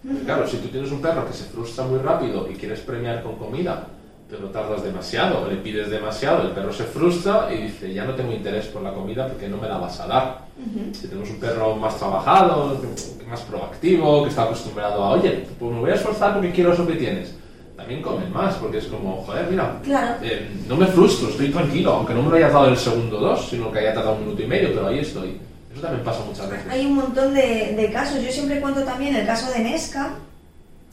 Porque, 0.05 0.23
Claro, 0.23 0.47
si 0.47 0.57
tú 0.57 0.67
tienes 0.69 0.91
un 0.91 1.01
perro 1.01 1.27
que 1.27 1.33
se 1.33 1.43
frustra 1.45 1.83
muy 1.85 1.99
rápido 1.99 2.49
y 2.49 2.55
quieres 2.55 2.79
premiar 2.81 3.23
con 3.23 3.35
comida, 3.37 3.87
pero 4.29 4.47
tardas 4.49 4.83
demasiado 4.83 5.47
le 5.49 5.55
pides 5.57 5.89
demasiado, 5.89 6.43
el 6.43 6.49
perro 6.51 6.73
se 6.73 6.83
frustra 6.83 7.47
y 7.53 7.63
dice, 7.63 7.93
ya 7.93 8.03
no 8.05 8.13
tengo 8.13 8.31
interés 8.33 8.65
por 8.65 8.81
la 8.81 8.93
comida 8.93 9.27
porque 9.27 9.47
no 9.47 9.57
me 9.57 9.67
la 9.67 9.77
vas 9.77 9.99
a 10.01 10.07
dar. 10.07 10.47
Si 10.93 11.07
tenemos 11.07 11.29
un 11.29 11.39
perro 11.39 11.75
más 11.75 11.97
trabajado, 11.97 12.81
más 13.29 13.41
proactivo, 13.41 14.23
que 14.23 14.29
está 14.29 14.43
acostumbrado 14.43 15.03
a, 15.03 15.11
oye, 15.11 15.45
pues 15.59 15.71
me 15.71 15.79
voy 15.79 15.91
a 15.91 15.95
esforzar 15.95 16.33
porque 16.33 16.51
quiero 16.51 16.73
eso 16.73 16.85
que 16.87 16.95
tienes, 16.95 17.35
también 17.75 18.01
comen 18.01 18.31
más, 18.33 18.55
porque 18.55 18.79
es 18.79 18.85
como, 18.85 19.17
joder, 19.23 19.47
mira, 19.49 19.79
Claro. 19.83 20.15
eh, 20.23 20.49
no 20.67 20.75
me 20.75 20.87
frustro, 20.87 21.29
estoy 21.29 21.49
tranquilo, 21.49 21.93
aunque 21.93 22.13
no 22.13 22.23
me 22.23 22.29
lo 22.31 22.35
hayas 22.35 22.51
dado 22.53 22.67
el 22.69 22.77
segundo 22.77 23.17
dos, 23.19 23.47
sino 23.49 23.71
que 23.71 23.79
haya 23.79 23.93
tardado 23.93 24.15
un 24.15 24.21
minuto 24.25 24.41
y 24.41 24.47
medio, 24.47 24.69
pero 24.73 24.87
ahí 24.87 24.99
estoy. 24.99 25.37
Eso 25.71 25.81
también 25.81 26.03
pasa 26.03 26.21
muchas 26.25 26.49
veces. 26.49 26.65
Hay 26.71 26.85
un 26.87 26.95
montón 26.95 27.33
de, 27.35 27.75
de 27.77 27.91
casos. 27.93 28.23
Yo 28.23 28.31
siempre 28.31 28.59
cuento 28.59 28.81
también 28.83 29.15
el 29.15 29.27
caso 29.27 29.51
de 29.53 29.59
Nesca. 29.59 30.15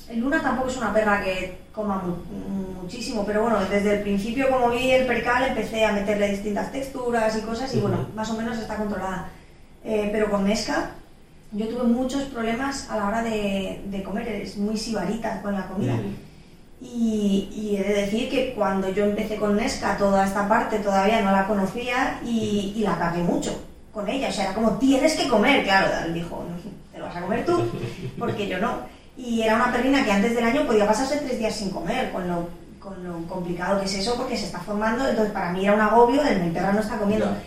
El 0.09 0.21
Luna 0.21 0.43
tampoco 0.43 0.69
es 0.69 0.77
una 0.77 0.93
perra 0.93 1.23
que 1.23 1.59
coma 1.73 2.03
mu- 2.03 2.83
muchísimo, 2.83 3.25
pero 3.25 3.43
bueno, 3.43 3.59
desde 3.71 3.95
el 3.97 4.03
principio, 4.03 4.51
como 4.51 4.71
vi 4.71 4.91
el 4.91 5.07
percal, 5.07 5.45
empecé 5.49 5.85
a 5.85 5.93
meterle 5.93 6.29
distintas 6.31 6.71
texturas 6.73 7.37
y 7.37 7.41
cosas, 7.41 7.75
y 7.75 7.81
bueno, 7.81 8.09
más 8.15 8.31
o 8.31 8.35
menos 8.35 8.59
está 8.59 8.77
controlada. 8.77 9.29
Eh, 9.83 10.09
pero 10.13 10.31
con 10.31 10.45
Nesca, 10.45 10.91
yo 11.53 11.69
tuve 11.69 11.85
muchos 11.85 12.25
problemas 12.25 12.91
a 12.91 12.97
la 12.97 13.07
hora 13.09 13.23
de, 13.23 13.81
de 13.87 14.03
comer, 14.03 14.29
es 14.29 14.57
muy 14.59 14.77
sibarita 14.77 15.41
con 15.43 15.55
la 15.55 15.67
comida. 15.69 15.95
Y, 16.81 17.49
y 17.55 17.77
he 17.77 17.83
de 17.83 17.95
decir 18.03 18.29
que 18.29 18.53
cuando 18.55 18.91
yo 18.91 19.05
empecé 19.05 19.37
con 19.37 19.57
Nesca, 19.57 19.97
toda 19.97 20.27
esta 20.27 20.47
parte 20.49 20.79
todavía 20.81 21.23
no 21.23 21.33
la 21.33 21.47
conocía 21.47 22.21
y, 22.25 22.75
y 22.77 22.81
la 22.83 22.99
cagué 22.99 23.23
mucho 23.23 23.59
con 23.93 24.07
ella. 24.09 24.29
O 24.29 24.33
sea, 24.33 24.45
era 24.47 24.55
como, 24.55 24.73
tienes 24.79 25.15
que 25.15 25.29
comer. 25.29 25.65
Claro, 25.65 25.87
él 26.07 26.13
dijo, 26.13 26.45
te 26.93 26.99
lo 26.99 27.07
vas 27.07 27.17
a 27.17 27.21
comer 27.23 27.47
tú, 27.47 27.63
porque 28.19 28.49
yo 28.49 28.59
no. 28.59 28.93
Y 29.17 29.43
era 29.43 29.57
una 29.57 29.73
perrina 29.73 30.05
que 30.05 30.13
antes 30.13 30.35
del 30.35 30.45
año 30.45 30.67
podía 30.67 30.87
pasarse 30.87 31.19
tres 31.19 31.39
días 31.39 31.55
sin 31.55 31.71
comer, 31.71 32.11
con 32.13 32.27
lo, 32.29 32.49
con 32.81 33.03
lo 33.05 33.27
complicado 33.29 33.79
que 33.81 33.87
es 33.87 33.95
eso, 33.95 34.17
porque 34.17 34.37
se 34.37 34.47
está 34.47 34.59
formando. 34.61 35.07
Entonces, 35.09 35.33
para 35.33 35.53
mí 35.53 35.65
era 35.65 35.75
un 35.75 35.81
agobio, 35.81 36.23
el 36.23 36.41
mi 36.41 36.51
perra 36.51 36.73
no 36.73 36.81
está 36.81 36.99
comiendo. 36.99 37.27
Ya. 37.27 37.43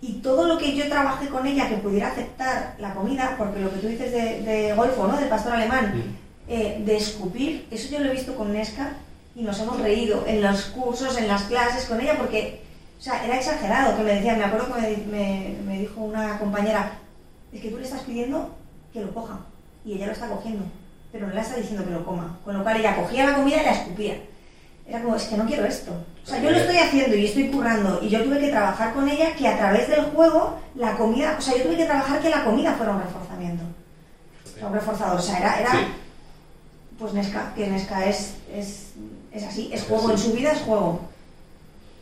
Y 0.00 0.14
todo 0.20 0.46
lo 0.46 0.58
que 0.58 0.74
yo 0.76 0.86
trabajé 0.88 1.28
con 1.28 1.46
ella 1.46 1.68
que 1.68 1.76
pudiera 1.76 2.08
aceptar 2.08 2.74
la 2.78 2.92
comida, 2.94 3.34
porque 3.38 3.60
lo 3.60 3.70
que 3.72 3.78
tú 3.78 3.86
dices 3.88 4.12
de, 4.12 4.42
de 4.42 4.74
golfo, 4.74 5.06
¿no? 5.06 5.16
Del 5.18 5.28
pastor 5.28 5.52
alemán, 5.52 5.94
Mm. 5.94 6.50
eh, 6.50 6.82
de 6.84 6.96
escupir, 6.96 7.66
eso 7.70 7.88
yo 7.90 8.00
lo 8.00 8.06
he 8.10 8.12
visto 8.12 8.34
con 8.34 8.52
Nesca 8.52 8.92
y 9.34 9.42
nos 9.42 9.58
hemos 9.60 9.80
reído 9.80 10.24
en 10.26 10.42
los 10.42 10.64
cursos, 10.66 11.16
en 11.16 11.26
las 11.28 11.44
clases 11.44 11.86
con 11.86 12.00
ella, 12.00 12.16
porque, 12.18 12.62
o 12.98 13.02
sea, 13.02 13.24
era 13.24 13.36
exagerado, 13.38 13.96
que 13.96 14.02
me 14.02 14.14
decía, 14.16 14.36
me 14.36 14.44
acuerdo 14.44 14.74
que 14.74 14.80
me, 14.80 14.96
me- 15.18 15.56
me 15.64 15.78
dijo 15.78 16.02
una 16.02 16.38
compañera, 16.38 16.92
es 17.52 17.60
que 17.62 17.70
tú 17.70 17.78
le 17.78 17.84
estás 17.84 18.02
pidiendo 18.02 18.54
que 18.92 19.00
lo 19.00 19.12
coja, 19.14 19.38
y 19.86 19.94
ella 19.94 20.06
lo 20.06 20.12
está 20.12 20.28
cogiendo, 20.28 20.64
pero 21.14 21.28
no 21.28 21.32
le 21.34 21.40
está 21.40 21.54
diciendo 21.54 21.84
que 21.84 21.92
lo 21.92 22.04
coma, 22.04 22.40
con 22.44 22.58
lo 22.58 22.64
cual 22.64 22.76
ella 22.76 22.96
cogía 22.96 23.24
la 23.24 23.36
comida 23.36 23.62
y 23.62 23.64
la 23.64 23.70
escupía. 23.70 24.16
Era 24.84 25.00
como, 25.00 25.14
es 25.14 25.22
que 25.22 25.36
no 25.36 25.46
quiero 25.46 25.64
esto. 25.64 25.92
O 26.24 26.26
sea, 26.26 26.40
yo 26.42 26.50
lo 26.50 26.56
estoy 26.56 26.76
haciendo 26.76 27.14
y 27.14 27.26
estoy 27.26 27.50
currando, 27.50 28.00
y 28.02 28.08
yo 28.08 28.24
tuve 28.24 28.40
que 28.40 28.48
trabajar 28.48 28.92
con 28.92 29.08
ella 29.08 29.32
que 29.36 29.46
a 29.46 29.56
través 29.56 29.88
del 29.88 30.06
juego 30.06 30.58
la 30.74 30.96
comida, 30.96 31.36
o 31.38 31.40
sea, 31.40 31.56
yo 31.56 31.62
tuve 31.62 31.76
que 31.76 31.84
trabajar 31.84 32.18
que 32.20 32.30
la 32.30 32.42
comida 32.44 32.72
fuera 32.74 32.90
un 32.96 33.00
reforzamiento, 33.02 33.62
o 34.44 34.58
sea, 34.58 34.66
un 34.66 34.74
reforzador, 34.74 35.20
o 35.20 35.22
sea, 35.22 35.38
era, 35.38 35.60
era 35.60 35.70
Sí. 35.70 35.78
pues 36.98 37.12
Nesca, 37.12 37.52
que 37.54 37.68
Nesca 37.68 38.06
es, 38.06 38.34
es, 38.52 38.88
es 39.32 39.44
así, 39.44 39.70
es 39.72 39.84
juego, 39.84 40.08
así. 40.08 40.12
en 40.14 40.18
su 40.18 40.32
vida 40.36 40.50
es 40.50 40.62
juego. 40.62 41.00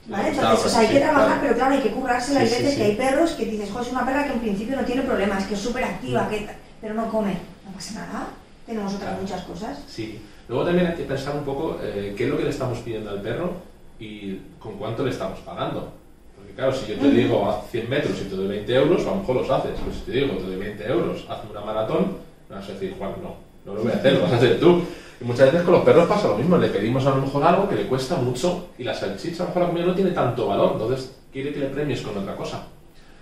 ¿Vale? 0.07 0.31
Entonces, 0.31 0.65
o 0.65 0.69
sea, 0.71 0.81
hay 0.81 0.87
sí, 0.87 0.93
que 0.95 1.01
trabajar, 1.01 1.39
pero 1.43 1.55
claro, 1.55 1.75
hay 1.75 1.81
que 1.83 1.91
currársela. 1.93 2.41
Sí, 2.41 2.47
hay 2.47 2.49
sí, 2.51 2.57
veces 2.63 2.71
sí. 2.71 2.77
que 2.79 2.85
hay 2.87 2.97
perros 2.97 3.31
que 3.33 3.45
dices, 3.45 3.71
jo, 3.71 3.81
es 3.81 3.93
una 3.93 4.07
perra 4.07 4.25
que 4.25 4.33
en 4.33 4.41
principio 4.41 4.75
no 4.75 4.85
tiene 4.87 5.03
problemas, 5.03 5.45
que 5.45 5.53
es 5.55 5.61
súper 5.61 5.85
activa, 5.85 6.23
Mm. 6.25 6.31
que 6.31 6.49
pero 6.81 6.95
no 6.95 7.09
come. 7.11 7.35
No 7.67 7.73
pasa 7.73 7.95
nada, 7.95 8.27
tenemos 8.67 8.95
otras 8.95 9.11
Claro. 9.11 9.23
muchas 9.23 9.43
cosas. 9.43 9.83
Sí. 9.87 10.21
Luego 10.49 10.65
también 10.65 10.89
hay 10.89 10.95
que 10.95 11.05
pensar 11.05 11.35
un 11.37 11.45
poco 11.45 11.79
eh, 11.83 12.15
qué 12.17 12.25
es 12.25 12.31
lo 12.31 12.37
que 12.37 12.45
le 12.45 12.51
estamos 12.51 12.79
pidiendo 12.81 13.11
al 13.11 13.23
perro 13.23 13.53
y 13.99 14.37
con 14.59 14.77
cuánto 14.77 15.05
le 15.05 15.11
estamos 15.11 15.39
pagando. 15.41 15.93
Porque 16.37 16.53
claro, 16.55 16.73
si 16.73 16.93
yo 16.93 16.99
te 16.99 17.11
digo 17.11 17.49
haz 17.49 17.71
100 17.71 17.89
metros 17.89 18.21
y 18.21 18.25
te 18.29 18.37
doy 18.37 18.49
20 18.49 18.75
euros, 18.75 19.03
a 19.07 19.11
lo 19.11 19.17
mejor 19.17 19.37
los 19.37 19.51
haces. 19.51 19.73
Pero 19.79 19.95
si 19.95 20.01
te 20.03 20.13
digo 20.13 20.37
te 20.37 20.43
doy 20.45 20.57
20 20.57 20.85
euros, 20.89 21.27
hazme 21.29 21.51
una 21.51 21.61
maratón, 21.61 22.17
me 22.49 22.57
vas 22.57 22.69
a 22.69 22.73
decir, 22.73 22.95
Juan, 22.99 23.13
no, 23.23 23.37
no 23.65 23.75
lo 23.77 23.83
voy 23.85 23.93
a 23.93 23.97
hacer, 23.97 24.15
lo 24.15 24.23
vas 24.23 24.33
a 24.33 24.37
hacer 24.37 24.59
tú. 24.61 24.83
Y 25.21 25.25
muchas 25.25 25.47
veces 25.53 25.63
con 25.63 25.75
los 25.75 25.85
perros 25.85 26.09
pasa 26.09 26.29
lo 26.29 26.37
mismo, 26.37 26.59
le 26.59 26.69
pedimos 26.69 27.07
a 27.07 27.11
lo 27.11 27.23
mejor 27.23 27.45
algo 27.45 27.69
que 27.69 27.77
le 27.77 27.87
cuesta 27.87 28.17
mucho 28.17 28.71
y 28.77 28.83
la 28.83 28.93
salchicha, 28.93 29.45
a 29.45 29.47
lo 29.47 29.49
mejor 29.51 29.63
la 29.63 29.69
comida 29.69 29.87
no 29.87 29.95
tiene 29.95 30.11
tanto 30.11 30.49
valor, 30.49 30.73
entonces 30.73 31.15
quiere 31.33 31.53
que 31.53 31.61
le 31.61 31.67
premies 31.67 32.01
con 32.03 32.19
otra 32.19 32.35
cosa. 32.35 32.65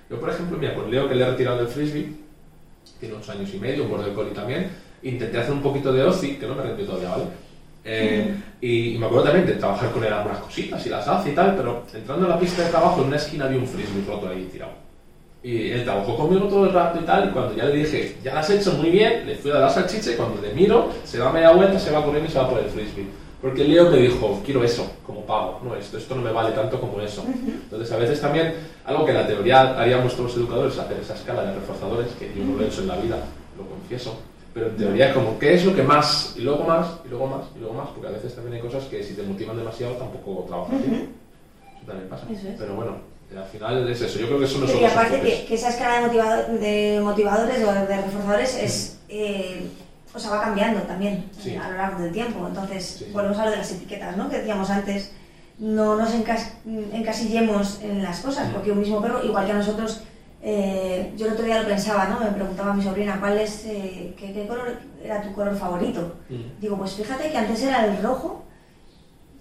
Yo, 0.09 0.19
por 0.19 0.31
ejemplo, 0.31 0.57
mira, 0.57 0.75
con 0.75 0.91
Leo 0.91 1.07
que 1.09 1.15
le 1.15 1.25
he 1.25 1.31
retirado 1.31 1.61
el 1.61 1.69
frisbee, 1.69 2.13
tiene 2.99 3.15
8 3.17 3.33
años 3.33 3.51
y 3.55 3.59
medio, 3.59 3.85
un 3.85 3.91
border 3.91 4.15
collie 4.15 4.33
también, 4.33 4.71
intenté 5.03 5.39
hacer 5.39 5.53
un 5.53 5.63
poquito 5.63 5.93
de 5.93 6.03
OCI, 6.03 6.37
que 6.37 6.47
no 6.47 6.55
me 6.55 6.63
arrepiento 6.63 6.93
todavía, 6.93 7.11
¿vale? 7.11 7.25
Eh, 7.83 8.35
y, 8.61 8.95
y 8.95 8.99
me 8.99 9.07
acuerdo 9.07 9.25
también 9.25 9.47
de 9.47 9.55
trabajar 9.55 9.91
con 9.91 10.05
él 10.05 10.13
algunas 10.13 10.39
cositas 10.41 10.85
y 10.85 10.91
las 10.91 11.09
hace 11.09 11.31
y 11.31 11.35
tal, 11.35 11.57
pero 11.57 11.85
entrando 11.95 12.27
en 12.27 12.31
la 12.31 12.39
pista 12.39 12.63
de 12.63 12.71
trabajo 12.71 13.01
en 13.01 13.09
una 13.09 13.17
esquina 13.17 13.47
había 13.47 13.59
un 13.59 13.67
frisbee 13.67 14.05
roto 14.07 14.29
ahí 14.29 14.49
tirado. 14.53 14.73
Y 15.43 15.71
él 15.71 15.85
trabajó 15.85 16.17
conmigo 16.17 16.47
todo 16.49 16.67
el 16.67 16.73
rato 16.73 16.99
y 17.01 17.05
tal, 17.07 17.31
y 17.31 17.33
cuando 17.33 17.57
ya 17.57 17.65
le 17.65 17.77
dije, 17.77 18.17
ya 18.23 18.35
lo 18.35 18.41
has 18.41 18.51
hecho 18.51 18.73
muy 18.73 18.91
bien, 18.91 19.27
le 19.27 19.37
fui 19.37 19.51
a 19.51 19.55
dar 19.55 19.63
la 19.63 19.71
salchicha 19.71 20.11
y 20.13 20.15
cuando 20.15 20.43
le 20.43 20.53
miro, 20.53 20.91
se 21.05 21.17
da 21.17 21.33
media 21.33 21.53
vuelta, 21.53 21.79
se 21.79 21.91
va 21.91 22.05
corriendo 22.05 22.29
y 22.29 22.33
se 22.33 22.39
va 22.39 22.51
por 22.51 22.59
el 22.59 22.67
frisbee. 22.67 23.07
Porque 23.41 23.65
Leo 23.65 23.91
me 23.91 23.97
dijo, 23.97 24.43
quiero 24.45 24.63
eso, 24.63 24.93
como 25.07 25.25
pago, 25.25 25.61
no 25.65 25.75
esto, 25.75 25.97
esto 25.97 26.15
no 26.15 26.21
me 26.21 26.31
vale 26.31 26.55
tanto 26.55 26.79
como 26.79 27.01
eso. 27.01 27.25
Entonces 27.27 27.91
a 27.91 27.97
veces 27.97 28.21
también, 28.21 28.53
algo 28.85 29.07
que 29.07 29.13
en 29.13 29.17
la 29.17 29.27
teoría 29.27 29.81
haríamos 29.81 30.13
todos 30.13 30.33
los 30.33 30.37
educadores, 30.37 30.79
hacer 30.79 30.99
esa 30.99 31.15
escala 31.15 31.45
de 31.45 31.55
reforzadores, 31.55 32.09
que 32.19 32.31
yo 32.37 32.45
no 32.45 32.59
lo 32.59 32.65
he 32.65 32.67
hecho 32.67 32.83
en 32.83 32.89
la 32.89 32.97
vida, 32.97 33.17
lo 33.57 33.65
confieso, 33.65 34.21
pero 34.55 34.67
en 34.69 34.77
teoría 34.77 35.09
es 35.09 35.15
como, 35.15 35.39
¿qué 35.39 35.55
es 35.55 35.65
lo 35.65 35.75
que 35.75 35.83
más? 35.83 36.35
Y 36.37 36.41
luego 36.41 36.65
más, 36.65 36.87
y 37.05 37.09
luego 37.09 37.27
más, 37.27 37.43
y 37.57 37.59
luego 37.61 37.75
más, 37.75 37.89
porque 37.91 38.09
a 38.09 38.11
veces 38.13 38.35
también 38.35 38.57
hay 38.57 38.61
cosas 38.63 38.85
que 38.85 39.03
si 39.03 39.15
te 39.15 39.23
motivan 39.23 39.57
demasiado 39.57 39.95
tampoco 39.95 40.45
trabajas 40.49 40.79
bien. 40.85 41.11
Eso 41.77 41.87
también 41.87 42.09
pasa. 42.09 42.27
Eso 42.31 42.49
es. 42.49 42.55
Pero 42.59 42.75
bueno, 42.75 42.97
eh, 43.33 43.39
al 43.39 43.45
final 43.45 43.89
es 43.89 44.01
eso, 44.01 44.19
yo 44.19 44.27
creo 44.27 44.39
que 44.41 44.45
eso 44.47 44.59
no 44.59 44.67
son 44.67 44.81
y 44.81 44.85
aparte 44.85 45.21
que, 45.21 45.45
que 45.47 45.55
esa 45.55 45.69
escala 45.69 46.01
de, 46.01 46.07
motivado- 46.09 46.47
de 46.59 47.01
motivadores 47.03 47.65
o 47.65 47.73
de 47.73 47.97
reforzadores 47.97 48.55
es, 48.57 48.99
eh, 49.09 49.69
o 50.13 50.19
sea, 50.19 50.31
va 50.33 50.41
cambiando 50.43 50.81
también 50.83 51.25
Sí. 51.41 51.55
a 51.55 51.71
lo 51.71 51.77
largo 51.77 52.03
del 52.03 52.13
tiempo. 52.13 52.45
Entonces, 52.47 52.85
Sí, 52.99 53.07
volvemos 53.13 53.39
a 53.39 53.45
lo 53.45 53.51
de 53.53 53.57
las 53.59 53.71
etiquetas, 53.71 54.17
¿no? 54.17 54.29
Que 54.29 54.39
decíamos 54.39 54.69
antes, 54.71 55.13
no 55.59 55.95
nos 55.97 56.11
encas- 56.15 56.53
encasillemos 56.93 57.81
en 57.83 58.03
las 58.03 58.21
cosas, 58.21 58.51
porque 58.53 58.73
un 58.73 58.81
mismo 58.81 59.01
perro, 59.01 59.23
igual 59.25 59.47
que 59.47 59.53
a 59.53 59.57
nosotros, 59.57 60.01
eh, 60.43 61.13
yo 61.17 61.27
el 61.27 61.33
otro 61.33 61.45
día 61.45 61.63
lo 61.63 61.69
pensaba, 61.69 62.07
¿no? 62.07 62.21
Me 62.21 62.31
preguntaba 62.31 62.73
a 62.73 62.75
mi 62.75 62.83
sobrina, 62.83 63.19
¿cuál 63.21 63.39
es, 63.39 63.65
eh, 63.67 64.15
qué, 64.19 64.33
qué 64.33 64.47
color 64.47 64.79
era 65.03 65.23
tu 65.23 65.33
color 65.33 65.57
favorito? 65.57 66.17
Mm. 66.29 66.61
Digo, 66.61 66.79
pues 66.79 66.93
fíjate 66.95 67.31
que 67.31 67.37
antes 67.37 67.63
era 67.63 67.85
el 67.85 68.03
rojo 68.03 68.45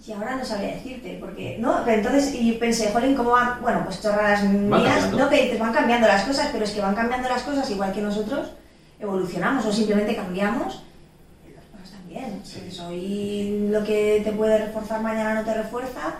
y 0.06 0.12
ahora 0.12 0.34
no 0.36 0.44
sabría 0.44 0.74
decirte, 0.74 1.18
porque, 1.20 1.58
¿no? 1.60 1.82
Pero 1.84 1.98
entonces, 1.98 2.34
y 2.34 2.52
pensé, 2.52 2.90
jolín, 2.90 3.14
¿cómo 3.14 3.30
van? 3.30 3.62
Bueno, 3.62 3.82
pues 3.84 4.02
chorradas 4.02 4.42
mías. 4.44 5.12
¿no? 5.12 5.28
Que 5.28 5.42
dices, 5.42 5.58
van 5.58 5.72
cambiando 5.72 6.08
las 6.08 6.24
cosas, 6.24 6.48
pero 6.50 6.64
es 6.64 6.72
que 6.72 6.80
van 6.80 6.94
cambiando 6.94 7.28
las 7.28 7.42
cosas 7.42 7.70
igual 7.70 7.92
que 7.92 8.00
nosotros, 8.00 8.50
evolucionamos 8.98 9.64
o 9.66 9.72
simplemente 9.72 10.16
cambiamos. 10.16 10.82
y 11.46 11.54
Las 11.54 11.64
cosas 11.66 11.98
también. 11.98 12.40
Sí. 12.42 12.60
Porque 12.60 12.82
hoy 12.82 13.68
lo 13.70 13.84
que 13.84 14.22
te 14.24 14.32
puede 14.32 14.66
reforzar 14.66 15.00
mañana 15.00 15.34
no 15.34 15.44
te 15.44 15.54
refuerza 15.54 16.14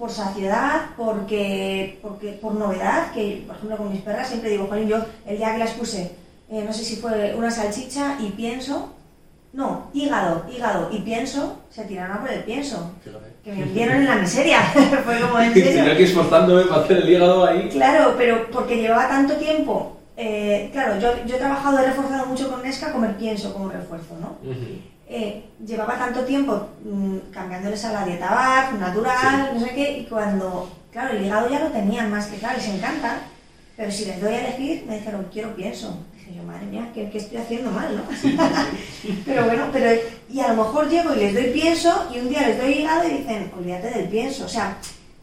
por 0.00 0.10
saciedad, 0.10 0.86
porque, 0.96 1.98
porque 2.00 2.32
por 2.32 2.54
novedad, 2.54 3.12
que 3.12 3.44
por 3.46 3.54
ejemplo 3.54 3.76
con 3.76 3.92
mis 3.92 4.00
perras 4.00 4.28
siempre 4.28 4.48
digo, 4.48 4.66
Jolín, 4.66 4.88
yo 4.88 4.96
el 5.26 5.36
día 5.36 5.52
que 5.52 5.58
las 5.58 5.72
puse, 5.72 6.12
eh, 6.50 6.64
no 6.66 6.72
sé 6.72 6.84
si 6.84 6.96
fue 6.96 7.34
una 7.36 7.50
salchicha 7.50 8.16
y 8.18 8.30
pienso, 8.30 8.94
no, 9.52 9.90
hígado, 9.92 10.46
hígado 10.50 10.88
y 10.90 11.00
pienso, 11.00 11.58
se 11.68 11.84
tiraron 11.84 12.16
a 12.16 12.20
por 12.20 12.30
el 12.30 12.44
pienso, 12.44 12.92
que 13.44 13.52
me 13.52 13.64
hundieron 13.64 13.96
en 13.96 14.06
la 14.06 14.14
miseria, 14.14 14.62
fue 15.04 15.20
como 15.20 15.38
en 15.38 15.52
Tenía 15.52 15.94
que 15.94 16.04
esforzándome 16.04 16.64
para 16.64 16.82
hacer 16.82 16.96
el 16.96 17.08
hígado 17.10 17.44
ahí. 17.44 17.68
Claro, 17.68 18.14
pero 18.16 18.50
porque 18.50 18.80
llevaba 18.80 19.06
tanto 19.06 19.34
tiempo, 19.34 19.98
eh, 20.16 20.70
claro, 20.72 20.98
yo, 20.98 21.26
yo 21.26 21.36
he 21.36 21.38
trabajado, 21.38 21.78
he 21.78 21.86
reforzado 21.86 22.24
mucho 22.24 22.50
con 22.50 22.62
Nesca 22.62 22.90
comer 22.90 23.18
pienso 23.18 23.52
como 23.52 23.68
refuerzo, 23.68 24.16
¿no? 24.18 24.38
Ujú. 24.50 24.80
Eh, 25.12 25.42
llevaba 25.66 25.98
tanto 25.98 26.20
tiempo 26.20 26.68
mm, 26.84 27.32
cambiándoles 27.32 27.84
a 27.84 27.92
la 27.92 28.04
dieta 28.04 28.30
BAF, 28.30 28.74
natural, 28.78 29.50
no 29.54 29.60
sé 29.60 29.70
qué, 29.74 29.98
y 29.98 30.04
cuando, 30.04 30.70
claro, 30.92 31.16
el 31.16 31.26
hígado 31.26 31.50
ya 31.50 31.58
lo 31.58 31.66
tenían 31.70 32.08
más 32.12 32.28
que 32.28 32.38
claro, 32.38 32.58
les 32.58 32.68
encanta, 32.68 33.22
pero 33.76 33.90
si 33.90 34.04
les 34.04 34.20
doy 34.20 34.34
a 34.34 34.46
elegir, 34.46 34.84
me 34.86 34.98
dijeron, 34.98 35.26
quiero 35.32 35.56
pienso. 35.56 35.98
Dije, 36.14 36.36
yo, 36.36 36.44
madre 36.44 36.66
mía, 36.66 36.92
¿qué, 36.94 37.10
estoy 37.12 37.38
haciendo 37.38 37.72
mal, 37.72 37.96
no? 37.96 38.02
pero 39.26 39.46
bueno, 39.46 39.68
pero 39.72 40.00
y 40.28 40.38
a 40.38 40.54
lo 40.54 40.62
mejor 40.62 40.88
llego 40.88 41.12
y 41.12 41.18
les 41.18 41.34
doy 41.34 41.50
pienso 41.50 42.08
y 42.14 42.20
un 42.20 42.28
día 42.28 42.46
les 42.46 42.60
doy 42.60 42.72
hígado 42.74 43.08
y 43.08 43.16
dicen, 43.16 43.50
olvídate 43.58 43.90
del 43.90 44.08
pienso. 44.08 44.44
O 44.44 44.48
sea, 44.48 44.76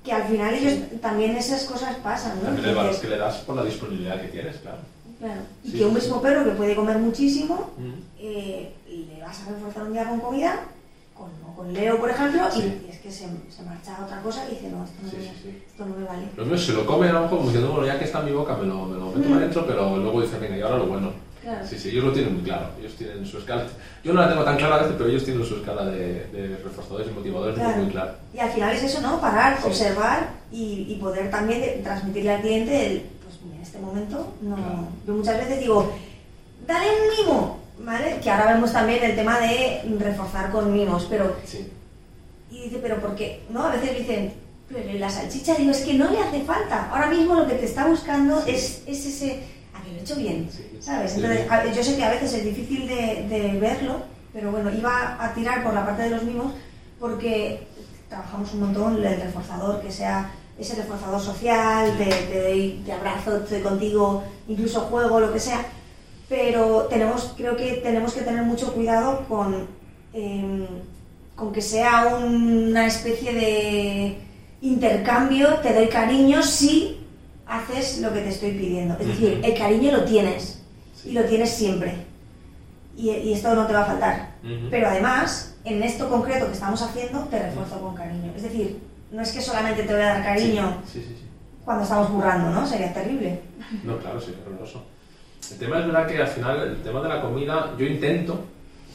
que 0.03 0.11
al 0.11 0.23
final 0.23 0.53
ellos 0.53 0.73
también 0.99 1.37
esas 1.37 1.63
cosas 1.63 1.95
pasan, 2.03 2.39
¿no? 2.39 2.47
También 2.47 2.69
el 2.69 2.75
valor 2.75 2.99
que 2.99 3.07
le 3.07 3.17
das 3.17 3.37
por 3.37 3.55
la 3.55 3.63
disponibilidad 3.63 4.19
que 4.19 4.27
tienes, 4.27 4.57
claro. 4.57 4.79
Claro. 5.19 5.41
Y 5.63 5.71
que 5.71 5.85
un 5.85 5.93
mismo 5.93 6.21
perro 6.21 6.43
que 6.43 6.51
puede 6.51 6.75
comer 6.75 6.97
muchísimo, 6.99 7.71
eh, 8.19 8.71
le 8.87 9.21
vas 9.21 9.41
a 9.41 9.51
reforzar 9.51 9.83
un 9.83 9.93
día 9.93 10.07
con 10.07 10.19
comida, 10.19 10.61
con, 11.15 11.29
con 11.55 11.73
Leo, 11.73 11.99
por 11.99 12.09
ejemplo, 12.09 12.41
y 12.55 12.89
es 12.89 12.99
que 12.99 13.11
se, 13.11 13.25
se, 13.49 13.63
marcha 13.63 13.97
a 13.97 14.05
otra 14.05 14.21
cosa 14.21 14.45
y 14.47 14.55
dice, 14.55 14.69
no, 14.69 14.83
esto 14.83 14.97
no, 15.01 15.11
me, 15.11 15.25
esto 15.25 15.85
no 15.85 15.95
me 15.95 16.05
vale. 16.05 16.27
Los 16.35 16.47
míos 16.47 16.65
se 16.65 16.73
lo 16.73 16.85
comen 16.85 17.09
a 17.09 17.13
lo 17.13 17.21
mejor 17.21 17.37
como 17.37 17.49
diciendo, 17.49 17.71
bueno, 17.71 17.87
ya 17.87 17.97
que 17.97 18.05
está 18.05 18.19
en 18.19 18.25
mi 18.25 18.31
boca, 18.31 18.55
me 18.57 18.67
lo, 18.67 18.85
me 18.85 18.97
lo 18.97 19.11
meto 19.11 19.29
mm. 19.29 19.33
adentro, 19.33 19.65
pero 19.65 19.97
luego 19.97 20.21
dice, 20.21 20.37
venga, 20.37 20.57
y 20.57 20.61
ahora 20.61 20.77
lo 20.77 20.85
bueno. 20.85 21.27
Sí, 21.67 21.77
sí, 21.77 21.89
ellos 21.89 22.05
lo 22.05 22.11
tienen 22.11 22.33
muy 22.33 22.43
claro. 22.43 22.67
Ellos 22.79 22.93
tienen 22.95 23.25
su 23.25 23.37
escala. 23.37 23.65
Yo 24.03 24.13
no 24.13 24.21
la 24.21 24.29
tengo 24.29 24.43
tan 24.43 24.57
clara 24.57 24.75
a 24.75 24.79
veces, 24.79 24.95
pero 24.97 25.09
ellos 25.09 25.23
tienen 25.23 25.45
su 25.45 25.55
escala 25.55 25.85
de, 25.85 26.25
de 26.27 26.57
reforzadores 26.63 27.07
y 27.07 27.11
motivadores 27.11 27.57
muy 27.77 27.89
clara. 27.89 28.15
Y 28.33 28.39
al 28.39 28.49
final 28.49 28.75
es 28.75 28.83
eso, 28.83 29.01
¿no? 29.01 29.21
Parar, 29.21 29.57
observar 29.63 30.29
y, 30.51 30.85
y, 30.89 30.95
poder 30.99 31.31
también 31.31 31.83
transmitirle 31.83 32.35
al 32.35 32.41
cliente 32.41 32.87
el, 32.87 33.03
pues 33.41 33.55
en 33.55 33.61
este 33.61 33.79
momento, 33.79 34.33
no. 34.41 34.57
Yo 35.05 35.13
muchas 35.13 35.37
veces 35.37 35.59
digo, 35.59 35.91
dale 36.65 36.87
un 36.89 37.25
mimo, 37.25 37.59
¿vale? 37.79 38.19
Que 38.21 38.29
ahora 38.29 38.53
vemos 38.53 38.71
también 38.71 39.03
el 39.03 39.15
tema 39.15 39.39
de 39.39 39.81
reforzar 39.99 40.51
con 40.51 40.73
mimos, 40.73 41.07
pero. 41.09 41.35
Sí. 41.45 41.71
Y 42.49 42.63
dice, 42.63 42.79
pero 42.81 42.99
¿por 43.01 43.15
qué? 43.15 43.43
¿No? 43.49 43.65
A 43.65 43.71
veces 43.71 43.97
dicen, 43.97 44.33
pero 44.69 44.99
la 44.99 45.09
salchicha, 45.09 45.55
digo, 45.55 45.71
es 45.71 45.81
que 45.81 45.93
no 45.93 46.09
le 46.09 46.19
hace 46.19 46.41
falta. 46.43 46.89
Ahora 46.89 47.07
mismo 47.07 47.35
lo 47.35 47.47
que 47.47 47.55
te 47.55 47.65
está 47.65 47.87
buscando 47.87 48.43
es, 48.45 48.83
es 48.87 49.05
ese 49.05 49.43
lo 49.91 49.97
he 49.97 50.01
hecho 50.01 50.15
bien, 50.15 50.49
¿sabes? 50.79 51.15
Entonces, 51.15 51.47
yo 51.75 51.83
sé 51.83 51.95
que 51.95 52.03
a 52.03 52.11
veces 52.11 52.33
es 52.33 52.45
difícil 52.45 52.87
de, 52.87 53.57
verlo, 53.59 54.01
pero 54.33 54.51
bueno, 54.51 54.71
iba 54.71 55.23
a 55.23 55.33
tirar 55.33 55.63
por 55.63 55.73
la 55.73 55.85
parte 55.85 56.03
de 56.03 56.09
los 56.09 56.23
mimos 56.23 56.53
porque 56.99 57.67
trabajamos 58.09 58.53
un 58.53 58.61
montón 58.61 59.05
el 59.05 59.21
reforzador, 59.21 59.81
que 59.81 59.91
sea 59.91 60.31
ese 60.59 60.75
reforzador 60.75 61.21
social, 61.21 61.97
de, 61.97 62.91
abrazo, 62.91 63.37
estoy 63.37 63.61
contigo, 63.61 64.23
incluso 64.47 64.81
juego, 64.81 65.19
lo 65.19 65.31
que 65.31 65.39
sea, 65.39 65.65
pero 66.27 66.87
tenemos, 66.89 67.33
creo 67.37 67.55
que 67.55 67.73
tenemos 67.73 68.13
que 68.13 68.21
tener 68.21 68.43
mucho 68.43 68.73
cuidado 68.73 69.25
con, 69.27 69.67
em, 70.13 70.65
con 71.35 71.53
que 71.53 71.61
sea 71.61 72.15
una 72.15 72.87
especie 72.87 73.33
de 73.33 74.17
intercambio, 74.61 75.55
te 75.59 75.73
doy 75.73 75.87
cariño, 75.87 76.41
sí, 76.41 77.05
haces 77.45 77.99
lo 77.99 78.11
que 78.13 78.21
te 78.21 78.29
estoy 78.29 78.51
pidiendo. 78.51 78.97
Es 78.99 79.07
decir, 79.07 79.41
el 79.43 79.57
cariño 79.57 79.91
lo 79.91 80.03
tienes 80.03 80.61
y 81.05 81.11
lo 81.11 81.23
tienes 81.23 81.51
siempre. 81.51 81.93
Y, 82.97 83.31
esto 83.31 83.53
no 83.53 83.67
te 83.67 83.73
va 83.73 83.83
a 83.83 83.85
faltar. 83.85 84.31
Pero 84.71 84.87
además, 84.87 85.55
en 85.63 85.83
esto 85.83 86.09
concreto 86.09 86.47
que 86.47 86.53
estamos 86.53 86.81
haciendo, 86.81 87.19
te 87.25 87.37
refuerzo 87.37 87.79
con 87.79 87.93
cariño. 87.93 88.33
Es 88.35 88.41
decir, 88.41 88.79
no 89.11 89.21
es 89.21 89.31
que 89.31 89.41
solamente 89.41 89.83
te 89.83 89.93
voy 89.93 90.01
a 90.01 90.13
dar 90.13 90.23
cariño 90.23 90.81
cuando 91.63 91.83
estamos 91.83 92.11
burrando, 92.11 92.49
¿no? 92.49 92.65
Sería 92.65 92.93
terrible. 92.93 93.41
No, 93.83 93.97
claro, 93.97 94.19
sí, 94.19 94.33
horroroso. 94.45 94.83
El 95.51 95.57
tema 95.57 95.79
es 95.79 95.85
verdad 95.85 96.07
que 96.07 96.21
al 96.21 96.27
final, 96.27 96.61
el 96.61 96.81
tema 96.81 97.01
de 97.01 97.09
la 97.09 97.21
comida, 97.21 97.73
yo 97.77 97.85
intento, 97.85 98.39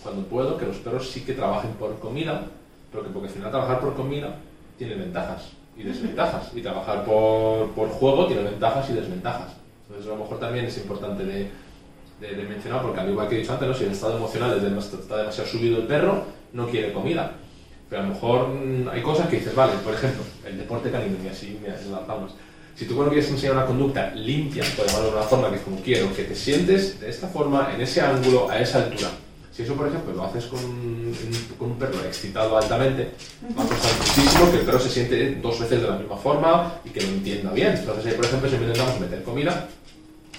cuando 0.02 0.22
puedo, 0.22 0.56
que 0.56 0.66
los 0.66 0.76
perros 0.78 1.10
sí 1.10 1.22
que 1.22 1.32
trabajen 1.32 1.72
por 1.72 1.98
comida, 1.98 2.42
pero 2.90 3.04
que 3.04 3.10
porque 3.10 3.28
al 3.28 3.34
final 3.34 3.50
trabajar 3.50 3.80
por 3.80 3.94
comida 3.94 4.36
tiene 4.78 4.94
ventajas 4.94 5.50
y 5.76 5.82
desventajas. 5.82 6.50
Y 6.54 6.60
trabajar 6.60 7.04
por, 7.04 7.70
por, 7.70 7.88
juego 7.88 8.26
tiene 8.26 8.42
ventajas 8.42 8.88
y 8.90 8.94
desventajas. 8.94 9.52
Entonces, 9.86 10.10
a 10.10 10.14
lo 10.14 10.22
mejor 10.22 10.38
también 10.38 10.66
es 10.66 10.76
importante 10.78 11.24
de, 11.24 11.50
de, 12.20 12.42
mencionar, 12.44 12.82
porque 12.82 13.00
al 13.00 13.10
igual 13.10 13.28
que 13.28 13.36
he 13.36 13.38
dicho 13.38 13.52
antes, 13.52 13.68
¿no? 13.68 13.74
si 13.74 13.84
el 13.84 13.92
estado 13.92 14.16
emocional 14.16 14.78
está 14.78 15.16
demasiado 15.16 15.48
subido 15.48 15.78
el 15.78 15.86
perro, 15.86 16.24
no 16.52 16.68
quiere 16.68 16.92
comida. 16.92 17.32
Pero 17.92 18.04
a 18.04 18.06
lo 18.06 18.14
mejor 18.14 18.48
mm, 18.48 18.88
hay 18.88 19.02
cosas 19.02 19.28
que 19.28 19.36
dices, 19.36 19.54
vale, 19.54 19.74
por 19.84 19.92
ejemplo, 19.92 20.22
el 20.46 20.56
deporte 20.56 20.90
canino, 20.90 21.14
y 21.22 21.28
así 21.28 21.58
me 21.60 21.68
las 21.68 22.00
palmas. 22.06 22.32
Si 22.74 22.86
tú 22.86 22.94
cuando 22.94 23.12
quieres 23.12 23.30
enseñar 23.30 23.54
una 23.54 23.66
conducta 23.66 24.14
limpia, 24.14 24.64
por 24.74 24.86
llamarlo 24.86 25.10
de 25.10 25.16
una 25.18 25.26
forma 25.26 25.50
que 25.50 25.56
es 25.56 25.60
como 25.60 25.76
quiero, 25.82 26.14
que 26.14 26.24
te 26.24 26.34
sientes 26.34 26.98
de 26.98 27.10
esta 27.10 27.28
forma, 27.28 27.70
en 27.74 27.82
ese 27.82 28.00
ángulo, 28.00 28.48
a 28.48 28.58
esa 28.58 28.84
altura, 28.84 29.10
si 29.54 29.64
eso, 29.64 29.74
por 29.74 29.88
ejemplo, 29.88 30.14
lo 30.14 30.24
haces 30.24 30.46
con, 30.46 30.58
con 31.58 31.72
un 31.72 31.78
perro 31.78 32.00
excitado 32.06 32.56
altamente, 32.56 33.10
va 33.58 33.62
a 33.62 33.66
costar 33.66 33.92
muchísimo 33.98 34.50
que 34.50 34.56
el 34.60 34.64
perro 34.64 34.80
se 34.80 34.88
siente 34.88 35.34
dos 35.42 35.60
veces 35.60 35.82
de 35.82 35.88
la 35.88 35.96
misma 35.96 36.16
forma 36.16 36.72
y 36.86 36.88
que 36.88 37.02
lo 37.02 37.08
entienda 37.08 37.52
bien. 37.52 37.76
Entonces 37.76 38.06
ahí, 38.06 38.14
por 38.14 38.24
ejemplo, 38.24 38.48
siempre 38.48 38.70
intentamos 38.70 39.00
meter 39.00 39.22
comida, 39.22 39.68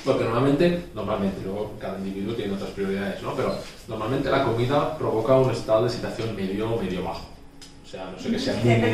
porque 0.03 0.23
normalmente, 0.23 0.85
normalmente, 0.95 1.39
luego 1.43 1.73
cada 1.79 1.99
individuo 1.99 2.33
tiene 2.33 2.55
otras 2.55 2.71
prioridades, 2.71 3.21
¿no? 3.21 3.35
Pero 3.35 3.55
normalmente 3.87 4.31
la 4.31 4.43
comida 4.43 4.97
provoca 4.97 5.35
un 5.35 5.51
estado 5.51 5.83
de 5.83 5.89
excitación 5.89 6.35
medio 6.35 6.75
medio 6.77 7.03
bajo. 7.03 7.32
Sea, 7.93 8.09
no 8.11 8.17
sé 8.17 8.31
que 8.31 8.39
sea 8.39 8.55
muy, 8.55 8.75
muy, 8.75 8.89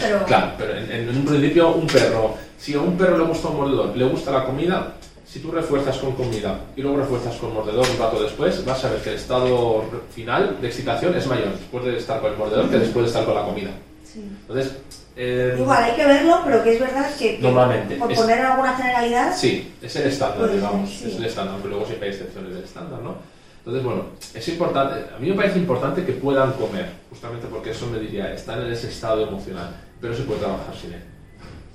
pero... 0.00 0.24
Claro, 0.24 0.52
pero 0.58 0.76
en, 0.76 0.90
en, 0.90 1.08
un 1.10 1.24
principio 1.24 1.70
un 1.74 1.86
perro, 1.86 2.34
si 2.58 2.74
a 2.74 2.80
un 2.80 2.98
perro 2.98 3.18
le 3.18 3.24
gusta 3.24 3.46
un 3.46 3.56
mordedor, 3.56 3.96
le 3.96 4.04
gusta 4.04 4.32
la 4.32 4.44
comida, 4.44 4.94
si 5.24 5.38
tú 5.38 5.52
refuerzas 5.52 5.96
con 5.98 6.10
comida 6.16 6.58
y 6.74 6.82
luego 6.82 6.96
refuerzas 6.96 7.36
con 7.36 7.54
mordedor 7.54 7.88
un 7.88 7.96
rato 7.96 8.20
después, 8.20 8.64
vas 8.64 8.84
a 8.84 8.90
ver 8.90 9.00
que 9.00 9.10
el 9.10 9.14
estado 9.14 9.84
final 10.12 10.60
de 10.60 10.66
excitación 10.66 11.14
es 11.14 11.24
mayor 11.28 11.52
después 11.52 11.84
de 11.84 11.98
estar 11.98 12.20
con 12.20 12.32
el 12.32 12.36
mordedor 12.36 12.68
que 12.68 12.78
después 12.78 13.04
de 13.04 13.10
estar 13.10 13.24
con 13.24 13.36
la 13.36 13.44
comida. 13.44 13.70
Entonces, 14.16 14.72
eh, 15.14 15.54
Igual 15.56 15.84
hay 15.84 15.94
que 15.94 16.06
verlo, 16.06 16.40
pero 16.44 16.64
que 16.64 16.72
es 16.74 16.80
verdad 16.80 17.14
que, 17.16 17.38
normalmente, 17.38 17.94
por 17.94 18.12
poner 18.12 18.40
alguna 18.40 18.74
generalidad. 18.74 19.36
Sí, 19.36 19.72
es 19.80 19.94
el 19.94 20.08
estándar, 20.08 20.50
digamos, 20.50 20.90
es 21.00 21.14
el 21.14 21.24
estándar, 21.26 21.54
aunque 21.54 21.68
luego 21.68 21.86
siempre 21.86 22.08
hay 22.08 22.14
excepciones 22.16 22.54
del 22.54 22.64
estándar, 22.64 22.98
¿no? 23.02 23.35
Entonces, 23.66 23.84
bueno, 23.84 24.04
es 24.32 24.48
importante, 24.48 25.12
a 25.12 25.18
mí 25.18 25.28
me 25.28 25.34
parece 25.34 25.58
importante 25.58 26.06
que 26.06 26.12
puedan 26.12 26.52
comer, 26.52 26.88
justamente 27.10 27.48
porque 27.50 27.70
eso 27.72 27.88
me 27.88 27.98
diría, 27.98 28.32
están 28.32 28.62
en 28.62 28.70
ese 28.70 28.88
estado 28.88 29.26
emocional, 29.26 29.74
pero 30.00 30.14
se 30.14 30.22
puede 30.22 30.38
trabajar 30.38 30.72
sin 30.72 30.92
él 30.92 31.02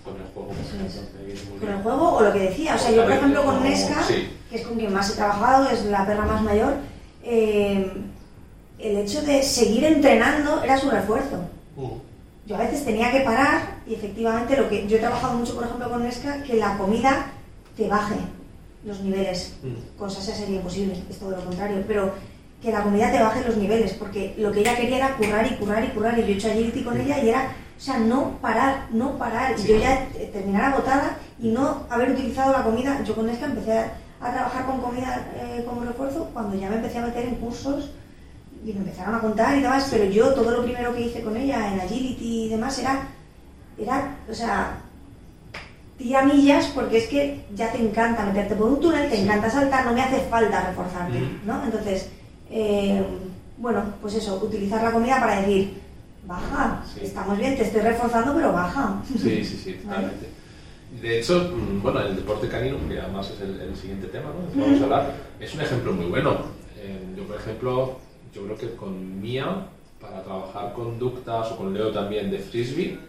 con 0.01 0.15
el 0.15 0.25
juego. 0.34 0.51
Con 1.60 1.69
el 1.69 1.84
juego 1.84 2.13
o 2.13 2.21
lo 2.21 2.32
que 2.32 2.39
decía, 2.39 2.75
o 2.75 2.77
sea, 2.77 2.91
yo 2.91 3.04
por 3.04 3.12
ejemplo 3.12 3.43
con 3.43 3.62
Nesca, 3.62 4.08
que 4.08 4.56
es 4.56 4.65
con 4.65 4.77
quien 4.77 4.93
más 4.93 5.12
he 5.12 5.15
trabajado, 5.17 5.69
es 5.69 5.84
la 5.84 6.06
perra 6.06 6.25
más 6.25 6.41
mayor, 6.41 6.75
eh, 7.25 7.91
el 8.80 8.97
hecho 8.97 9.21
de 9.23 9.43
seguir 9.43 9.84
entrenando 9.84 10.63
era 10.63 10.77
su 10.77 10.89
refuerzo. 10.89 11.43
Uh. 11.75 11.89
Yo 12.45 12.56
a 12.56 12.60
veces 12.60 12.86
tenía 12.86 13.12
que 13.12 13.19
parar 13.19 13.80
y 13.86 13.95
efectivamente 13.95 14.56
lo 14.56 14.69
que 14.69 14.88
yo 14.88 14.95
he 14.95 15.01
trabajado 15.01 15.34
mucho 15.34 15.56
por 15.56 15.65
ejemplo 15.65 15.89
con 15.89 16.04
Nesca, 16.04 16.41
que 16.43 16.54
la 16.54 16.77
comida 16.77 17.34
te 17.75 17.89
baje 17.89 18.15
los 18.84 19.00
niveles. 19.02 19.56
Mm. 19.63 19.98
Con 19.98 20.10
Sasha 20.10 20.34
sería 20.34 20.58
imposible, 20.58 21.04
es 21.10 21.17
todo 21.17 21.32
lo 21.32 21.44
contrario, 21.44 21.84
pero 21.88 22.13
que 22.62 22.72
la 22.72 22.84
comida 22.84 23.12
te 23.12 23.22
baje 23.22 23.44
los 23.48 23.58
niveles, 23.58 23.94
porque 23.94 24.36
lo 24.38 24.52
que 24.52 24.60
ella 24.60 24.76
quería 24.76 24.98
era 24.98 25.17
currar 25.17 25.46
y 25.52 25.56
currar 25.56 25.84
y 25.84 25.88
currar, 25.89 26.20
y 26.20 26.22
yo 26.22 26.28
he 26.28 26.34
hecho 26.34 26.48
agility 26.50 26.84
con 26.84 27.00
ella 27.00 27.24
y 27.24 27.30
era 27.30 27.56
o 27.82 27.84
sea, 27.84 27.98
no 27.98 28.38
parar, 28.39 28.89
no 28.91 29.17
parar. 29.17 29.56
Y 29.60 29.63
yo 29.63 29.76
ya 29.78 30.08
terminar 30.32 30.65
agotada 30.65 31.17
y 31.39 31.50
no 31.50 31.88
haber 31.89 32.12
utilizado 32.12 32.54
la 32.54 32.63
comida. 32.63 33.04
Yo 33.04 33.15
con 33.15 33.28
esta 33.28 33.48
empecé 33.48 33.80
a, 33.80 33.98
trabajar 34.20 34.67
con 34.67 34.82
comida 34.82 35.28
eh, 35.34 35.65
como 35.67 35.84
refuerzo 35.84 36.30
cuando 36.32 36.56
ya 36.56 36.70
me 36.70 36.76
empecé 36.76 37.00
a 37.00 37.08
meter 37.08 37.26
en 37.26 37.36
cursos 37.38 37.89
y 38.63 38.72
me 38.74 38.82
empezaron 38.82 39.15
a 39.15 39.20
contar 39.20 39.58
y 39.58 39.63
demás. 39.63 39.88
Pero 39.89 40.06
yo 40.06 40.32
todo 40.36 40.52
lo 40.52 40.63
primero 40.63 40.94
que 40.94 41.02
hice 41.02 41.24
con 41.24 41.36
ella 41.36 41.74
en 41.74 41.80
agility 41.80 42.46
y 42.46 42.50
demás 42.50 42.78
era, 42.78 43.08
era 43.80 44.15
o 44.30 44.34
sea, 44.36 44.84
tira 46.01 46.23
millas 46.23 46.71
porque 46.73 46.97
es 46.97 47.08
que 47.08 47.41
ya 47.56 47.71
te 47.71 47.79
encanta 47.79 48.25
meterte 48.25 48.56
por 48.56 48.67
un 48.69 48.79
túnel, 48.79 49.10
te 49.10 49.21
encanta 49.21 49.49
saltar, 49.49 49.85
no 49.85 49.93
me 49.93 50.02
hace 50.02 50.21
falta 50.21 50.67
reforzarte, 50.67 51.19
¿no? 51.45 51.63
Entonces, 51.63 52.10
eh, 52.49 53.04
bueno, 53.58 53.83
pues 54.02 54.15
eso, 54.15 54.35
utilizar 54.43 54.83
la 54.83 54.91
comida 54.91 55.19
para 55.19 55.41
decir, 55.41 55.73
baja. 56.25 56.83
Estamos 57.02 57.37
bien, 57.37 57.56
te 57.56 57.63
estoy 57.63 57.81
reforzando, 57.81 58.33
pero 58.33 58.52
baja. 58.52 59.02
Sí, 59.08 59.43
sí, 59.43 59.62
sí, 59.63 59.73
totalmente. 59.83 60.27
De 61.02 61.19
hecho, 61.19 61.52
mm, 61.56 61.81
bueno, 61.81 62.02
el 62.02 62.15
deporte 62.15 62.47
canino, 62.47 62.77
que 62.89 62.99
además 62.99 63.31
es 63.31 63.41
el, 63.41 63.75
siguiente 63.75 64.08
tema, 64.08 64.29
¿no? 64.29 64.62
Vamos 64.62 64.81
a 64.81 64.83
hablar, 64.83 65.15
es 65.39 65.54
un 65.54 65.62
ejemplo 65.62 65.93
muy 65.93 66.08
bueno. 66.08 66.31
Eh, 66.77 66.99
yo, 67.15 67.23
por 67.23 67.37
ejemplo, 67.37 67.99
yo 68.33 68.43
creo 68.43 68.58
que 68.58 68.75
con 68.75 69.21
Mía, 69.21 69.67
para 70.02 70.23
trabajar 70.23 70.73
conductas, 70.73 71.52
o 71.52 71.58
con 71.58 71.73
Leo 71.73 71.91
también 71.91 72.31
de 72.31 72.39
frisbee, 72.39 72.99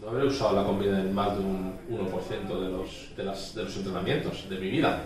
no 0.00 0.08
habré 0.08 0.26
usado 0.26 0.56
la 0.56 0.64
comida 0.64 0.98
en 1.00 1.14
más 1.14 1.36
de 1.36 1.44
un 1.44 1.74
1% 1.90 2.60
de 2.60 2.70
los, 2.70 3.16
de, 3.16 3.24
las, 3.24 3.54
de 3.54 3.64
los 3.64 3.76
entrenamientos 3.76 4.48
de 4.48 4.58
mi 4.58 4.70
vida. 4.70 5.02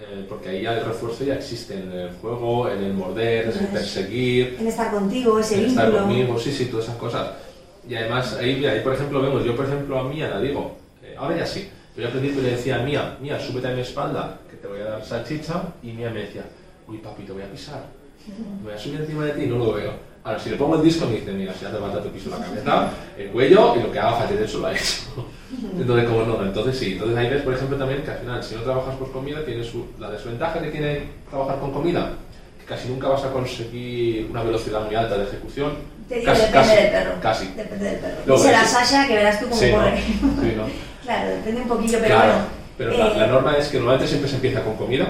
Eh, 0.00 0.24
porque 0.28 0.48
ahí 0.48 0.62
ya 0.62 0.78
el 0.78 0.84
refuerzo 0.84 1.24
ya 1.24 1.34
existe 1.34 1.74
en 1.74 1.92
el 1.92 2.10
juego, 2.14 2.68
en 2.68 2.82
el 2.82 2.94
morder, 2.94 3.52
en 3.54 3.64
el 3.64 3.66
perseguir. 3.66 4.56
En 4.58 4.66
estar 4.66 4.90
contigo, 4.90 5.38
ese 5.38 5.56
en 5.56 5.66
vínculo. 5.66 5.86
estar 5.86 6.02
conmigo, 6.02 6.38
sí, 6.38 6.52
sí, 6.52 6.66
todas 6.66 6.86
esas 6.86 6.96
cosas. 6.96 7.30
Y 7.88 7.94
además, 7.94 8.36
ahí, 8.38 8.64
ahí 8.64 8.80
por 8.80 8.94
ejemplo 8.94 9.20
vemos, 9.20 9.44
yo 9.44 9.54
por 9.54 9.66
ejemplo 9.66 9.98
a 9.98 10.04
Mía 10.04 10.28
la 10.28 10.40
digo, 10.40 10.76
eh, 11.02 11.14
ahora 11.18 11.36
ya 11.36 11.46
sí, 11.46 11.68
pero 11.94 12.08
al 12.08 12.12
principio 12.12 12.42
le 12.42 12.50
decía 12.52 12.80
a 12.80 12.82
Mía, 12.82 13.16
Mía, 13.20 13.38
súbete 13.38 13.68
a 13.68 13.74
mi 13.74 13.82
espalda, 13.82 14.38
que 14.50 14.56
te 14.56 14.66
voy 14.66 14.80
a 14.80 14.84
dar 14.84 15.04
salchicha, 15.04 15.62
y 15.82 15.92
Mía 15.92 16.10
me 16.10 16.20
decía, 16.20 16.44
uy 16.88 16.98
papi, 16.98 17.24
te 17.24 17.32
voy 17.32 17.42
a 17.42 17.50
pisar, 17.50 17.84
me 18.58 18.64
voy 18.64 18.72
a 18.72 18.78
subir 18.78 19.00
encima 19.00 19.24
de 19.26 19.32
ti 19.32 19.42
y 19.42 19.46
no 19.46 19.58
lo 19.58 19.74
veo. 19.74 20.09
Ahora, 20.22 20.38
si 20.38 20.50
le 20.50 20.56
pongo 20.56 20.76
el 20.76 20.82
disco, 20.82 21.06
me 21.06 21.12
dice, 21.14 21.32
mira, 21.32 21.54
si 21.54 21.64
hace 21.64 21.78
falta 21.78 22.02
te 22.02 22.10
piso 22.10 22.28
la 22.30 22.36
cabeza, 22.44 22.90
el 23.16 23.28
cuello 23.30 23.74
y 23.76 23.82
lo 23.82 23.90
que 23.90 23.98
haga 23.98 24.16
falta, 24.18 24.34
eso 24.34 24.58
lo 24.58 24.66
ha 24.66 24.72
hecho. 24.74 25.02
Entonces, 25.80 26.08
como 26.08 26.22
no, 26.24 26.42
entonces 26.44 26.76
sí. 26.78 26.92
Entonces 26.92 27.16
ahí 27.16 27.28
ves, 27.28 27.42
por 27.42 27.54
ejemplo, 27.54 27.76
también 27.78 28.02
que 28.02 28.10
al 28.10 28.18
final, 28.18 28.42
si 28.44 28.54
no 28.54 28.60
trabajas 28.62 28.94
por 28.96 29.10
comida, 29.10 29.44
tienes 29.44 29.66
su- 29.66 29.86
la 29.98 30.10
desventaja 30.10 30.60
que 30.60 30.68
tiene 30.68 31.04
trabajar 31.28 31.58
con 31.58 31.72
comida, 31.72 32.12
que 32.60 32.66
casi 32.66 32.88
nunca 32.88 33.08
vas 33.08 33.24
a 33.24 33.32
conseguir 33.32 34.28
una 34.30 34.42
velocidad 34.42 34.82
muy 34.84 34.94
alta 34.94 35.16
de 35.18 35.24
ejecución. 35.24 35.72
Te 36.08 36.16
digo, 36.16 36.26
casi, 36.26 36.40
depende 36.42 36.58
casi, 36.68 36.76
del 36.82 36.90
perro. 36.90 37.12
Casi. 37.20 37.46
Depende 37.56 37.84
del 37.86 37.96
perro. 37.98 38.16
Luego, 38.26 38.44
la 38.44 38.64
sí. 38.64 38.68
Sasha 38.74 39.06
que 39.08 39.14
verás 39.14 39.40
tú 39.40 39.48
cómo 39.48 39.60
Sí, 39.60 39.70
¿no? 39.70 39.76
corre. 39.78 39.96
Sí, 39.98 40.54
¿no? 40.56 40.64
claro, 41.02 41.30
depende 41.30 41.60
un 41.62 41.68
poquillo, 41.68 41.98
pero 42.00 42.14
claro, 42.14 42.32
bueno. 42.32 42.44
pero 42.78 42.92
eh, 42.92 42.98
la, 42.98 43.08
la 43.16 43.26
norma 43.26 43.56
es 43.56 43.68
que 43.68 43.78
normalmente 43.78 44.06
siempre 44.08 44.28
se 44.28 44.36
empieza 44.36 44.62
con 44.62 44.76
comida 44.76 45.08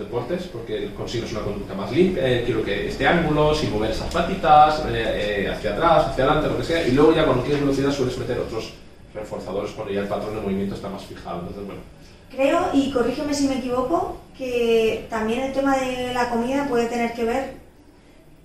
deportes 0.00 0.44
porque 0.52 0.92
consigues 0.96 1.32
una 1.32 1.42
conducta 1.42 1.74
más 1.74 1.92
limpia, 1.92 2.26
eh, 2.26 2.42
quiero 2.44 2.64
que 2.64 2.88
este 2.88 3.06
ángulo, 3.06 3.54
sin 3.54 3.70
mover 3.70 3.92
esas 3.92 4.12
patitas, 4.12 4.80
eh, 4.88 5.44
eh, 5.44 5.48
hacia 5.48 5.72
atrás, 5.72 6.08
hacia 6.08 6.24
adelante, 6.24 6.48
lo 6.48 6.56
que 6.58 6.64
sea, 6.64 6.86
y 6.86 6.92
luego 6.92 7.14
ya 7.14 7.24
cuando 7.24 7.44
quieres 7.44 7.60
velocidad 7.62 7.92
sueles 7.92 8.18
meter 8.18 8.38
otros 8.38 8.74
reforzadores 9.14 9.70
cuando 9.72 9.92
ya 9.92 10.00
el 10.00 10.08
patrón 10.08 10.34
de 10.34 10.40
movimiento 10.40 10.74
está 10.74 10.88
más 10.88 11.04
fijado. 11.04 11.40
Entonces, 11.40 11.66
bueno, 11.66 11.80
Creo, 12.30 12.70
y 12.72 12.92
corrígeme 12.92 13.34
si 13.34 13.48
me 13.48 13.58
equivoco, 13.58 14.16
que 14.38 15.06
también 15.10 15.40
el 15.40 15.52
tema 15.52 15.76
de 15.76 16.14
la 16.14 16.30
comida 16.30 16.66
puede 16.68 16.86
tener 16.86 17.12
que 17.12 17.24
ver 17.24 17.54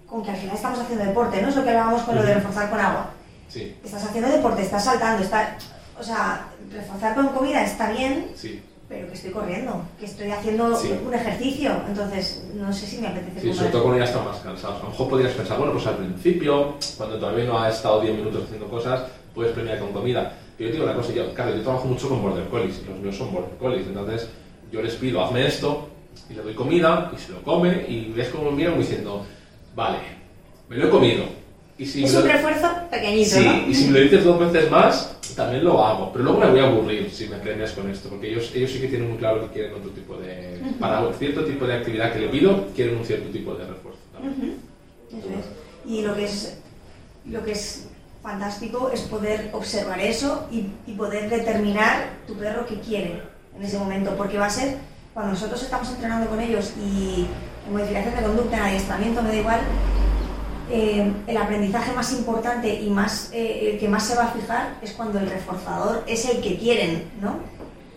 con 0.07 0.23
que 0.23 0.31
al 0.31 0.37
final 0.37 0.55
estamos 0.55 0.79
haciendo 0.79 1.05
deporte, 1.05 1.41
¿no? 1.41 1.49
Es 1.49 1.55
lo 1.55 1.63
que 1.63 1.69
hablábamos 1.69 2.01
con 2.01 2.15
lo 2.15 2.23
de 2.23 2.33
reforzar 2.33 2.69
con 2.69 2.79
agua. 2.79 3.11
sí, 3.47 3.75
Estás 3.83 4.03
haciendo 4.03 4.29
deporte, 4.29 4.63
estás 4.63 4.85
saltando, 4.85 5.23
está, 5.23 5.57
o 5.99 6.03
sea, 6.03 6.47
reforzar 6.71 7.13
con 7.15 7.27
comida 7.29 7.63
está 7.63 7.91
bien, 7.91 8.31
sí. 8.35 8.61
Pero 8.95 9.07
que 9.09 9.13
estoy 9.13 9.31
corriendo, 9.31 9.81
que 9.99 10.05
estoy 10.05 10.31
haciendo 10.31 10.75
Sí. 10.77 10.93
un 11.05 11.13
ejercicio, 11.13 11.71
entonces 11.87 12.47
no 12.53 12.71
sé 12.71 12.85
si 12.87 12.97
me 12.99 13.07
apetece 13.07 13.35
Sí, 13.41 13.41
comer. 13.41 13.55
sobre 13.55 13.69
todo 13.71 13.83
cuando 13.83 13.99
ya 13.99 14.05
están 14.05 14.25
más 14.25 14.37
cansados. 14.37 14.79
A 14.79 14.83
lo 14.83 14.89
mejor 14.91 15.09
podrías 15.09 15.33
pensar, 15.33 15.57
bueno, 15.57 15.73
pues 15.73 15.87
al 15.87 15.97
principio, 15.97 16.75
cuando 16.97 17.19
todavía 17.19 17.43
no 17.45 17.59
ha 17.59 17.69
estado 17.69 17.99
10 18.01 18.15
minutos 18.15 18.43
haciendo 18.45 18.67
cosas, 18.67 19.03
puedes 19.33 19.51
premiar 19.53 19.79
con 19.79 19.91
comida. 19.91 20.31
Pero 20.57 20.69
yo 20.69 20.73
digo 20.75 20.85
una 20.85 20.95
cosa, 20.95 21.11
yo, 21.13 21.33
claro, 21.33 21.53
yo 21.55 21.61
trabajo 21.61 21.85
mucho 21.87 22.07
con 22.07 22.21
border 22.21 22.47
collies, 22.47 22.81
y 22.85 22.89
los 22.89 22.99
míos 22.99 23.17
son 23.17 23.33
border 23.33 23.57
collies, 23.59 23.87
entonces 23.87 24.29
yo 24.71 24.81
les 24.81 24.95
pido, 24.95 25.21
hazme 25.23 25.45
esto, 25.45 25.89
y 26.29 26.33
le 26.33 26.41
doy 26.41 26.53
comida, 26.53 27.11
y 27.13 27.19
se 27.19 27.33
lo 27.33 27.41
come, 27.43 27.85
y 27.89 28.13
ves 28.15 28.29
como 28.29 28.51
me 28.51 28.57
miran 28.57 28.79
diciendo, 28.79 29.25
vale, 29.75 29.97
me 30.69 30.77
lo 30.77 30.87
he 30.87 30.89
comido. 30.89 31.25
Y 31.77 31.85
si 31.85 32.05
es 32.05 32.13
un 32.13 32.23
refuerzo 32.23 32.69
pequeñito, 32.89 33.31
Sí, 33.35 33.45
¿no? 33.45 33.69
y 33.69 33.73
si 33.75 33.85
me 33.87 33.99
lo 33.99 34.03
dices 34.05 34.23
dos 34.23 34.39
veces 34.39 34.71
más, 34.71 35.17
también 35.35 35.63
lo 35.65 35.83
hago. 35.83 36.11
Pero 36.13 36.23
luego 36.23 36.39
me 36.39 36.49
voy 36.51 36.59
a 36.61 36.67
aburrir 36.67 37.11
si 37.11 37.27
me 37.27 37.37
premias 37.37 37.71
con 37.73 37.89
esto, 37.91 38.07
porque 38.09 38.29
ellos, 38.31 38.49
ellos 38.55 38.71
sí 38.71 38.79
que 38.79 38.87
tienen 38.87 39.09
muy 39.09 39.17
claro 39.17 39.41
que 39.41 39.53
quieren 39.53 39.73
otro 39.73 39.89
tipo 39.91 40.15
de... 40.15 40.61
Para 40.79 41.11
cierto 41.13 41.43
tipo 41.43 41.65
de 41.67 41.73
actividad 41.73 42.13
que 42.13 42.19
le 42.19 42.27
pido, 42.29 42.67
quieren 42.75 42.95
un 42.97 43.03
cierto 43.05 43.29
tipo 43.29 43.53
de 43.55 43.65
refuerzo. 43.67 43.99
también. 44.13 44.57
Eso 45.09 45.27
es. 45.27 45.91
Y 45.91 46.01
lo 46.01 46.15
que 46.15 46.25
es, 46.25 46.57
lo 47.25 47.43
que 47.43 47.51
es 47.51 47.87
fantástico 48.23 48.89
es 48.93 49.01
poder 49.01 49.49
observar 49.53 49.99
eso 49.99 50.47
y, 50.51 50.67
y 50.87 50.93
poder 50.95 51.29
determinar 51.29 52.09
tu 52.25 52.35
perro 52.35 52.65
qué 52.65 52.79
quiere 52.79 53.21
en 53.55 53.61
ese 53.63 53.77
momento, 53.77 54.15
porque 54.17 54.37
va 54.37 54.45
a 54.45 54.49
ser 54.49 54.77
cuando 55.13 55.33
nosotros 55.33 55.61
estamos 55.61 55.89
entrenando 55.89 56.27
con 56.29 56.39
ellos 56.39 56.71
y 56.81 57.25
en 57.67 57.73
modificación 57.73 58.15
de 58.15 58.21
conducta, 58.21 58.57
en 58.57 58.63
adiestramiento, 58.63 59.21
me 59.21 59.29
da 59.29 59.35
igual, 59.35 59.59
eh, 60.71 61.11
el 61.27 61.37
aprendizaje 61.37 61.91
más 61.93 62.11
importante 62.13 62.73
y 62.81 62.89
más 62.89 63.29
eh, 63.33 63.71
el 63.73 63.79
que 63.79 63.87
más 63.87 64.05
se 64.05 64.15
va 64.15 64.25
a 64.25 64.31
fijar 64.31 64.75
es 64.81 64.91
cuando 64.93 65.19
el 65.19 65.29
reforzador 65.29 66.03
es 66.07 66.25
el 66.25 66.41
que 66.41 66.57
quieren, 66.57 67.03
¿no? 67.21 67.37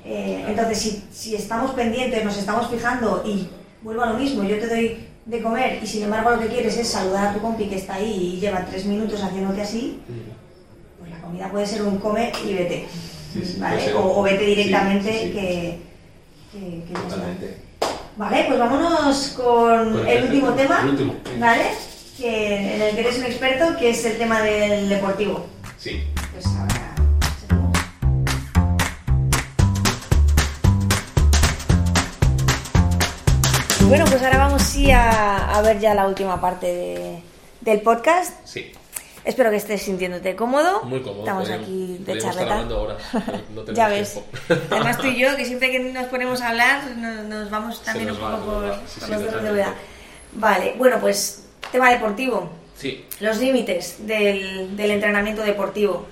Eh, 0.04 0.44
entonces, 0.48 0.78
si, 0.78 1.04
si 1.12 1.34
estamos 1.34 1.72
pendientes, 1.72 2.24
nos 2.24 2.36
estamos 2.36 2.68
fijando 2.68 3.22
y 3.26 3.48
vuelvo 3.82 4.02
a 4.02 4.12
lo 4.12 4.18
mismo, 4.18 4.42
yo 4.44 4.58
te 4.58 4.66
doy 4.66 5.06
de 5.26 5.42
comer 5.42 5.78
y 5.82 5.86
sin 5.86 6.04
embargo 6.04 6.30
lo 6.30 6.40
que 6.40 6.46
quieres 6.48 6.76
es 6.78 6.88
saludar 6.88 7.28
a 7.28 7.34
tu 7.34 7.40
compi 7.40 7.66
que 7.66 7.76
está 7.76 7.94
ahí 7.96 8.34
y 8.36 8.40
lleva 8.40 8.64
tres 8.64 8.86
minutos 8.86 9.22
haciéndote 9.22 9.60
así, 9.60 10.00
pues 10.98 11.10
la 11.10 11.20
comida 11.20 11.50
puede 11.50 11.66
ser 11.66 11.82
un 11.82 11.98
come 11.98 12.32
y 12.46 12.54
vete, 12.54 12.86
Sí, 13.32 13.42
sí, 13.44 13.60
¿vale? 13.60 13.92
O, 13.92 14.20
o 14.20 14.22
vete 14.22 14.44
directamente 14.44 15.12
Sí, 15.12 15.30
que, 15.32 15.78
que, 16.52 16.84
que. 16.88 16.94
Totalmente. 16.94 17.58
Vale, 18.16 18.44
pues 18.48 18.58
vámonos 18.58 19.28
con 19.36 19.92
Con 19.92 20.08
el 20.08 20.16
el 20.16 20.24
último 20.24 20.52
tema, 20.54 20.80
el 20.82 20.88
último, 20.88 21.14
sí. 21.24 21.38
¿vale? 21.38 21.64
Que, 22.18 22.74
en 22.74 22.82
el 22.82 22.94
que 22.96 23.00
eres 23.02 23.18
un 23.18 23.24
experto, 23.26 23.76
que 23.78 23.90
es 23.90 24.04
el 24.04 24.18
tema 24.18 24.40
del 24.42 24.88
deportivo. 24.88 25.46
Sí. 25.78 26.02
Pues 26.32 26.46
ahora. 26.46 26.94
Bueno, 33.88 34.04
pues 34.04 34.22
ahora 34.22 34.38
vamos 34.38 34.62
sí 34.62 34.90
a, 34.90 35.54
a 35.56 35.62
ver 35.62 35.78
ya 35.80 35.94
la 35.94 36.06
última 36.06 36.40
parte 36.40 36.66
de- 36.66 37.22
del 37.62 37.80
podcast. 37.80 38.34
Sí. 38.44 38.70
Espero 39.24 39.50
que 39.50 39.56
estés 39.56 39.82
sintiéndote 39.82 40.36
cómodo. 40.36 40.82
Muy 40.84 41.00
cómodo. 41.00 41.20
Estamos 41.20 41.50
aquí 41.50 41.96
de 42.00 42.18
charleta. 42.18 42.58
ahora. 42.60 42.96
No, 43.54 43.62
no 43.64 43.72
ya 43.72 43.88
ves. 43.88 44.12
tiempo. 44.46 44.64
Además 44.74 44.98
tú 44.98 45.06
y 45.06 45.18
yo, 45.18 45.36
que 45.36 45.44
siempre 45.44 45.70
que 45.70 45.78
nos 45.80 46.06
ponemos 46.06 46.40
a 46.42 46.50
hablar, 46.50 46.84
nos, 46.96 47.24
nos 47.26 47.50
vamos 47.50 47.82
también 47.82 48.08
nos 48.08 48.18
un 48.18 48.24
va, 48.24 48.36
poco 48.38 48.52
por, 48.52 48.64
va. 48.70 48.74
Sí, 48.86 49.00
por 49.00 49.08
sí, 49.08 49.12
los 49.24 49.42
de 49.42 49.50
verdad. 49.52 49.74
Vale, 50.32 50.74
bueno, 50.76 50.98
pues 51.00 51.44
tema 51.72 51.90
deportivo. 51.90 52.50
Sí. 52.76 53.04
Los 53.20 53.38
límites 53.38 54.06
del, 54.06 54.76
del 54.76 54.90
entrenamiento 54.92 55.42
deportivo. 55.42 56.06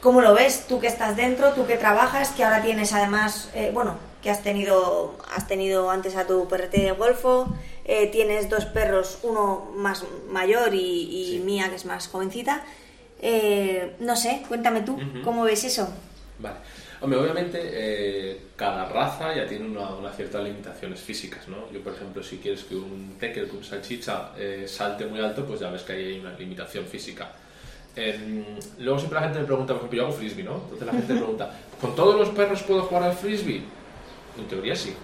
¿Cómo 0.00 0.20
lo 0.22 0.34
ves? 0.34 0.66
Tú 0.68 0.80
que 0.80 0.86
estás 0.86 1.16
dentro, 1.16 1.52
tú 1.52 1.66
que 1.66 1.76
trabajas, 1.76 2.30
que 2.30 2.44
ahora 2.44 2.62
tienes 2.62 2.92
además, 2.92 3.50
eh, 3.54 3.70
bueno, 3.74 3.96
que 4.22 4.30
has 4.30 4.42
tenido, 4.42 5.16
has 5.34 5.46
tenido 5.46 5.90
antes 5.90 6.16
a 6.16 6.26
tu 6.26 6.46
perrete 6.48 6.80
de 6.82 6.92
golfo, 6.92 7.48
eh, 7.84 8.06
tienes 8.06 8.48
dos 8.48 8.64
perros, 8.66 9.18
uno 9.22 9.70
más 9.76 10.04
mayor 10.30 10.74
y, 10.74 10.78
y 10.78 11.26
Sí. 11.32 11.38
mía 11.44 11.68
que 11.68 11.76
es 11.76 11.84
más 11.84 12.08
jovencita. 12.08 12.62
Eh, 13.20 13.96
no 14.00 14.16
sé, 14.16 14.42
cuéntame 14.48 14.80
tú. 14.82 14.98
¿cómo 15.24 15.42
ves 15.44 15.64
eso? 15.64 15.88
Vale. 16.38 16.56
Obviamente 17.02 17.58
eh, 17.62 18.40
cada 18.56 18.86
raza 18.86 19.34
ya 19.34 19.46
tiene 19.46 19.66
una, 19.66 19.94
una 19.94 20.12
ciertas 20.12 20.44
limitaciones 20.44 21.00
físicas, 21.00 21.48
¿no? 21.48 21.72
Yo, 21.72 21.80
por 21.80 21.94
ejemplo, 21.94 22.22
si 22.22 22.36
quieres 22.38 22.64
que 22.64 22.74
un 22.74 23.16
tekel, 23.18 23.48
que 23.48 23.56
un 23.56 23.64
salchicha 23.64 24.32
eh, 24.36 24.66
salte 24.68 25.06
muy 25.06 25.18
alto, 25.18 25.46
pues 25.46 25.60
ya 25.60 25.70
ves 25.70 25.82
que 25.82 25.94
ahí 25.94 26.04
hay 26.04 26.20
una 26.20 26.32
limitación 26.34 26.84
física. 26.84 27.32
Em, 27.96 28.44
luego 28.78 28.98
siempre 28.98 29.18
la 29.18 29.26
gente 29.26 29.40
me 29.40 29.46
pregunta, 29.46 29.72
por 29.72 29.78
ejemplo, 29.78 29.96
yo 29.96 30.06
hago 30.06 30.12
frisbee, 30.12 30.44
¿no? 30.44 30.56
Entonces 30.56 30.86
la 30.86 30.92
gente 30.92 31.12
me 31.14 31.18
pregunta, 31.20 31.50
¿con 31.80 31.94
todos 31.94 32.16
los 32.16 32.28
perros 32.28 32.62
puedo 32.64 32.82
jugar 32.82 33.04
al 33.04 33.14
frisbee? 33.14 33.62
En 34.38 34.44
teoría 34.46 34.76
sí. 34.76 34.94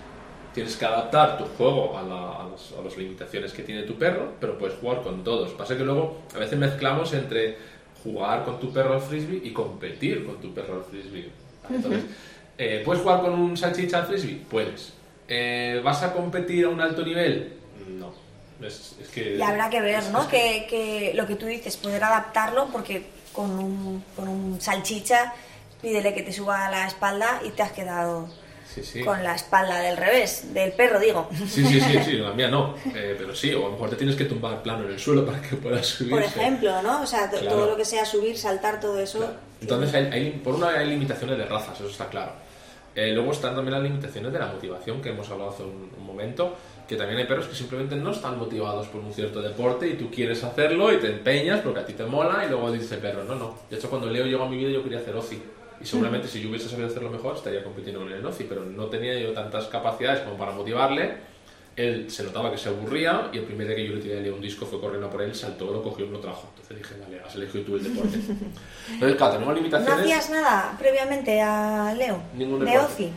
Tienes 0.53 0.77
que 0.77 0.85
adaptar 0.85 1.39
tu 1.39 1.45
juego 1.45 1.97
a, 1.97 2.03
a 2.43 2.85
las 2.85 2.97
limitaciones 2.97 3.53
que 3.53 3.63
tiene 3.63 3.83
tu 3.83 3.95
perro, 3.95 4.33
pero 4.39 4.59
puedes 4.59 4.79
jugar 4.79 5.03
con 5.03 5.25
todos. 5.25 5.53
Pasa 5.53 5.77
que 5.77 5.85
luego 5.85 6.23
a 6.35 6.39
veces 6.39 6.59
mezclamos 6.59 7.13
entre 7.15 7.57
jugar 8.03 8.45
con 8.45 8.61
tu 8.61 8.71
perro 8.71 8.95
al 8.95 9.01
frisbee 9.01 9.41
y 9.43 9.53
competir 9.53 10.25
con 10.25 10.37
tu 10.41 10.53
perro 10.53 10.77
al 10.77 10.85
frisbee. 10.85 11.46
Eh, 12.59 12.83
¿puedes 12.85 13.03
jugar 13.03 13.21
con 13.23 13.33
un 13.39 13.57
salchicha 13.57 13.99
al 13.99 14.07
frisbee? 14.07 14.43
Puedes. 14.49 14.93
Eh, 15.29 15.81
¿Vas 15.85 16.03
a 16.03 16.13
competir 16.13 16.65
a 16.67 16.69
un 16.69 16.81
alto 16.81 17.05
nivel? 17.05 17.55
No. 17.89 18.13
Es, 18.65 18.95
es 19.03 19.09
que, 19.09 19.37
Y 19.37 19.43
habrá 19.43 19.69
que 19.69 19.81
ver, 19.81 19.97
es- 19.99 20.11
¿no? 20.11 20.27
Que, 20.29 20.67
que 20.69 21.13
lo 21.15 21.27
que 21.27 21.35
tú 21.37 21.47
dices, 21.47 21.77
poder 21.77 22.03
adaptarlo, 22.03 22.69
porque 22.73 23.05
con 23.33 23.51
un, 23.51 24.05
con 24.15 24.29
un 24.29 24.61
salchicha 24.61 25.35
pídele 25.83 26.15
que 26.15 26.23
te 26.23 26.33
suba 26.33 26.67
a 26.67 26.71
la 26.71 26.87
espalda 26.87 27.41
y 27.45 27.51
te 27.51 27.63
has 27.63 27.73
quedado 27.73 28.29
Sí, 28.75 28.83
sí. 28.83 29.03
con 29.03 29.23
la 29.23 29.35
espalda 29.35 29.81
del 29.81 29.97
revés, 29.97 30.53
del 30.53 30.73
perro, 30.73 30.99
digo. 31.01 31.29
Sí, 31.49 31.65
sí, 31.65 31.81
sí, 31.81 31.99
sí, 32.05 32.13
la 32.19 32.33
mía 32.33 32.49
no. 32.49 32.75
Eh, 32.95 33.15
pero 33.17 33.35
sí, 33.35 33.53
o 33.55 33.61
a 33.65 33.67
lo 33.67 33.73
mejor 33.73 33.91
te 33.91 33.97
tienes 33.97 34.17
que 34.17 34.27
tumbar 34.27 34.63
plano 34.63 34.85
en 34.85 34.93
el 34.93 34.99
suelo 34.99 35.25
para 35.25 35.41
que 35.41 35.57
puedas 35.57 35.87
subir. 35.87 36.11
Por 36.11 36.23
ejemplo, 36.23 36.83
¿no? 36.83 37.01
O 37.03 37.07
sea, 37.07 37.31
Claro. 37.31 37.49
todo 37.49 37.67
lo 37.71 37.77
que 37.77 37.85
sea 37.85 38.05
subir, 38.05 38.37
saltar, 38.37 38.79
todo 38.81 38.99
eso. 39.01 39.33
Entonces, 39.61 39.95
hay, 39.95 40.05
hay- 40.13 40.31
por 40.45 40.55
una 40.57 40.69
hay 40.69 40.89
limitaciones 40.89 41.39
de 41.39 41.47
razas, 41.47 41.79
eso 41.81 41.89
está 41.89 42.09
claro. 42.09 42.33
Eh, 42.95 43.13
luego 43.13 43.33
están 43.33 43.55
también 43.55 43.75
las 43.75 43.83
limitaciones 43.83 44.33
de 44.33 44.39
la 44.39 44.47
motivación, 44.47 45.01
que 45.03 45.11
hemos 45.11 45.29
hablado 45.31 45.51
hace 45.51 45.63
un, 45.63 45.91
un 45.99 46.07
momento, 46.07 46.55
que 46.89 46.97
también 46.97 47.19
hay 47.19 47.27
perros 47.27 47.47
que 47.47 47.55
simplemente 47.55 47.95
no 47.97 48.11
están 48.11 48.39
motivados 48.39 48.87
por 48.89 49.01
un 49.03 49.13
cierto 49.13 49.43
deporte 49.43 49.87
y 49.89 49.95
tú 49.95 50.11
quieres 50.11 50.43
hacerlo 50.45 50.93
y 50.93 50.99
te 50.99 51.09
empeñas 51.09 51.61
porque 51.61 51.81
a 51.81 51.87
ti 51.87 51.93
te 51.95 52.05
mola 52.05 52.45
y 52.47 52.49
luego 52.49 52.71
dice 52.73 52.95
el 52.95 53.01
perro, 53.01 53.25
no, 53.25 53.35
no. 53.35 53.59
De 53.69 53.77
hecho, 53.77 53.91
cuando 53.91 54.09
Leo 54.09 54.25
llegó 54.25 54.45
a 54.45 54.49
mi 54.49 54.57
vida 54.57 54.71
yo 54.71 54.83
quería 54.83 54.99
hacer 55.01 55.15
OCI. 55.17 55.43
Y 55.81 55.85
seguramente 55.85 56.27
si 56.29 56.41
yo 56.41 56.49
hubiese 56.49 56.69
sabido 56.69 56.89
hacerlo 56.89 57.11
mejor 57.11 57.37
estaría 57.37 57.63
compitiendo 57.63 58.01
con 58.01 58.11
él 58.13 58.19
en 58.21 58.27
OCI, 58.27 58.45
pero 58.45 58.65
no 58.65 58.87
tenía 58.87 59.19
yo 59.19 59.33
tantas 59.33 59.67
capacidades 59.67 60.21
como 60.21 60.37
para 60.37 60.53
motivarle. 60.53 61.15
Él 61.77 62.11
se 62.11 62.23
notaba 62.25 62.51
que 62.51 62.57
se 62.57 62.71
aburría 62.71 63.29
y 63.35 63.37
el 63.39 63.45
primer 63.45 63.67
día 63.67 63.77
que 63.77 63.87
yo 63.87 63.93
le 63.95 64.01
tiré 64.01 64.33
un 64.33 64.41
disco 64.41 64.65
fue 64.65 64.81
corriendo 64.81 65.11
por 65.11 65.21
él, 65.21 65.35
saltó, 65.35 65.71
lo 65.71 65.83
cogió 65.83 66.07
y 66.07 66.09
lo 66.09 66.19
trajo. 66.21 66.49
Entonces 66.55 66.79
dije, 66.79 66.95
vale, 67.03 67.21
has 67.21 67.35
elegido 67.35 67.65
tú 67.65 67.77
el 67.77 67.83
deporte. 67.85 68.17
Entonces, 68.93 69.17
claro, 69.19 69.33
tenemos 69.35 69.55
¿No 69.55 69.61
limitaciones. 69.61 70.01
hacías 70.01 70.31
nada 70.31 70.75
previamente 70.79 71.41
a 71.43 71.93
Leo? 71.95 72.23
Ningún 72.35 72.65
de 72.65 72.71
deporte. 72.71 73.11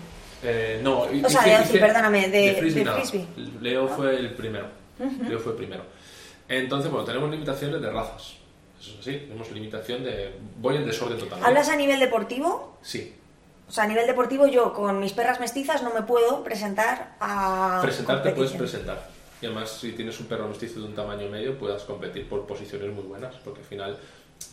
Eh, 0.43 0.82
no, 0.84 0.99
O 0.99 1.05
sea, 1.07 1.14
hice- 1.14 1.49
de 1.49 1.55
Oci, 1.55 1.64
hice- 1.70 1.80
perdóname, 1.80 2.28
de- 2.30 2.55
frisbee 2.60 2.84
de 2.84 2.91
frisbee. 2.91 3.26
Leo 3.62 3.88
fue 3.88 4.16
el 4.18 4.34
primero. 4.34 4.66
Leo 5.28 5.39
fue 5.39 5.53
el 5.53 5.57
primero. 5.57 5.84
Entonces, 6.49 6.91
bueno, 6.91 7.05
tenemos 7.05 7.30
limitaciones 7.32 7.82
de 7.82 7.89
razas. 7.89 8.34
Eso 8.80 8.91
es 8.93 8.99
así, 8.99 9.11
tenemos 9.27 9.51
limitación 9.51 10.03
de... 10.03 10.34
Voy 10.57 10.77
en 10.77 10.86
desorden 10.86 11.17
total. 11.19 11.43
¿Hablas 11.43 11.69
a 11.69 11.75
nivel 11.75 11.99
deportivo? 11.99 12.77
Sí. 12.82 13.13
O 13.67 13.71
sea, 13.71 13.84
a 13.84 13.88
nivel 13.88 14.07
deportivo 14.07 14.47
yo 14.47 14.73
con 14.73 14.99
mis 14.99 15.11
perras 15.13 15.39
mestizas 15.39 15.84
no 15.84 15.93
me 15.93 16.01
puedo 16.01 16.43
presentar 16.43 17.15
a 17.19 17.80
Presentarte 17.82 18.32
puedes 18.32 18.51
presentar. 18.53 19.07
Y 19.41 19.45
además, 19.45 19.69
si 19.80 19.91
tienes 19.93 20.19
un 20.19 20.25
perro 20.27 20.47
mestizo 20.47 20.80
de 20.80 20.86
un 20.88 20.95
tamaño 20.95 21.27
medio, 21.30 21.57
puedas 21.57 21.84
competir 21.84 22.27
por 22.27 22.45
posiciones 22.47 22.91
muy 22.93 23.03
buenas, 23.03 23.36
porque 23.43 23.59
al 23.61 23.65
final 23.65 23.97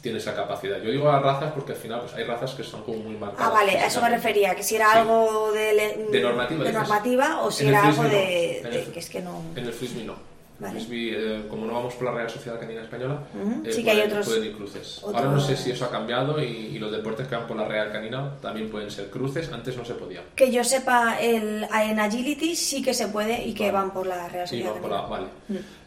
tiene 0.03 0.18
esa 0.18 0.35
capacidad. 0.35 0.79
Yo 0.83 0.91
digo 0.91 1.11
las 1.11 1.22
razas 1.22 1.53
porque 1.53 1.72
al 1.72 1.79
final 1.79 2.01
pues 2.01 2.14
hay 2.14 2.24
razas 2.24 2.53
que 2.55 2.62
son 2.64 2.83
como 2.83 2.99
muy 2.99 3.16
marcadas. 3.16 3.47
Ah, 3.49 3.51
vale, 3.55 3.79
a 3.79 3.87
eso 3.87 4.03
me 4.03 4.11
refería, 4.11 4.55
que 4.55 4.62
si 4.62 4.77
era 4.77 4.93
Sí. 4.93 4.99
algo 4.99 5.53
de, 5.53 5.72
le- 5.72 5.97
De 6.11 6.20
normativa, 6.20 6.64
de 6.64 6.72
normativa 6.72 7.41
o 7.43 7.51
si 7.51 7.62
En 7.64 7.68
era 7.70 7.83
algo 7.87 8.03
frisbee 8.03 8.61
no. 8.62 8.68
de, 8.70 8.77
de- 8.77 8.83
el- 8.85 8.93
que 8.93 8.99
es 8.99 9.09
que 9.11 9.20
no... 9.22 9.43
En 9.57 9.64
el 9.64 9.72
frisbee 9.72 10.05
no. 10.05 10.14
Vale. 10.59 10.81
Eh, 10.91 11.45
como 11.51 11.67
no 11.67 11.75
vamos 11.75 11.95
por 11.95 12.05
la 12.05 12.13
Real 12.13 12.31
Sociedad 12.31 12.59
Canina 12.59 12.81
Española, 12.83 13.21
Ujú, 13.35 13.67
eh, 13.67 13.73
sí 13.73 13.85
que 13.85 13.91
hay 13.91 13.97
pueden, 13.99 14.11
otros- 14.13 14.27
pueden 14.27 14.45
ir 14.45 14.53
cruces. 14.57 14.99
otros- 15.03 15.15
Ahora 15.23 15.31
no 15.37 15.41
sé 15.41 15.57
si 15.57 15.71
eso 15.71 15.85
ha 15.85 15.91
cambiado 15.91 16.43
y, 16.43 16.47
y 16.47 16.79
los 16.79 16.91
deportes 16.91 17.29
que 17.29 17.37
van 17.37 17.47
por 17.47 17.57
la 17.59 17.69
Real 17.69 17.93
Canina 17.93 18.37
también 18.41 18.71
pueden 18.71 18.91
ser 18.91 19.11
cruces. 19.11 19.53
Antes 19.53 19.77
no 19.77 19.85
se 19.85 19.95
podía. 19.95 20.23
Que 20.35 20.51
yo 20.51 20.65
sepa, 20.65 21.19
el, 21.21 21.65
en 21.65 22.01
Agility 22.01 22.57
sí 22.57 22.83
que 22.83 22.95
se 22.95 23.09
puede 23.09 23.45
y 23.47 23.53
que 23.53 23.71
Vale. 23.71 23.73
van 23.85 23.93
por 23.93 24.07
la 24.07 24.29
Real 24.29 24.49
Sí, 24.49 24.57
Sociedad 24.63 24.73
van 24.73 24.83
por 24.83 24.91
la- 24.91 25.01
vale. 25.03 25.27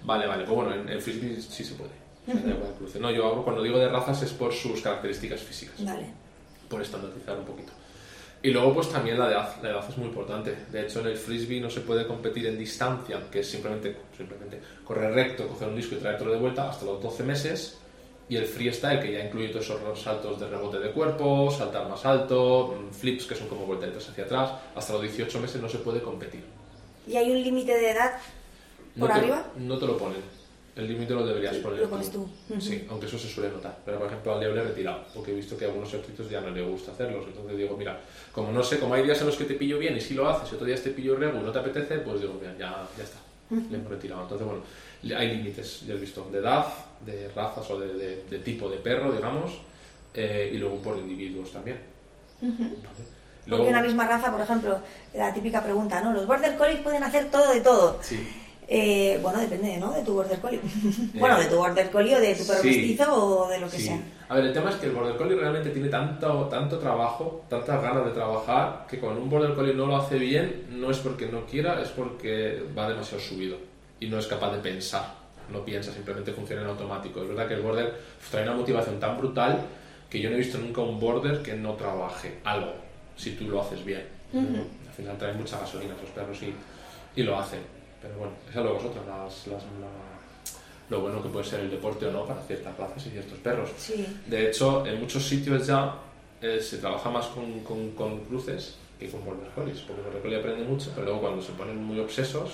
Vale, 0.04 0.28
vale. 0.28 0.44
Pues 0.46 0.56
bueno, 0.56 0.74
en 0.76 0.90
el 0.90 1.02
frisbee 1.02 1.42
sí 1.42 1.64
se 1.64 1.74
puede. 1.74 1.92
El 2.28 2.56
cruce. 2.78 3.00
No, 3.00 3.10
yo 3.10 3.26
hablo, 3.28 3.44
cuando 3.44 3.64
digo 3.64 3.80
de 3.80 3.90
razas 3.90 4.22
es 4.22 4.32
por 4.34 4.54
sus 4.54 4.82
características 4.82 5.42
físicas. 5.42 5.84
Vale. 5.84 6.06
por 6.70 6.80
estandarizar 6.84 7.36
un 7.40 7.46
poquito. 7.46 7.72
Y 8.42 8.52
luego 8.52 8.74
pues 8.74 8.90
también 8.90 9.20
la 9.20 9.30
edad, 9.30 9.56
la 9.62 9.70
edad 9.70 9.86
es 9.90 9.98
muy 9.98 10.08
importante. 10.08 10.56
De 10.72 10.82
hecho 10.82 11.02
en 11.02 11.08
el 11.08 11.18
frisbee 11.18 11.60
no 11.60 11.70
se 11.70 11.82
puede 11.82 12.08
competir 12.08 12.48
en 12.48 12.58
distancia, 12.58 13.20
que 13.30 13.40
es 13.40 13.50
simplemente, 13.50 13.96
simplemente 14.16 14.62
correr 14.86 15.14
recto, 15.14 15.48
coger 15.48 15.68
un 15.68 15.76
disco 15.76 15.96
y 15.96 15.98
traértelo 15.98 16.32
de 16.32 16.38
vuelta 16.38 16.70
hasta 16.70 16.86
los 16.86 17.02
12 17.02 17.24
meses. 17.24 17.78
Y 18.30 18.38
el 18.38 18.46
freestyle, 18.46 19.02
que 19.02 19.12
ya 19.12 19.26
incluye 19.26 19.50
todos 19.50 19.66
esos 19.66 20.02
saltos 20.02 20.40
de 20.40 20.48
rebote 20.48 20.80
de 20.80 20.92
cuerpo, 20.92 21.50
saltar 21.52 21.90
más 21.90 22.06
alto, 22.06 22.78
mm, 22.80 22.94
flips 22.94 23.26
que 23.26 23.36
son 23.36 23.48
como 23.48 23.66
volteretas 23.66 24.08
hacia 24.08 24.24
atrás, 24.24 24.52
hasta 24.76 24.94
los 24.94 25.02
18 25.02 25.40
meses 25.40 25.60
no 25.60 25.68
se 25.68 25.80
puede 25.80 26.00
competir. 26.02 26.44
¿Y 27.08 27.18
hay 27.18 27.32
un 27.32 27.42
límite 27.42 27.74
de 27.74 27.90
edad 27.90 28.20
No 28.96 29.08
por 29.08 29.16
te, 29.16 29.20
arriba? 29.20 29.48
No 29.58 29.78
te 29.80 29.88
lo 29.88 29.98
ponen. 29.98 30.39
El 30.80 30.88
límite 30.88 31.14
lo 31.14 31.26
deberías 31.26 31.56
poner 31.58 31.80
Lo 31.82 31.90
pones 31.90 32.10
tú. 32.10 32.28
Sí, 32.60 32.86
aunque 32.90 33.06
eso 33.08 33.20
se 33.20 33.28
suele 33.28 33.50
notar. 33.52 33.78
Pero 33.84 33.98
por 34.00 34.08
ejemplo 34.08 34.34
al 34.34 34.40
Leo 34.40 34.54
le 34.56 34.62
he 34.62 34.64
retirado, 34.64 35.04
porque 35.14 35.32
he 35.32 35.36
visto 35.36 35.58
que 35.58 35.66
a 35.66 35.68
algunos 35.68 35.90
ejercicios 35.94 36.30
ya 36.30 36.40
no 36.40 36.50
le 36.52 36.62
gusta 36.62 36.92
hacerlos. 36.94 37.26
Entonces 37.28 37.58
digo, 37.58 37.76
mira, 37.78 38.00
como 38.32 38.52
no 38.52 38.64
sé, 38.64 38.80
como 38.80 38.94
hay 38.94 39.04
días 39.04 39.20
en 39.20 39.28
los 39.28 39.36
que 39.36 39.44
te 39.44 39.56
pillo 39.56 39.78
bien 39.78 39.98
y 39.98 40.02
si 40.02 40.14
lo 40.14 40.30
haces, 40.30 40.50
y 40.52 40.56
otros 40.56 40.68
días 40.68 40.82
te 40.82 40.92
pillo 40.92 41.16
regu 41.18 41.38
y 41.40 41.44
no 41.44 41.52
te 41.52 41.60
apetece, 41.60 41.98
pues 42.00 42.22
digo, 42.22 42.36
mira, 42.40 42.56
ya, 42.58 42.88
ya 42.98 43.04
está. 43.04 43.18
Le 43.70 43.78
hemos 43.78 43.90
retirado. 43.90 44.22
Entonces, 44.24 44.48
bueno, 44.48 44.64
hay 45.20 45.36
límites, 45.36 45.82
ya 45.86 45.94
he 45.96 45.98
visto, 45.98 46.28
de 46.32 46.38
edad, 46.40 46.66
de 47.06 47.28
razas 47.36 47.70
o 47.72 47.80
de, 47.80 47.94
de- 47.96 48.24
de 48.30 48.40
tipo 48.40 48.70
de 48.70 48.78
perro, 48.78 49.12
digamos, 49.12 49.60
eh, 50.14 50.52
y 50.54 50.58
luego 50.58 50.78
por 50.78 50.98
individuos 50.98 51.52
también. 51.52 51.80
¿Vale? 52.42 52.70
Porque 53.50 53.70
una 53.70 53.82
misma 53.82 54.08
raza, 54.08 54.32
por 54.32 54.42
ejemplo, 54.42 54.80
la 55.16 55.34
típica 55.34 55.64
pregunta, 55.64 56.00
¿no? 56.02 56.14
Los 56.14 56.28
Border 56.28 56.56
Collies 56.58 56.82
pueden 56.82 57.04
hacer 57.04 57.32
todo 57.32 57.52
de 57.52 57.62
todo. 57.62 57.98
Sí. 58.02 58.20
Eh, 58.72 59.18
bueno, 59.24 59.40
depende, 59.40 59.78
¿no? 59.78 59.92
De 59.94 60.04
tu 60.04 60.14
Border 60.14 60.40
Collie. 60.40 60.62
bueno, 61.16 61.40
de 61.40 61.46
tu 61.46 61.56
Border 61.56 61.90
Collie 61.90 62.16
o 62.16 62.20
de 62.20 62.36
tu 62.36 62.46
perro 62.46 62.62
Sí. 62.62 62.68
mestizo 62.68 63.14
o 63.16 63.50
de 63.50 63.60
lo 63.60 63.68
que 63.68 63.78
Sí. 63.78 63.88
sea. 63.88 64.00
A 64.30 64.36
ver, 64.36 64.46
el 64.46 64.54
tema 64.54 64.70
es 64.70 64.76
que 64.76 64.86
el 64.86 64.92
Border 64.92 65.18
Collie 65.18 65.36
realmente 65.36 65.72
tiene 65.72 65.90
tanto, 65.90 66.48
tanto 66.52 66.78
trabajo, 66.78 67.46
tantas 67.50 67.82
ganas 67.82 68.06
de 68.06 68.12
trabajar, 68.12 68.86
que 68.88 69.00
cuando 69.00 69.22
un 69.22 69.30
Border 69.30 69.56
Collie 69.56 69.74
no 69.74 69.88
lo 69.88 69.98
hace 69.98 70.20
bien, 70.20 70.68
no 70.70 70.92
es 70.92 71.00
porque 71.00 71.26
no 71.26 71.48
quiera, 71.48 71.82
es 71.82 71.90
porque 71.90 72.62
va 72.78 72.88
demasiado 72.88 73.20
subido 73.24 73.58
y 74.00 74.08
no 74.08 74.20
es 74.20 74.28
capaz 74.28 74.52
de 74.52 74.60
pensar. 74.60 75.16
No 75.52 75.66
piensa, 75.66 75.92
simplemente 75.92 76.32
funciona 76.32 76.62
en 76.62 76.68
automático. 76.68 77.24
Es 77.24 77.28
verdad 77.30 77.48
que 77.48 77.56
el 77.56 77.62
Border 77.62 77.96
trae 78.30 78.44
una 78.44 78.54
motivación 78.54 79.00
tan 79.00 79.18
brutal 79.18 79.62
que 80.08 80.20
yo 80.20 80.30
no 80.30 80.36
he 80.36 80.40
visto 80.40 80.60
nunca 80.60 80.82
un 80.82 81.00
Border 81.00 81.42
que 81.42 81.54
no 81.56 81.74
trabaje 81.74 82.38
algo, 82.44 82.74
si 83.18 83.32
tú 83.32 83.46
lo 83.50 83.62
haces 83.64 83.84
bien. 83.84 84.06
Al 84.32 84.94
final 84.96 85.18
traen 85.18 85.38
mucha 85.38 85.58
gasolina 85.60 85.96
esos 85.96 86.10
perros 86.12 86.38
y, 86.44 86.54
y 87.20 87.24
lo 87.24 87.36
hacen. 87.40 87.62
Pero 88.02 88.16
bueno, 88.18 88.34
es 88.48 88.56
de 88.56 88.62
vosotros, 88.62 89.06
las, 89.08 89.48
las, 89.48 89.64
la- 89.64 90.10
lo 90.90 91.02
bueno 91.02 91.22
que 91.22 91.30
puede 91.30 91.46
ser 91.46 91.60
el 91.60 91.70
deporte 91.70 92.06
o 92.08 92.12
no 92.12 92.26
para 92.26 92.42
ciertas 92.42 92.76
razas 92.78 93.06
y 93.06 93.10
ciertos 93.12 93.38
perros. 93.40 93.70
Sí. 93.78 94.06
De 94.26 94.48
hecho, 94.50 94.86
en 94.86 95.00
muchos 95.00 95.24
sitios 95.28 95.68
ya 95.68 95.96
eh, 96.42 96.60
se 96.62 96.78
trabaja 96.80 97.10
más 97.10 97.28
con, 97.28 97.60
con- 97.60 97.92
con 97.92 98.20
cruces 98.26 98.76
que 99.00 99.10
con 99.10 99.24
border 99.24 99.50
collies, 99.52 99.80
porque 99.82 100.02
border 100.02 100.22
collie 100.22 100.38
aprende 100.40 100.64
mucho, 100.66 100.92
pero 100.96 101.06
luego 101.06 101.22
cuando 101.22 101.42
se 101.42 101.52
ponen 101.54 101.82
muy 101.84 102.00
obsesos 102.00 102.52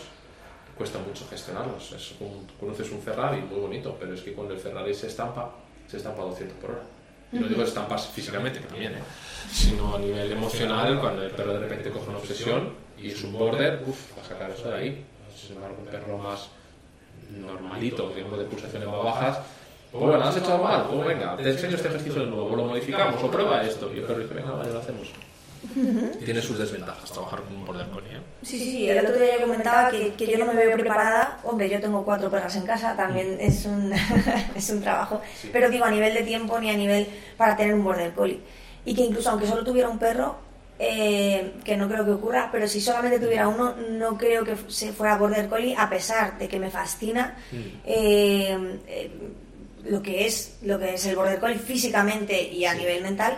cuesta 0.77 0.99
mucho 0.99 1.25
gestionarlos. 1.29 1.93
Es 1.93 2.13
un, 2.19 2.45
conoces 2.59 2.91
un 2.91 3.01
Ferrari 3.01 3.39
muy 3.41 3.59
bonito, 3.61 3.95
pero 3.99 4.13
es 4.13 4.21
que 4.21 4.33
cuando 4.33 4.53
el 4.53 4.59
Ferrari 4.59 4.93
se 4.93 5.07
estampa, 5.07 5.51
se 5.87 5.97
estampa 5.97 6.21
a 6.23 6.25
200 6.25 6.57
por 6.57 6.71
hora. 6.71 6.81
Y 7.31 7.37
no 7.39 7.47
digo 7.47 7.63
estamparse 7.63 8.09
físicamente, 8.11 8.59
que 8.59 8.67
también, 8.67 8.93
¿eh? 8.93 8.99
sino 9.51 9.95
a 9.95 9.99
nivel 9.99 10.31
emocional, 10.33 10.99
cuando 10.99 11.23
el 11.23 11.31
perro 11.31 11.53
de 11.53 11.59
repente 11.59 11.89
coge 11.89 12.09
una 12.09 12.17
obsesión 12.19 12.73
y 13.01 13.11
es 13.11 13.23
un 13.23 13.33
border, 13.33 13.81
uff, 13.87 14.17
va 14.17 14.21
a 14.21 14.25
sacar 14.25 14.51
eso 14.51 14.67
de 14.69 14.75
ahí. 14.75 15.05
Sin 15.35 15.55
embargo, 15.55 15.77
un 15.79 15.85
perro 15.87 16.17
más 16.17 16.49
normalito, 17.29 18.09
digamos, 18.09 18.39
de 18.39 18.45
pulsaciones 18.45 18.87
más 18.87 19.03
bajas, 19.03 19.39
pues 19.91 20.03
bueno, 20.03 20.23
has 20.23 20.35
hecho 20.35 20.51
algo 20.51 20.63
mal, 20.65 20.85
pues 20.89 21.07
venga, 21.07 21.37
te 21.37 21.49
enseño 21.49 21.75
este 21.75 21.87
ejercicio 21.87 22.21
de 22.21 22.27
nuevo, 22.27 22.55
lo 22.55 22.65
modificamos, 22.65 23.23
o 23.23 23.31
prueba 23.31 23.63
esto. 23.63 23.91
Y 23.93 23.99
el 23.99 24.03
perro 24.03 24.19
dice, 24.19 24.33
venga, 24.33 24.51
vale, 24.51 24.71
lo 24.71 24.79
hacemos. 24.79 25.07
Tiene 26.23 26.41
sus 26.41 26.59
desventajas 26.59 27.11
trabajar 27.11 27.41
con 27.41 27.55
un 27.55 27.65
border 27.65 27.87
collie. 27.87 28.17
¿eh? 28.17 28.21
Sí, 28.43 28.59
sí, 28.59 28.71
sí. 28.71 28.89
El 28.89 29.05
otro 29.05 29.19
día 29.19 29.39
yo 29.39 29.47
comentaba 29.47 29.89
que, 29.89 30.13
que 30.13 30.27
yo 30.27 30.37
no 30.37 30.45
me 30.45 30.53
veo 30.53 30.77
preparada. 30.77 31.39
Hombre, 31.43 31.69
yo 31.69 31.79
tengo 31.79 32.03
cuatro 32.05 32.29
perras 32.29 32.55
en 32.55 32.65
casa, 32.65 32.95
también 32.95 33.37
es 33.39 33.65
un, 33.65 33.91
es 34.55 34.69
un 34.69 34.81
trabajo. 34.81 35.21
Sí. 35.41 35.49
Pero 35.51 35.69
digo, 35.69 35.85
a 35.85 35.91
nivel 35.91 36.13
de 36.13 36.21
tiempo 36.21 36.59
ni 36.59 36.69
a 36.69 36.77
nivel 36.77 37.07
para 37.37 37.55
tener 37.55 37.73
un 37.73 37.83
border 37.83 38.13
collie. 38.13 38.41
Y 38.85 38.93
que 38.93 39.01
incluso 39.01 39.29
aunque 39.31 39.47
solo 39.47 39.63
tuviera 39.63 39.89
un 39.89 39.97
perro, 39.97 40.35
eh, 40.79 41.53
que 41.63 41.77
no 41.77 41.87
creo 41.87 42.03
que 42.05 42.11
ocurra, 42.11 42.49
pero 42.51 42.67
si 42.67 42.81
solamente 42.81 43.19
tuviera 43.19 43.47
uno, 43.47 43.75
no 43.91 44.17
creo 44.17 44.43
que 44.43 44.55
se 44.67 44.91
fuera 44.91 45.17
border 45.17 45.47
collie, 45.47 45.75
a 45.77 45.89
pesar 45.89 46.37
de 46.37 46.47
que 46.47 46.59
me 46.59 46.69
fascina 46.69 47.35
Mm. 47.51 47.55
eh, 47.85 48.79
eh, 48.87 49.11
lo 49.85 50.01
que 50.01 50.25
es 50.25 50.57
lo 50.63 50.79
que 50.79 50.95
es 50.95 51.05
el 51.05 51.15
border 51.15 51.39
collie 51.39 51.59
físicamente 51.59 52.41
y 52.41 52.65
a 52.65 52.71
Sí. 52.73 52.79
nivel 52.79 53.03
mental 53.03 53.37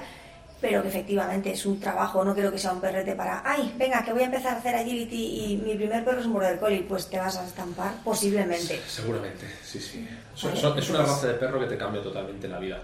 pero 0.60 0.82
que 0.82 0.88
efectivamente 0.88 1.52
es 1.52 1.68
un 1.68 1.80
trabajo, 1.80 2.26
no 2.26 2.34
creo 2.34 2.52
que 2.52 2.58
sea 2.58 2.74
un 2.74 2.82
perrete 2.82 3.14
para, 3.14 3.44
ay, 3.46 3.76
venga, 3.78 4.04
que 4.04 4.12
voy 4.12 4.24
a 4.24 4.26
empezar 4.26 4.56
a 4.56 4.58
hacer 4.58 4.74
agility 4.74 5.52
y 5.52 5.58
mi 5.58 5.76
primer 5.76 6.04
perro 6.04 6.20
es 6.20 6.26
un 6.26 6.34
border 6.34 6.60
collie, 6.60 6.82
pues 6.82 7.08
te 7.12 7.20
vas 7.20 7.38
a 7.38 7.46
estampar 7.46 7.94
posiblemente. 8.04 8.82
Seguramente, 8.88 9.46
sí, 9.64 9.80
sí. 9.80 10.08
Vale, 10.42 10.80
es 10.80 10.90
una 10.90 11.04
raza 11.04 11.28
de 11.28 11.34
perro 11.36 11.60
que 11.60 11.68
te 11.68 11.78
cambia 11.78 12.02
totalmente 12.02 12.48
la 12.48 12.58
vida. 12.58 12.82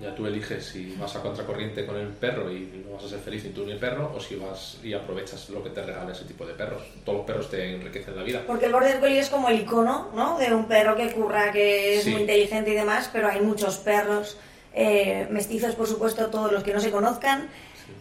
Ya 0.00 0.14
tú 0.14 0.26
eliges 0.26 0.64
si 0.66 0.96
vas 0.98 1.14
a 1.14 1.20
contracorriente 1.22 1.86
con 1.86 1.96
el 1.96 2.08
perro 2.08 2.50
y 2.50 2.84
no 2.84 2.94
vas 2.96 3.04
a 3.04 3.08
ser 3.08 3.20
feliz 3.20 3.44
ni 3.44 3.50
tú 3.50 3.64
ni 3.64 3.72
el 3.72 3.78
perro, 3.78 4.12
o 4.14 4.18
si 4.20 4.34
vas 4.34 4.78
y 4.82 4.92
aprovechas 4.94 5.48
lo 5.50 5.62
que 5.62 5.70
te 5.70 5.80
regala 5.82 6.10
ese 6.10 6.24
tipo 6.24 6.44
de 6.44 6.54
perros. 6.54 6.82
Todos 7.04 7.18
los 7.18 7.26
perros 7.26 7.50
te 7.50 7.74
enriquecen 7.76 8.16
la 8.16 8.22
vida. 8.24 8.42
Porque 8.46 8.66
el 8.66 8.72
border 8.72 8.98
collie 8.98 9.20
es 9.20 9.28
como 9.30 9.48
el 9.48 9.60
icono, 9.60 10.08
¿no? 10.14 10.38
De 10.38 10.52
un 10.52 10.64
perro 10.66 10.96
que 10.96 11.12
curra, 11.12 11.52
que 11.52 11.98
es 11.98 12.04
Sí. 12.04 12.10
muy 12.10 12.22
inteligente 12.22 12.70
y 12.72 12.74
demás, 12.74 13.10
pero 13.12 13.28
hay 13.28 13.40
muchos 13.42 13.76
perros 13.76 14.36
eh, 14.74 15.26
mestizos, 15.30 15.74
por 15.74 15.86
supuesto, 15.86 16.26
todos 16.28 16.50
los 16.50 16.64
que 16.64 16.72
no 16.72 16.80
se 16.80 16.90
conozcan. 16.90 17.48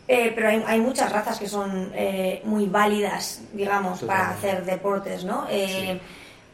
eh, 0.08 0.32
pero 0.36 0.48
hay, 0.50 0.64
hay 0.66 0.80
muchas 0.82 1.12
razas 1.12 1.38
que 1.40 1.48
son 1.48 1.92
eh, 1.96 2.42
muy 2.46 2.66
válidas, 2.66 3.42
digamos, 3.54 4.00
para 4.02 4.34
Totalmente. 4.34 4.48
hacer 4.50 4.66
deportes, 4.66 5.24
¿no? 5.24 5.48
Eh, 5.50 6.00
Sí. 6.00 6.00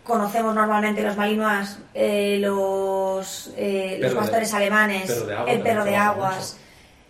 Conocemos 0.08 0.56
normalmente 0.56 1.04
los 1.04 1.18
malinois, 1.18 1.80
eh, 1.94 2.38
los, 2.40 3.52
eh, 3.58 3.98
los 4.00 4.12
de- 4.12 4.18
pastores 4.18 4.54
alemanes, 4.54 5.12
perro 5.12 5.26
de 5.28 5.34
agua 5.36 5.52
el 5.52 5.62
perro 5.62 5.84
de 5.84 5.96
aguas. 5.98 6.58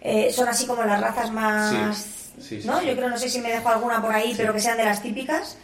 Eh, 0.02 0.34
son 0.34 0.48
así 0.48 0.66
como 0.66 0.84
las 0.84 1.00
razas 1.00 1.32
más... 1.32 1.72
Sí, 2.40 2.42
sí, 2.42 2.62
sí, 2.62 2.68
¿no? 2.68 2.82
Yo 2.82 2.96
creo, 2.96 3.10
no 3.10 3.18
sé 3.20 3.30
si 3.30 3.40
me 3.40 3.52
dejo 3.52 3.70
alguna 3.70 4.02
por 4.02 4.14
ahí, 4.16 4.34
pero 4.36 4.52
que 4.52 4.60
sean 4.60 4.78
de 4.78 4.86
las 4.86 5.02
típicas, 5.04 5.58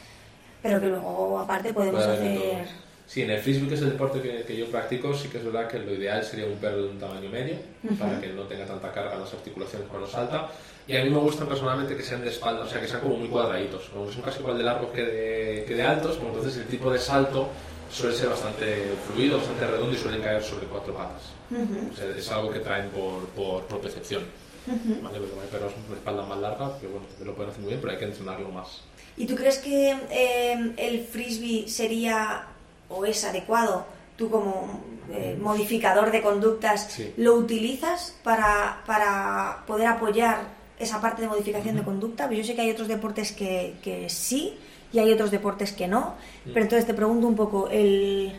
pero 0.62 0.80
que 0.80 0.88
luego 0.88 1.40
aparte 1.40 1.74
podemos 1.74 2.04
Puede 2.04 2.18
hacer... 2.18 2.83
Sí, 3.14 3.22
en 3.22 3.30
el 3.30 3.40
frisbee, 3.40 3.70
que 3.70 3.76
es 3.76 3.82
el 3.82 3.92
deporte 3.92 4.20
que, 4.20 4.44
que 4.44 4.58
yo 4.58 4.66
practico, 4.72 5.14
sí 5.14 5.28
que 5.28 5.38
es 5.38 5.46
verdad 5.46 5.68
que 5.68 5.78
lo 5.78 5.94
ideal 5.94 6.24
sería 6.24 6.48
un 6.48 6.56
perro 6.56 6.82
de 6.82 6.90
un 6.90 6.98
tamaño 6.98 7.30
medio, 7.30 7.58
para 8.00 8.20
que 8.20 8.30
no 8.30 8.42
tenga 8.46 8.66
tanta 8.66 8.92
carga 8.92 9.14
en 9.14 9.20
las 9.20 9.32
articulaciones 9.32 9.88
cuando 9.88 10.08
salta. 10.08 10.50
Y 10.88 10.98
a 10.98 11.04
mí 11.04 11.12
me 11.12 11.20
gustan 11.20 11.48
personalmente 11.48 11.96
que 11.96 12.02
sean 12.02 12.24
de 12.24 12.32
espalda, 12.32 12.64
o 12.64 12.68
sea, 12.68 12.82
que 12.82 12.88
sean 12.88 13.02
como 13.02 13.18
muy 13.18 13.28
cuadraditos, 13.28 13.84
como 13.90 14.08
que 14.08 14.14
son 14.14 14.24
casi 14.24 14.40
igual 14.40 14.58
de 14.58 14.64
largos 14.64 14.90
que 14.90 15.04
de, 15.04 15.66
que 15.68 15.76
de 15.76 15.84
altos, 15.84 16.18
como 16.18 16.30
entonces 16.30 16.58
el 16.58 16.66
tipo 16.66 16.92
de 16.92 16.98
salto 16.98 17.50
suele 17.92 18.16
ser 18.16 18.30
bastante 18.30 18.94
fluido, 19.06 19.38
bastante 19.38 19.68
redondo 19.68 19.94
y 19.94 20.00
suelen 20.00 20.20
caer 20.20 20.42
sobre 20.42 20.66
cuatro 20.66 20.96
patas. 20.96 21.22
O 21.92 21.96
sea, 21.96 22.10
es 22.18 22.32
algo 22.32 22.50
que 22.50 22.62
traen 22.62 22.90
por, 22.90 23.28
por, 23.36 23.64
por 23.66 23.80
percepción. 23.80 24.24
¿Vale? 24.66 25.20
Porque 25.20 25.36
hay 25.40 25.48
perros 25.52 25.74
de 25.88 25.94
espalda 25.94 26.24
más 26.24 26.40
larga, 26.40 26.80
que 26.82 26.88
bueno, 26.88 27.06
lo 27.24 27.36
pueden 27.36 27.52
hacer 27.52 27.62
muy 27.62 27.70
bien, 27.74 27.80
pero 27.80 27.94
hay 27.94 28.00
que 28.00 28.06
entrenarlo 28.06 28.50
más. 28.50 28.82
¿Y 29.16 29.28
tú 29.28 29.36
crees 29.36 29.60
que 29.60 29.96
eh, 30.10 30.74
el 30.78 31.04
frisbee 31.06 31.68
sería 31.68 32.48
o 32.96 33.06
es 33.06 33.24
adecuado, 33.24 33.86
tú 34.18 34.30
como 34.30 34.82
eh, 35.12 35.38
modificador 35.42 36.12
de 36.12 36.22
conductas, 36.22 36.88
Sí. 36.92 37.14
lo 37.18 37.34
utilizas 37.36 38.16
para, 38.24 38.82
para 38.86 39.64
poder 39.68 39.88
apoyar 39.88 40.42
esa 40.80 41.00
parte 41.02 41.22
de 41.22 41.28
modificación 41.28 41.76
de 41.76 41.84
conducta? 41.84 42.32
Yo 42.32 42.44
sé 42.44 42.56
que 42.56 42.62
hay 42.62 42.72
otros 42.72 42.88
deportes 42.88 43.32
que, 43.32 43.76
que 43.84 44.10
sí 44.10 44.58
y 44.92 45.00
hay 45.00 45.12
otros 45.12 45.32
deportes 45.32 45.72
que 45.72 45.88
no, 45.88 46.16
pero 46.46 46.62
entonces 46.62 46.86
te 46.86 46.94
pregunto 46.94 47.28
un 47.28 47.36
poco, 47.36 47.68
el, 47.70 48.34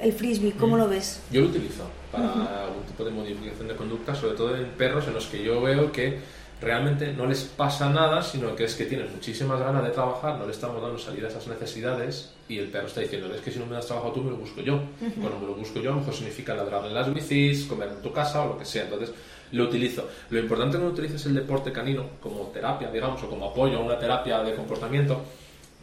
el 0.00 0.12
frisbee, 0.12 0.52
¿cómo 0.52 0.76
lo 0.76 0.88
ves? 0.88 1.20
Yo 1.30 1.40
lo 1.42 1.48
utilizo 1.48 1.84
para 2.12 2.64
algún 2.64 2.82
tipo 2.84 3.04
de 3.04 3.10
modificación 3.10 3.68
de 3.68 3.76
conducta, 3.76 4.14
sobre 4.14 4.34
todo 4.36 4.56
en 4.56 4.66
perros 4.70 5.06
en 5.08 5.14
los 5.14 5.26
que 5.26 5.42
yo 5.42 5.60
veo 5.62 5.90
que 5.92 6.18
realmente 6.60 7.12
no 7.12 7.26
les 7.26 7.42
pasa 7.44 7.90
nada, 7.90 8.22
sino 8.22 8.54
que 8.56 8.64
es 8.64 8.74
que 8.74 8.86
tienen 8.86 9.12
muchísimas 9.12 9.60
ganas 9.60 9.84
de 9.84 9.90
trabajar, 9.90 10.38
no 10.38 10.46
le 10.46 10.52
estamos 10.52 10.80
dando 10.80 10.98
salida 10.98 11.26
a 11.26 11.30
esas 11.30 11.46
necesidades 11.46 12.32
y 12.48 12.58
el 12.58 12.68
perro 12.68 12.86
está 12.86 13.00
diciendo, 13.00 13.32
es 13.34 13.40
que 13.40 13.50
si 13.50 13.58
no 13.58 13.66
me 13.66 13.74
das 13.74 13.86
trabajo 13.86 14.12
tú, 14.12 14.22
me 14.22 14.30
lo 14.30 14.36
busco 14.36 14.60
yo. 14.62 14.80
Cuando 14.98 15.38
me 15.38 15.46
lo 15.46 15.54
busco 15.54 15.80
yo, 15.80 15.90
a 15.90 15.94
lo 15.94 16.00
mejor 16.00 16.14
significa 16.14 16.54
ladrarle 16.54 16.92
las 16.92 17.12
bicis, 17.12 17.64
comer 17.66 17.88
en 17.88 18.02
tu 18.02 18.12
casa 18.12 18.42
o 18.42 18.48
lo 18.48 18.58
que 18.58 18.64
sea. 18.64 18.84
Entonces, 18.84 19.12
lo 19.52 19.64
utilizo. 19.64 20.08
Lo 20.30 20.38
importante 20.38 20.76
cuando 20.76 20.92
utilices 20.92 21.24
el 21.26 21.34
deporte 21.34 21.72
canino 21.72 22.08
como 22.20 22.48
terapia, 22.48 22.90
digamos, 22.90 23.22
o 23.22 23.28
como 23.28 23.50
apoyo 23.50 23.78
a 23.78 23.80
una 23.80 23.98
terapia 23.98 24.42
de 24.42 24.54
comportamiento, 24.54 25.22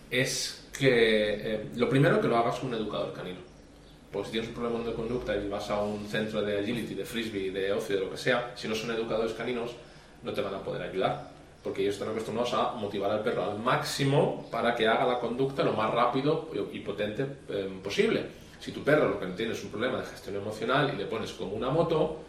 es 0.09 0.67
que 0.77 1.53
eh, 1.53 1.65
lo 1.75 1.87
primero 1.87 2.19
que 2.19 2.27
lo 2.27 2.37
hagas 2.37 2.61
un 2.63 2.73
educador 2.73 3.13
canino. 3.13 3.39
Porque 4.11 4.27
si 4.27 4.31
tienes 4.33 4.49
un 4.49 4.55
problema 4.55 4.83
de 4.83 4.93
conducta 4.93 5.35
y 5.35 5.47
vas 5.47 5.69
a 5.69 5.81
un 5.81 6.05
centro 6.07 6.41
de 6.41 6.59
agility, 6.59 6.93
de 6.93 7.05
frisbee, 7.05 7.51
de 7.51 7.71
ocio, 7.71 7.95
de 7.95 8.01
lo 8.03 8.11
que 8.11 8.17
sea, 8.17 8.51
si 8.55 8.67
no 8.67 8.75
son 8.75 8.91
educadores 8.91 9.33
caninos, 9.33 9.71
no 10.23 10.33
te 10.33 10.41
van 10.41 10.55
a 10.55 10.59
poder 10.59 10.81
ayudar. 10.81 11.31
Porque 11.63 11.81
ellos 11.81 11.95
están 11.95 12.09
acostumbrados 12.09 12.53
a 12.53 12.73
motivar 12.73 13.11
al 13.11 13.21
perro 13.21 13.43
al 13.43 13.59
máximo 13.59 14.47
para 14.51 14.75
que 14.75 14.87
haga 14.87 15.05
la 15.05 15.19
conducta 15.19 15.63
lo 15.63 15.73
más 15.73 15.93
rápido 15.93 16.49
y 16.73 16.79
potente 16.79 17.25
eh, 17.49 17.79
posible. 17.81 18.25
Si 18.59 18.71
tu 18.71 18.83
perro 18.83 19.07
lo 19.07 19.19
que 19.19 19.27
tiene 19.27 19.53
es 19.53 19.63
un 19.63 19.69
problema 19.69 19.99
de 19.99 20.05
gestión 20.05 20.35
emocional 20.35 20.91
y 20.93 20.97
le 20.97 21.05
pones 21.05 21.31
como 21.31 21.53
una 21.53 21.69
moto, 21.69 22.19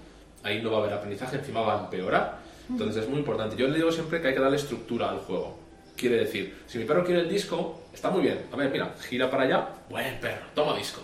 ahí 0.45 0.63
no 0.63 0.71
va 0.71 0.79
a 0.79 0.81
haber 0.83 0.93
aprendizaje, 0.95 1.37
encima 1.37 1.63
va 1.63 1.81
a 1.81 1.85
empeorar. 1.85 2.39
Entonces 2.69 3.03
es 3.03 3.09
muy 3.09 3.19
importante. 3.19 3.57
Yo 3.57 3.67
le 3.67 3.75
digo 3.75 3.91
siempre 3.91 4.21
que 4.21 4.29
hay 4.29 4.35
que 4.35 4.41
darle 4.41 4.57
estructura 4.57 5.11
al 5.11 5.19
juego. 5.19 5.59
Quiere 5.97 6.17
decir, 6.17 6.63
si 6.67 6.79
mi 6.79 6.85
perro 6.85 7.05
quiere 7.05 7.23
el 7.23 7.29
disco, 7.29 7.83
está 7.93 8.11
muy 8.11 8.23
bien. 8.23 8.47
A 8.53 8.57
ver, 8.57 8.71
mira, 8.71 8.95
gira 9.09 9.31
para 9.31 9.45
allá, 9.45 9.69
buen 9.89 10.19
perro, 10.21 10.47
toma 10.55 10.77
disco. 10.77 11.01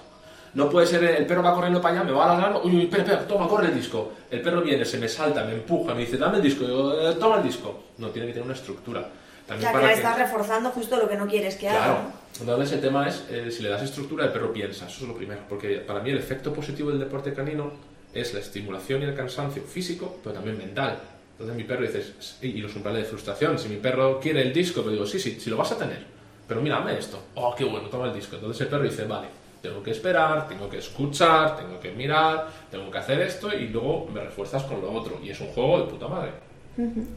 No 0.54 0.68
puede 0.68 0.86
ser 0.86 1.04
el 1.04 1.26
perro 1.26 1.42
va 1.42 1.54
corriendo 1.54 1.80
para 1.80 1.96
allá, 1.96 2.04
me 2.04 2.12
va 2.12 2.24
a 2.24 2.34
ladrando, 2.34 2.62
uy, 2.64 2.76
uy, 2.76 2.82
espera, 2.82 3.02
espera, 3.02 3.26
toma, 3.26 3.46
corre 3.46 3.68
el 3.68 3.74
disco. 3.74 4.12
El 4.30 4.40
perro 4.40 4.62
viene, 4.62 4.84
se 4.84 4.98
me 4.98 5.08
salta, 5.08 5.44
me 5.44 5.52
empuja, 5.52 5.94
me 5.94 6.00
dice, 6.00 6.16
dame 6.16 6.38
el 6.38 6.42
disco, 6.42 6.64
yo, 6.66 7.10
eh, 7.10 7.14
toma 7.14 7.36
el 7.36 7.42
disco. 7.44 7.84
No, 7.98 8.08
tiene 8.08 8.28
que 8.28 8.34
tener 8.34 8.46
una 8.46 8.54
estructura. 8.54 9.08
También 9.46 9.68
o 9.68 9.72
sea, 9.72 9.80
que 9.80 9.86
le 9.86 9.92
estás 9.94 10.18
reforzando 10.18 10.70
justo 10.70 10.96
lo 10.96 11.08
que 11.08 11.16
no 11.16 11.26
quieres 11.26 11.56
que 11.56 11.68
haga. 11.68 11.84
Claro. 11.84 11.98
Entonces 12.40 12.72
el 12.72 12.80
tema 12.80 13.08
es, 13.08 13.24
eh, 13.30 13.50
si 13.50 13.62
le 13.62 13.68
das 13.68 13.82
estructura, 13.82 14.24
el 14.24 14.32
perro 14.32 14.52
piensa, 14.52 14.86
eso 14.86 15.02
es 15.02 15.08
lo 15.08 15.16
primero. 15.16 15.42
Porque 15.48 15.78
para 15.78 16.00
mí 16.00 16.10
el 16.10 16.18
efecto 16.18 16.52
positivo 16.52 16.90
del 16.90 17.00
deporte 17.00 17.34
canino 17.34 17.72
es 18.12 18.32
la 18.34 18.40
estimulación 18.40 19.02
y 19.02 19.04
el 19.04 19.14
cansancio 19.14 19.62
físico, 19.62 20.18
pero 20.22 20.34
también 20.34 20.58
mental. 20.58 20.98
Entonces 21.32 21.56
mi 21.56 21.64
perro 21.64 21.82
dice, 21.82 22.04
y 22.42 22.60
los 22.60 22.74
umbrales 22.76 23.04
de 23.04 23.08
frustración, 23.08 23.58
si 23.58 23.68
mi 23.68 23.76
perro 23.76 24.20
quiere 24.20 24.42
el 24.42 24.52
disco, 24.52 24.82
me 24.82 24.92
digo, 24.92 25.06
sí, 25.06 25.18
sí, 25.18 25.38
sí 25.40 25.48
lo 25.48 25.56
vas 25.56 25.72
a 25.72 25.78
tener, 25.78 26.04
pero 26.46 26.60
mírame 26.60 26.98
esto, 26.98 27.18
oh, 27.36 27.54
qué 27.56 27.64
bueno, 27.64 27.88
toma 27.88 28.08
el 28.08 28.14
disco. 28.14 28.36
Entonces 28.36 28.60
el 28.60 28.68
perro 28.68 28.82
dice, 28.82 29.04
vale, 29.04 29.28
tengo 29.60 29.82
que 29.82 29.90
esperar, 29.90 30.48
tengo 30.48 30.68
que 30.68 30.78
escuchar, 30.78 31.56
tengo 31.56 31.78
que 31.78 31.90
mirar, 31.92 32.48
tengo 32.70 32.90
que 32.90 32.98
hacer 32.98 33.20
esto 33.20 33.52
y 33.54 33.68
luego 33.68 34.08
me 34.12 34.20
refuerzas 34.20 34.62
con 34.64 34.80
lo 34.80 34.92
otro. 34.92 35.20
Y 35.22 35.30
es 35.30 35.40
un 35.40 35.48
juego 35.48 35.80
de 35.80 35.90
puta 35.90 36.08
madre. 36.08 36.32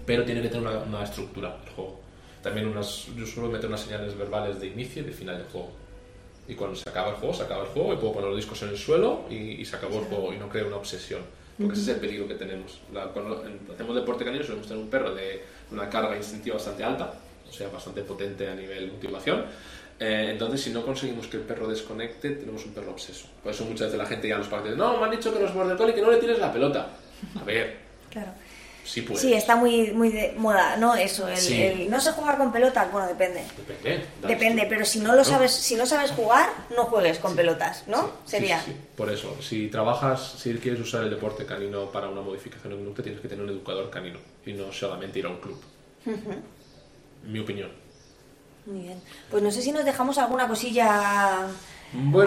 Pero 0.05 0.25
tiene 0.25 0.41
que 0.41 0.49
tener 0.49 0.67
una, 0.87 1.03
estructura 1.03 1.55
el 1.65 1.71
juego. 1.71 2.01
También 2.41 2.67
unas, 2.67 3.07
yo 3.15 3.25
suelo 3.25 3.49
meter 3.49 3.69
unas 3.69 3.81
señales 3.81 4.17
verbales 4.17 4.59
de 4.59 4.67
inicio 4.67 5.01
y 5.01 5.05
de 5.05 5.11
final 5.13 5.37
del 5.37 5.47
juego. 5.47 5.71
Y 6.45 6.55
cuando 6.55 6.75
se 6.75 6.89
acaba 6.89 7.11
el 7.11 7.15
juego, 7.15 7.33
se 7.33 7.43
acaba 7.43 7.63
el 7.63 7.69
juego 7.69 7.93
y 7.93 7.97
puedo 7.97 8.13
poner 8.13 8.29
los 8.29 8.37
discos 8.37 8.61
en 8.63 8.69
el 8.69 8.77
suelo 8.77 9.21
y, 9.29 9.63
se 9.63 9.77
acabó 9.77 9.99
el 9.99 10.05
juego 10.05 10.33
y 10.33 10.37
no 10.37 10.49
creo 10.49 10.67
una 10.67 10.75
obsesión. 10.75 11.21
Porque 11.57 11.73
ese 11.73 11.83
es 11.83 11.87
el 11.89 12.01
peligro 12.01 12.27
que 12.27 12.33
tenemos. 12.33 12.81
cuando 13.13 13.45
hacemos 13.73 13.95
deporte 13.95 14.25
canino 14.25 14.43
solemos 14.43 14.67
tener 14.67 14.83
un 14.83 14.89
perro 14.89 15.13
de 15.15 15.43
una 15.71 15.87
carga 15.87 16.17
instintiva 16.17 16.55
bastante 16.55 16.83
alta, 16.83 17.13
o 17.47 17.53
sea, 17.53 17.69
bastante 17.69 18.01
potente 18.01 18.49
a 18.49 18.55
nivel 18.55 18.91
motivación 18.91 19.45
eh, 19.99 20.29
entonces, 20.31 20.61
si 20.61 20.71
no 20.71 20.85
conseguimos 20.85 21.27
que 21.27 21.37
el 21.37 21.43
perro 21.43 21.67
desconecte, 21.67 22.31
tenemos 22.31 22.65
un 22.65 22.73
perro 22.73 22.91
obseso. 22.91 23.27
Por 23.41 23.51
eso 23.51 23.63
muchas 23.65 23.87
veces 23.87 23.97
la 23.97 24.05
gente 24.05 24.27
ya 24.27 24.35
a 24.35 24.39
los 24.39 24.47
parques 24.47 24.75
no, 24.75 24.97
me 24.97 25.05
han 25.05 25.11
dicho 25.11 25.33
que 25.33 25.39
los 25.39 25.53
border 25.53 25.77
collie 25.77 25.93
que 25.93 26.01
no 26.01 26.11
le 26.11 26.17
tires 26.17 26.39
la 26.39 26.51
pelota. 26.51 26.89
A 27.39 27.43
ver. 27.43 27.77
Claro. 28.09 28.31
Sí, 28.83 29.01
pues. 29.01 29.21
sí, 29.21 29.33
está 29.33 29.55
muy, 29.55 29.91
muy 29.91 30.09
de 30.09 30.33
moda, 30.37 30.75
¿no? 30.75 30.93
Eso, 30.93 31.25
el, 31.29 31.89
no 31.89 32.01
sé 32.01 32.11
jugar 32.11 32.37
con 32.37 32.51
pelota, 32.51 32.89
bueno, 32.91 33.07
depende. 33.07 33.41
Depende. 33.55 34.05
Depende, 34.21 34.65
pero 34.67 34.83
si 34.83 34.99
no 34.99 35.15
lo 35.15 35.23
sabes, 35.23 35.53
si 35.53 35.75
no 35.75 35.85
sabes 35.85 36.11
jugar, 36.11 36.49
no 36.75 36.83
juegues 36.85 37.17
con 37.19 37.33
pelotas, 37.33 37.87
¿no? 37.87 38.11
Sería. 38.25 38.61
Sí, 38.61 38.75
por 38.97 39.09
eso, 39.09 39.37
si 39.41 39.69
trabajas, 39.69 40.35
si 40.37 40.53
quieres 40.55 40.81
usar 40.81 41.03
el 41.03 41.09
deporte 41.09 41.45
canino 41.45 41.91
para 41.91 42.09
una 42.09 42.21
modificación 42.21 42.73
de 42.73 42.79
conducta, 42.79 43.03
tienes 43.03 43.21
que 43.21 43.29
tener 43.29 43.45
un 43.45 43.51
educador 43.51 43.89
canino 43.89 44.19
y 44.45 44.51
no 44.51 44.69
solamente 44.73 45.19
ir 45.19 45.27
a 45.27 45.29
un 45.29 45.37
club. 45.37 45.61
Mi 47.25 47.39
opinión. 47.39 47.82
Muy 48.65 48.81
bien. 48.81 49.01
Pues 49.29 49.43
no 49.43 49.51
sé 49.51 49.61
si 49.61 49.71
nos 49.71 49.85
dejamos 49.85 50.17
alguna 50.17 50.47
cosilla 50.47 51.47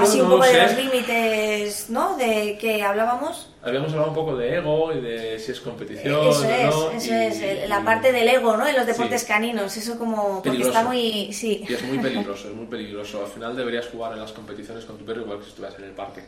así 0.01 0.21
un 0.21 0.31
poco 0.31 0.45
de 0.45 0.63
los 0.63 0.77
límites, 0.77 1.91
¿no? 1.91 2.17
De 2.17 2.57
que 2.61 2.83
hablábamos. 2.83 3.51
Habíamos 3.63 3.91
hablado 3.93 4.11
un 4.11 4.15
poco 4.15 4.37
de 4.37 4.57
ego 4.57 4.93
y 4.93 5.01
de 5.01 5.39
si 5.39 5.53
es 5.53 5.61
competición. 5.61 6.29
Eso 6.29 6.45
es, 6.45 7.05
eso 7.05 7.15
es, 7.15 7.69
la 7.69 7.85
parte 7.85 8.13
del 8.13 8.29
ego, 8.29 8.57
¿no? 8.57 8.67
En 8.67 8.77
los 8.77 8.87
deportes 8.87 9.25
caninos, 9.25 9.77
eso 9.77 9.99
como. 9.99 10.43
Porque 10.43 10.63
está 10.63 10.85
muy. 10.85 11.33
Sí. 11.33 11.65
Y 11.69 11.75
es 11.75 11.83
muy 11.83 11.99
peligroso, 12.03 12.49
es 12.49 12.55
muy 12.55 12.67
peligroso. 12.67 13.25
Al 13.25 13.31
final 13.31 13.57
deberías 13.57 13.87
jugar 13.87 14.13
en 14.13 14.21
las 14.21 14.33
competiciones 14.33 14.85
con 14.85 14.99
tu 14.99 15.05
perro 15.05 15.23
igual 15.23 15.39
que 15.39 15.45
si 15.45 15.51
estuvieras 15.51 15.79
en 15.79 15.85
el 15.87 15.93
parque. 15.93 16.23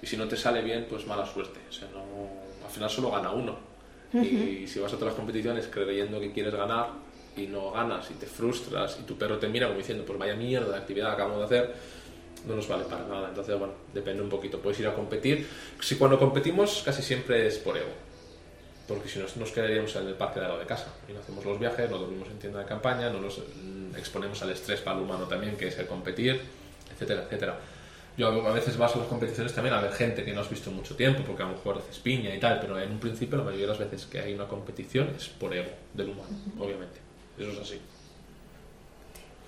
Y 0.00 0.06
si 0.06 0.16
no 0.16 0.28
te 0.28 0.36
sale 0.36 0.62
bien, 0.62 0.86
pues 0.88 1.06
mala 1.06 1.26
suerte. 1.26 1.58
O 1.68 1.72
sea, 1.72 1.88
no, 1.92 2.00
al 2.64 2.72
final 2.72 2.88
solo 2.88 3.10
gana 3.10 3.32
uno. 3.32 3.56
Y 4.12 4.66
si 4.66 4.78
vas 4.78 4.92
a 4.92 4.96
otras 4.96 5.14
competiciones 5.14 5.68
creyendo 5.70 6.18
que 6.18 6.32
quieres 6.32 6.54
ganar, 6.54 6.88
y 7.38 7.46
no 7.46 7.70
ganas 7.70 8.10
y 8.10 8.14
te 8.14 8.26
frustras 8.26 8.98
y 9.00 9.04
tu 9.04 9.16
perro 9.16 9.38
te 9.38 9.48
mira 9.48 9.66
como 9.66 9.78
diciendo, 9.78 10.04
pues 10.04 10.18
vaya 10.18 10.34
mierda 10.34 10.72
de 10.72 10.76
actividad 10.78 11.12
acabamos 11.12 11.38
de 11.38 11.44
hacer, 11.44 11.74
no 12.46 12.56
nos 12.56 12.68
vale 12.68 12.84
para 12.84 13.06
nada. 13.06 13.28
Entonces, 13.28 13.58
bueno, 13.58 13.74
depende 13.92 14.22
un 14.22 14.28
poquito. 14.28 14.60
Puedes 14.60 14.80
ir 14.80 14.86
a 14.86 14.94
competir. 14.94 15.46
Si 15.80 15.96
cuando 15.96 16.18
competimos 16.18 16.82
casi 16.84 17.02
siempre 17.02 17.46
es 17.46 17.58
por 17.58 17.76
ego. 17.76 17.90
Porque 18.86 19.08
si 19.08 19.18
no, 19.18 19.26
nos 19.36 19.50
quedaríamos 19.50 19.94
en 19.96 20.06
el 20.06 20.14
parque 20.14 20.40
de 20.40 20.46
lado 20.46 20.58
de 20.58 20.64
casa 20.64 20.94
y 21.06 21.12
no 21.12 21.20
hacemos 21.20 21.44
los 21.44 21.58
viajes, 21.60 21.90
no 21.90 21.98
dormimos 21.98 22.28
en 22.28 22.38
tienda 22.38 22.60
de 22.60 22.64
campaña, 22.64 23.10
no 23.10 23.20
nos 23.20 23.38
mm, 23.38 23.94
exponemos 23.96 24.40
al 24.42 24.50
estrés 24.50 24.80
para 24.80 24.96
el 24.96 25.04
humano 25.04 25.26
también, 25.26 25.56
que 25.56 25.68
es 25.68 25.78
el 25.78 25.86
competir, 25.86 26.40
etcétera, 26.90 27.24
etcétera. 27.24 27.58
Yo 28.16 28.28
a 28.28 28.52
veces 28.52 28.76
vas 28.78 28.96
a 28.96 28.98
las 28.98 29.06
competiciones 29.06 29.54
también 29.54 29.74
a 29.74 29.80
ver 29.80 29.92
gente 29.92 30.24
que 30.24 30.32
no 30.32 30.40
has 30.40 30.50
visto 30.50 30.70
en 30.70 30.76
mucho 30.76 30.96
tiempo, 30.96 31.22
porque 31.24 31.42
a 31.42 31.46
lo 31.46 31.52
mejor 31.52 31.78
haces 31.78 31.98
piña 31.98 32.34
y 32.34 32.40
tal, 32.40 32.58
pero 32.60 32.80
en 32.80 32.90
un 32.90 32.98
principio 32.98 33.38
la 33.38 33.44
mayoría 33.44 33.66
de 33.66 33.72
las 33.72 33.78
veces 33.78 34.06
que 34.06 34.20
hay 34.20 34.32
una 34.32 34.48
competición 34.48 35.14
es 35.16 35.28
por 35.28 35.54
ego 35.54 35.70
del 35.92 36.08
humano, 36.08 36.30
obviamente. 36.58 37.07
Eso 37.38 37.52
es 37.52 37.58
así. 37.58 37.80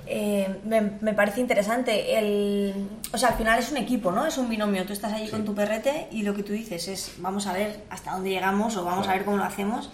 Eh, 0.06 0.60
me, 0.64 1.12
parece 1.14 1.40
interesante. 1.40 2.18
El, 2.18 2.74
o 3.12 3.18
sea, 3.18 3.30
al 3.30 3.34
final 3.36 3.58
es 3.58 3.70
un 3.70 3.76
equipo, 3.76 4.12
¿no? 4.12 4.26
Es 4.26 4.38
un 4.38 4.48
binomio. 4.48 4.84
Tú 4.86 4.92
estás 4.92 5.12
allí 5.12 5.28
con 5.28 5.44
tu 5.44 5.54
perrete 5.54 6.08
y 6.10 6.22
lo 6.22 6.34
que 6.34 6.42
tú 6.42 6.52
dices 6.52 6.88
es, 6.88 7.12
vamos 7.18 7.46
a 7.46 7.52
ver 7.52 7.84
hasta 7.90 8.12
dónde 8.12 8.30
llegamos 8.30 8.76
o 8.76 8.84
vamos 8.84 9.08
a 9.08 9.12
ver 9.12 9.24
cómo 9.24 9.36
lo 9.36 9.44
hacemos. 9.44 9.90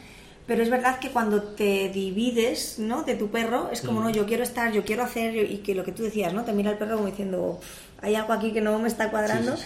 Pero 0.47 0.63
es 0.63 0.71
verdad 0.71 1.01
que 1.01 1.11
cuando 1.11 1.43
te 1.43 1.89
divides, 1.89 2.79
¿no? 2.79 3.03
De 3.03 3.17
tu 3.17 3.31
perro, 3.31 3.69
es 3.73 3.81
como, 3.81 4.01
no, 4.01 4.11
yo 4.11 4.27
quiero 4.27 4.45
estar, 4.45 4.73
yo 4.73 4.85
quiero 4.85 5.03
hacer, 5.03 5.35
y 5.35 5.59
que 5.59 5.75
lo 5.75 5.83
que 5.83 5.91
tú 5.91 6.05
decías, 6.05 6.33
¿no? 6.33 6.45
Te 6.45 6.53
mira 6.53 6.71
el 6.71 6.79
perro 6.79 6.97
como 6.97 7.09
diciendo, 7.09 7.61
hay 8.01 8.15
algo 8.15 8.33
aquí 8.33 8.53
que 8.53 8.61
no 8.61 8.79
me 8.79 8.87
está 8.87 9.11
cuadrando. 9.11 9.57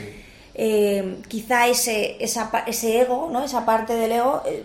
Eh, 0.54 1.18
quizá 1.28 1.68
ese, 1.68 2.16
esa, 2.24 2.50
ese 2.66 3.02
ego, 3.02 3.28
¿no? 3.30 3.44
Esa 3.44 3.66
parte 3.66 3.92
del 3.94 4.12
ego... 4.12 4.42
Eh, 4.46 4.62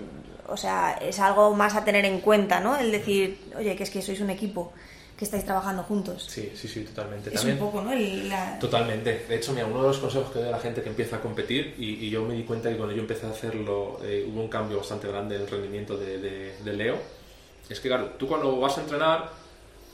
o 0.48 0.58
sea, 0.58 0.94
es 1.02 1.20
algo 1.20 1.54
más 1.54 1.76
a 1.76 1.84
tener 1.84 2.06
en 2.06 2.22
cuenta, 2.22 2.60
¿no? 2.60 2.78
El 2.78 2.92
decir, 2.92 3.40
oye, 3.58 3.76
que 3.76 3.84
es 3.84 3.90
que 3.90 4.02
sois 4.02 4.20
un 4.22 4.30
equipo, 4.30 4.74
que 5.18 5.26
estáis 5.26 5.46
trabajando 5.46 5.84
juntos. 5.84 6.26
Sí, 6.30 6.52
sí, 6.56 6.68
sí, 6.68 6.82
totalmente. 6.84 7.34
Es 7.34 7.44
un 7.44 7.58
poco, 7.58 7.82
¿no? 7.82 7.92
Totalmente. 8.60 9.26
De 9.28 9.36
hecho, 9.36 9.54
mira, 9.54 9.66
uno 9.66 9.82
de 9.82 9.88
los 9.88 9.98
consejos 9.98 10.32
que 10.32 10.40
doy 10.40 10.50
a 10.50 10.52
la 10.52 10.60
gente 10.60 10.82
que 10.82 10.90
empieza 10.90 11.18
a 11.18 11.22
competir, 11.22 11.76
y, 11.78 12.10
yo 12.10 12.24
me 12.24 12.34
di 12.34 12.44
cuenta 12.44 12.70
que 12.70 12.78
cuando 12.78 12.94
yo 12.94 13.02
empecé 13.02 13.26
a 13.26 13.30
hacerlo, 13.30 14.00
eh, 14.04 14.28
hubo 14.28 14.42
un 14.42 14.50
cambio 14.50 14.78
bastante 14.78 15.08
grande 15.08 15.36
en 15.36 15.42
el 15.42 15.48
rendimiento 15.48 15.98
de, 15.98 16.18
de 16.20 16.74
Leo, 16.74 16.98
es 17.70 17.80
que, 17.80 17.88
claro, 17.88 18.12
tú 18.18 18.28
cuando 18.28 18.60
vas 18.60 18.78
a 18.78 18.82
entrenar, 18.82 19.32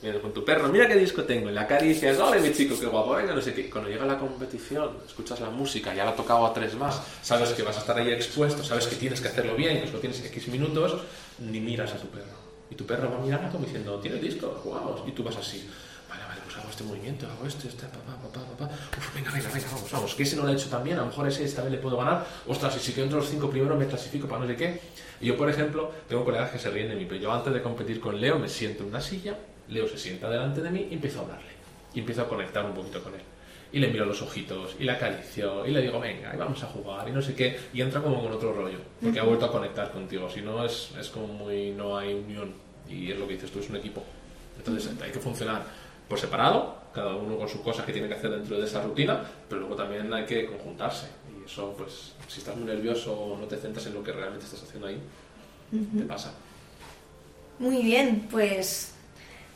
Mira, 0.02 0.20
con 0.20 0.32
tu 0.32 0.44
perro, 0.44 0.68
mira 0.68 0.88
qué 0.88 0.96
disco 0.96 1.22
tengo, 1.22 1.48
en 1.48 1.54
la 1.54 1.64
dices, 1.64 2.18
hola 2.18 2.40
mi 2.40 2.52
chico, 2.52 2.74
qué 2.78 2.86
guapo, 2.86 3.14
venga, 3.14 3.36
no 3.36 3.40
sé 3.40 3.54
qué. 3.54 3.70
Cuando 3.70 3.88
llega 3.88 4.04
la 4.04 4.18
competición, 4.18 4.96
escuchas 5.06 5.38
la 5.38 5.48
música, 5.48 5.94
ya 5.94 6.04
la 6.04 6.10
ha 6.10 6.16
tocado 6.16 6.44
a 6.44 6.52
tres 6.52 6.74
más, 6.74 7.00
sabes 7.22 7.50
que 7.50 7.62
vas 7.62 7.76
a 7.76 7.80
estar 7.80 7.96
ahí 7.96 8.10
expuesto, 8.10 8.64
sabes 8.64 8.88
que 8.88 8.96
tienes 8.96 9.20
que 9.20 9.28
hacerlo 9.28 9.54
bien, 9.54 9.80
que 9.80 9.86
solo 9.86 10.00
tienes 10.00 10.24
X 10.24 10.48
minutos, 10.48 11.02
ni 11.38 11.60
miras 11.60 11.92
a 11.92 11.98
tu 11.98 12.08
perro. 12.08 12.34
Y 12.68 12.74
tu 12.74 12.84
perro 12.84 13.12
va 13.12 13.24
mirando 13.24 13.48
como 13.52 13.64
diciendo, 13.64 14.00
¿tiene 14.00 14.18
disco? 14.18 14.60
Jugamos. 14.64 15.02
Y 15.06 15.12
tú 15.12 15.22
vas 15.22 15.36
así, 15.36 15.70
vale, 16.10 16.24
vale, 16.24 16.40
pues 16.46 16.56
hago 16.56 16.68
este 16.68 16.82
movimiento, 16.82 17.28
hago 17.28 17.46
este, 17.46 17.68
este, 17.68 17.86
papá, 17.86 18.16
papá, 18.24 18.40
papá. 18.58 18.74
Uf, 18.98 19.14
venga, 19.14 19.30
venga, 19.30 19.50
venga, 19.50 19.68
vamos, 19.72 19.92
vamos. 19.92 20.14
Que 20.16 20.24
ese 20.24 20.34
no 20.34 20.42
lo 20.42 20.48
he 20.48 20.54
hecho 20.54 20.68
también, 20.68 20.98
a 20.98 21.02
lo 21.02 21.06
mejor 21.06 21.28
ese 21.28 21.44
esta 21.44 21.62
vez 21.62 21.70
le 21.70 21.78
puedo 21.78 21.96
ganar. 21.96 22.26
Ostras, 22.48 22.74
y 22.76 22.80
si 22.80 22.92
que 22.92 23.04
entre 23.04 23.18
los 23.18 23.28
cinco 23.28 23.48
primero 23.48 23.76
me 23.76 23.86
clasifico 23.86 24.26
para 24.26 24.40
no 24.40 24.48
sé 24.48 24.56
qué. 24.56 24.80
Y 25.20 25.26
yo, 25.26 25.36
por 25.36 25.48
ejemplo, 25.48 25.92
tengo 26.08 26.24
colegas 26.24 26.50
que 26.50 26.58
se 26.58 26.70
ríen 26.70 26.88
de 26.88 26.96
mí, 26.96 27.04
pero 27.08 27.20
yo 27.20 27.30
antes 27.30 27.54
de 27.54 27.62
competir 27.62 28.00
con 28.00 28.20
Leo 28.20 28.40
me 28.40 28.48
siento 28.48 28.82
en 28.82 28.88
una 28.88 29.00
silla 29.00 29.36
Leo 29.68 29.86
se 29.88 29.98
sienta 29.98 30.28
delante 30.28 30.60
de 30.60 30.70
mí 30.70 30.88
y 30.90 30.94
empiezo 30.94 31.20
a 31.20 31.22
hablarle. 31.22 31.52
Y 31.94 32.00
empiezo 32.00 32.22
a 32.22 32.28
conectar 32.28 32.64
un 32.64 32.72
poquito 32.72 33.02
con 33.02 33.14
él. 33.14 33.20
Y 33.72 33.78
le 33.78 33.88
miro 33.88 34.04
los 34.04 34.20
ojitos, 34.20 34.76
y 34.78 34.84
le 34.84 34.92
acaricio, 34.92 35.66
y 35.66 35.70
le 35.70 35.80
digo, 35.80 35.98
venga, 35.98 36.34
y 36.34 36.36
vamos 36.36 36.62
a 36.62 36.66
jugar, 36.66 37.08
y 37.08 37.12
no 37.12 37.22
sé 37.22 37.34
qué. 37.34 37.58
Y 37.72 37.80
entra 37.80 38.02
como 38.02 38.22
con 38.22 38.30
otro 38.30 38.52
rollo, 38.52 38.78
porque 39.02 39.18
ha 39.18 39.22
vuelto 39.22 39.46
a 39.46 39.50
conectar 39.50 39.90
contigo. 39.90 40.28
Si 40.28 40.42
no, 40.42 40.64
es, 40.64 40.90
es 41.00 41.08
como 41.08 41.26
muy. 41.28 41.70
no 41.70 41.96
hay 41.96 42.12
unión. 42.12 42.52
Y 42.88 43.10
es 43.10 43.18
lo 43.18 43.26
que 43.26 43.34
dices 43.34 43.50
tú, 43.50 43.60
es 43.60 43.70
un 43.70 43.76
equipo. 43.76 44.04
Entonces 44.58 44.92
hay 45.00 45.10
que 45.10 45.18
funcionar 45.18 45.62
por 46.08 46.18
separado, 46.18 46.76
cada 46.92 47.16
uno 47.16 47.38
con 47.38 47.48
sus 47.48 47.62
cosas 47.62 47.86
que 47.86 47.92
tiene 47.92 48.08
que 48.08 48.14
hacer 48.14 48.30
dentro 48.30 48.58
de 48.58 48.66
esa 48.66 48.82
rutina, 48.82 49.22
pero 49.48 49.62
luego 49.62 49.76
también 49.76 50.12
hay 50.12 50.26
que 50.26 50.44
conjuntarse. 50.44 51.06
Y 51.34 51.46
eso, 51.46 51.74
pues, 51.76 52.12
si 52.28 52.40
estás 52.40 52.54
muy 52.56 52.66
nervioso 52.66 53.18
o 53.18 53.38
no 53.38 53.46
te 53.46 53.56
centras 53.56 53.86
en 53.86 53.94
lo 53.94 54.04
que 54.04 54.12
realmente 54.12 54.44
estás 54.44 54.62
haciendo 54.62 54.88
ahí, 54.88 55.00
te 55.70 56.04
pasa. 56.04 56.34
Muy 57.58 57.82
bien, 57.82 58.28
pues, 58.30 58.91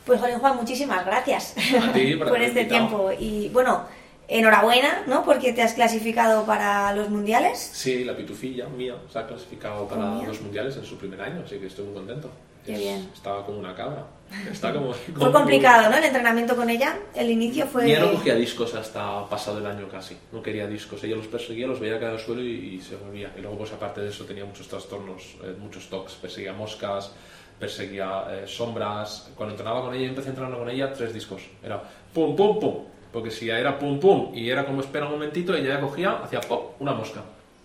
pues 0.07 0.19
Juan, 0.19 0.39
Juan 0.39 0.55
muchísimas 0.55 1.05
gracias 1.05 1.53
A 1.79 1.93
ti 1.93 2.15
por 2.17 2.41
este 2.41 2.61
invitado. 2.61 2.87
tiempo. 2.87 3.11
Y 3.19 3.49
bueno, 3.49 3.83
enhorabuena, 4.27 5.03
¿no? 5.07 5.23
Porque 5.23 5.53
te 5.53 5.61
has 5.61 5.73
clasificado 5.73 6.45
para 6.45 6.93
los 6.95 7.09
mundiales. 7.09 7.59
Sí, 7.59 8.03
la 8.03 8.15
pitufilla 8.17 8.67
mía 8.67 8.95
se 9.11 9.19
ha 9.19 9.27
clasificado 9.27 9.87
para 9.87 10.05
mía. 10.05 10.27
los 10.27 10.41
mundiales 10.41 10.75
en 10.77 10.85
su 10.85 10.97
primer 10.97 11.21
año, 11.21 11.43
así 11.45 11.57
que 11.59 11.67
estoy 11.67 11.85
muy 11.85 11.93
contento. 11.93 12.29
Qué 12.65 12.73
Es- 12.73 12.79
bien. 12.79 13.09
Estaba 13.13 13.45
como 13.45 13.59
una 13.59 13.73
cabra. 13.73 14.05
Está 14.51 14.73
como, 14.73 14.91
Fue 15.15 15.31
complicado, 15.31 15.89
¿no? 15.89 15.95
El 15.95 16.03
entrenamiento 16.03 16.53
con 16.57 16.69
ella. 16.69 16.97
El 17.15 17.29
inicio 17.31 17.65
fue. 17.65 17.85
Mía 17.85 18.01
no 18.01 18.11
cogía 18.11 18.35
discos 18.35 18.75
hasta 18.75 19.25
pasado 19.29 19.59
el 19.59 19.65
año 19.65 19.87
casi. 19.87 20.17
No 20.33 20.41
quería 20.43 20.67
discos. 20.67 21.01
Ella 21.05 21.15
los 21.15 21.27
perseguía, 21.27 21.65
los 21.67 21.79
veía 21.79 21.97
caer 21.97 22.11
al 22.11 22.19
suelo 22.19 22.41
y, 22.41 22.75
y 22.75 22.81
se 22.81 22.97
volvía. 22.97 23.31
Y 23.37 23.39
luego, 23.41 23.57
pues 23.59 23.71
aparte 23.71 24.01
de 24.01 24.09
eso, 24.09 24.25
tenía 24.25 24.43
muchos 24.43 24.67
trastornos, 24.67 25.23
eh, 25.45 25.55
muchos 25.57 25.87
tocs. 25.89 26.15
Perseguía 26.15 26.51
moscas, 26.51 27.13
perseguía 27.59 28.25
eh, 28.29 28.47
sombras. 28.47 29.29
Cuando 29.35 29.53
entrenaba 29.53 29.81
con 29.81 29.93
ella, 29.93 30.03
yo 30.03 30.09
empecé 30.09 30.29
entrenando 30.29 30.59
con 30.59 30.69
ella 30.69 30.93
tres 30.93 31.13
discos. 31.13 31.43
Era 31.63 31.81
pum, 32.13 32.35
pum, 32.35 32.59
pum. 32.59 32.75
Porque 33.11 33.31
si 33.31 33.49
era 33.49 33.77
pum, 33.79 33.99
pum 33.99 34.31
y 34.33 34.49
era 34.49 34.65
como 34.65 34.81
espera 34.81 35.05
un 35.05 35.13
momentito, 35.13 35.53
ella 35.55 35.75
ya 35.75 35.79
cogía, 35.79 36.19
hacía 36.23 36.41
pop, 36.41 36.75
una 36.79 36.93
mosca. 36.93 37.21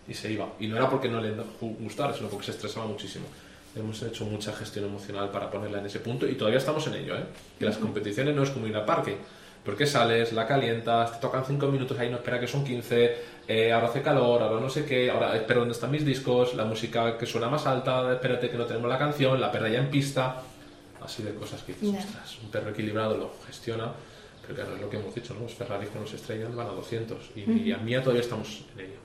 Y 0.08 0.14
se 0.14 0.32
iba. 0.32 0.48
Y 0.58 0.66
no 0.66 0.76
era 0.76 0.88
porque 0.88 1.08
no 1.08 1.20
le 1.20 1.34
gustara, 1.60 2.12
sino 2.14 2.28
porque 2.28 2.46
se 2.46 2.52
estresaba 2.52 2.86
muchísimo. 2.86 3.26
Hemos 3.74 4.02
hecho 4.02 4.24
mucha 4.24 4.52
gestión 4.52 4.84
emocional 4.84 5.30
para 5.30 5.50
ponerla 5.50 5.78
en 5.78 5.86
ese 5.86 6.00
punto 6.00 6.26
y 6.26 6.34
todavía 6.34 6.58
estamos 6.58 6.86
en 6.88 6.94
ello, 6.94 7.16
¿eh? 7.16 7.24
Que 7.58 7.64
las 7.64 7.78
competiciones 7.78 8.34
no 8.34 8.42
es 8.42 8.50
como 8.50 8.66
ir 8.66 8.76
al 8.76 8.84
parque. 8.84 9.16
Porque 9.64 9.86
sales, 9.86 10.32
la 10.32 10.46
calientas, 10.46 11.12
te 11.12 11.18
tocan 11.20 11.44
5 11.44 11.68
minutos, 11.68 11.98
ahí 11.98 12.10
no 12.10 12.16
espera 12.16 12.40
que 12.40 12.48
son 12.48 12.64
15, 12.64 13.16
eh, 13.48 13.72
ahora 13.72 13.88
hace 13.88 14.02
calor, 14.02 14.42
ahora 14.42 14.60
no 14.60 14.70
sé 14.70 14.84
qué, 14.84 15.10
ahora 15.10 15.36
espero 15.36 15.60
dónde 15.60 15.74
están 15.74 15.90
mis 15.90 16.04
discos, 16.04 16.54
la 16.54 16.64
música 16.64 17.18
que 17.18 17.26
suena 17.26 17.48
más 17.48 17.66
alta, 17.66 18.12
espérate 18.12 18.48
que 18.48 18.56
no 18.56 18.64
tenemos 18.64 18.88
la 18.88 18.98
canción, 18.98 19.40
la 19.40 19.50
perra 19.50 19.68
ya 19.68 19.78
en 19.78 19.90
pista. 19.90 20.42
Así 21.00 21.24
de 21.24 21.34
cosas 21.34 21.62
que 21.62 21.74
dices, 21.74 22.04
ostras, 22.04 22.38
un 22.44 22.50
perro 22.50 22.70
equilibrado 22.70 23.16
lo 23.16 23.34
gestiona, 23.44 23.92
pero 24.40 24.54
claro, 24.54 24.76
es 24.76 24.80
lo 24.82 24.88
que 24.88 24.98
hemos 24.98 25.12
dicho, 25.12 25.34
¿no? 25.34 25.40
Los 25.40 25.54
Ferrari 25.54 25.86
con 25.88 26.02
los 26.02 26.12
estrellas 26.12 26.54
van 26.54 26.68
a 26.68 26.70
200 26.70 27.30
y, 27.34 27.40
y 27.40 27.72
a 27.72 27.78
mí 27.78 27.92
todavía 27.98 28.20
estamos 28.20 28.64
en 28.74 28.84
ello. 28.84 28.96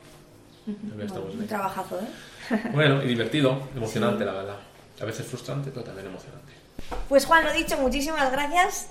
Todavía 0.84 1.06
estamos 1.06 1.34
en 1.34 1.40
Un 1.40 1.48
trabajazo, 1.48 2.00
¿eh? 2.00 2.62
Bueno, 2.74 3.02
y 3.04 3.08
divertido, 3.08 3.60
emocionante, 3.76 4.26
la 4.26 4.34
verdad. 4.34 4.58
A 5.02 5.06
veces 5.06 5.26
frustrante, 5.26 5.72
pero 5.72 5.84
también 5.84 6.08
emocionante. 6.08 6.54
Pues 7.10 7.26
Juan, 7.26 7.44
lo 7.46 7.54
dicho, 7.54 7.78
muchísimas 7.78 8.32
gracias. 8.32 8.90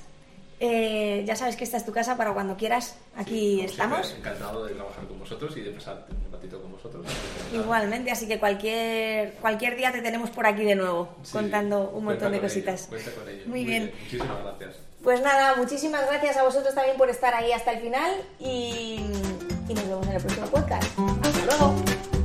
Eh, 0.58 1.22
ya 1.26 1.36
sabes 1.36 1.54
que 1.56 1.64
esta 1.64 1.76
es 1.76 1.84
tu 1.84 1.92
casa 1.92 2.16
para 2.16 2.32
cuando 2.32 2.56
quieras. 2.56 2.96
Aquí 3.16 3.56
Como 3.58 3.68
estamos. 3.68 4.06
siempre, 4.06 4.30
encantado 4.30 4.64
de 4.64 4.74
trabajar 4.74 5.04
con 5.06 5.18
vosotros 5.18 5.54
y 5.56 5.60
de 5.60 5.70
pasar 5.72 6.06
un 6.26 6.32
ratito 6.32 6.62
con 6.62 6.72
vosotros. 6.72 7.04
Igualmente, 7.52 8.10
así 8.10 8.26
que 8.26 8.38
cualquier, 8.38 9.32
cualquier 9.34 9.76
día 9.76 9.92
te 9.92 10.00
tenemos 10.00 10.30
por 10.30 10.46
aquí 10.46 10.64
de 10.64 10.74
nuevo, 10.74 11.08
Sí, 11.22 11.32
contando 11.32 11.90
un 11.90 12.04
montón 12.04 12.32
de 12.32 12.40
cositas. 12.40 12.82
ello, 12.82 12.90
cuenta 12.90 13.10
con 13.12 13.28
ello. 13.28 13.42
Muy 13.46 13.64
bien. 13.64 13.92
Muchísimas 14.04 14.42
gracias. 14.42 14.76
Pues 15.04 15.20
nada, 15.20 15.54
muchísimas 15.56 16.06
gracias 16.06 16.36
a 16.38 16.42
vosotros 16.42 16.74
también 16.74 16.96
por 16.96 17.10
estar 17.10 17.34
ahí 17.34 17.52
hasta 17.52 17.72
el 17.72 17.80
final 17.80 18.10
y, 18.40 19.00
y 19.68 19.74
nos 19.74 19.88
vemos 19.88 20.06
en 20.08 20.12
el 20.14 20.20
próximo 20.22 20.46
podcast. 20.46 20.84
Hasta 21.22 21.44
luego. 21.46 22.15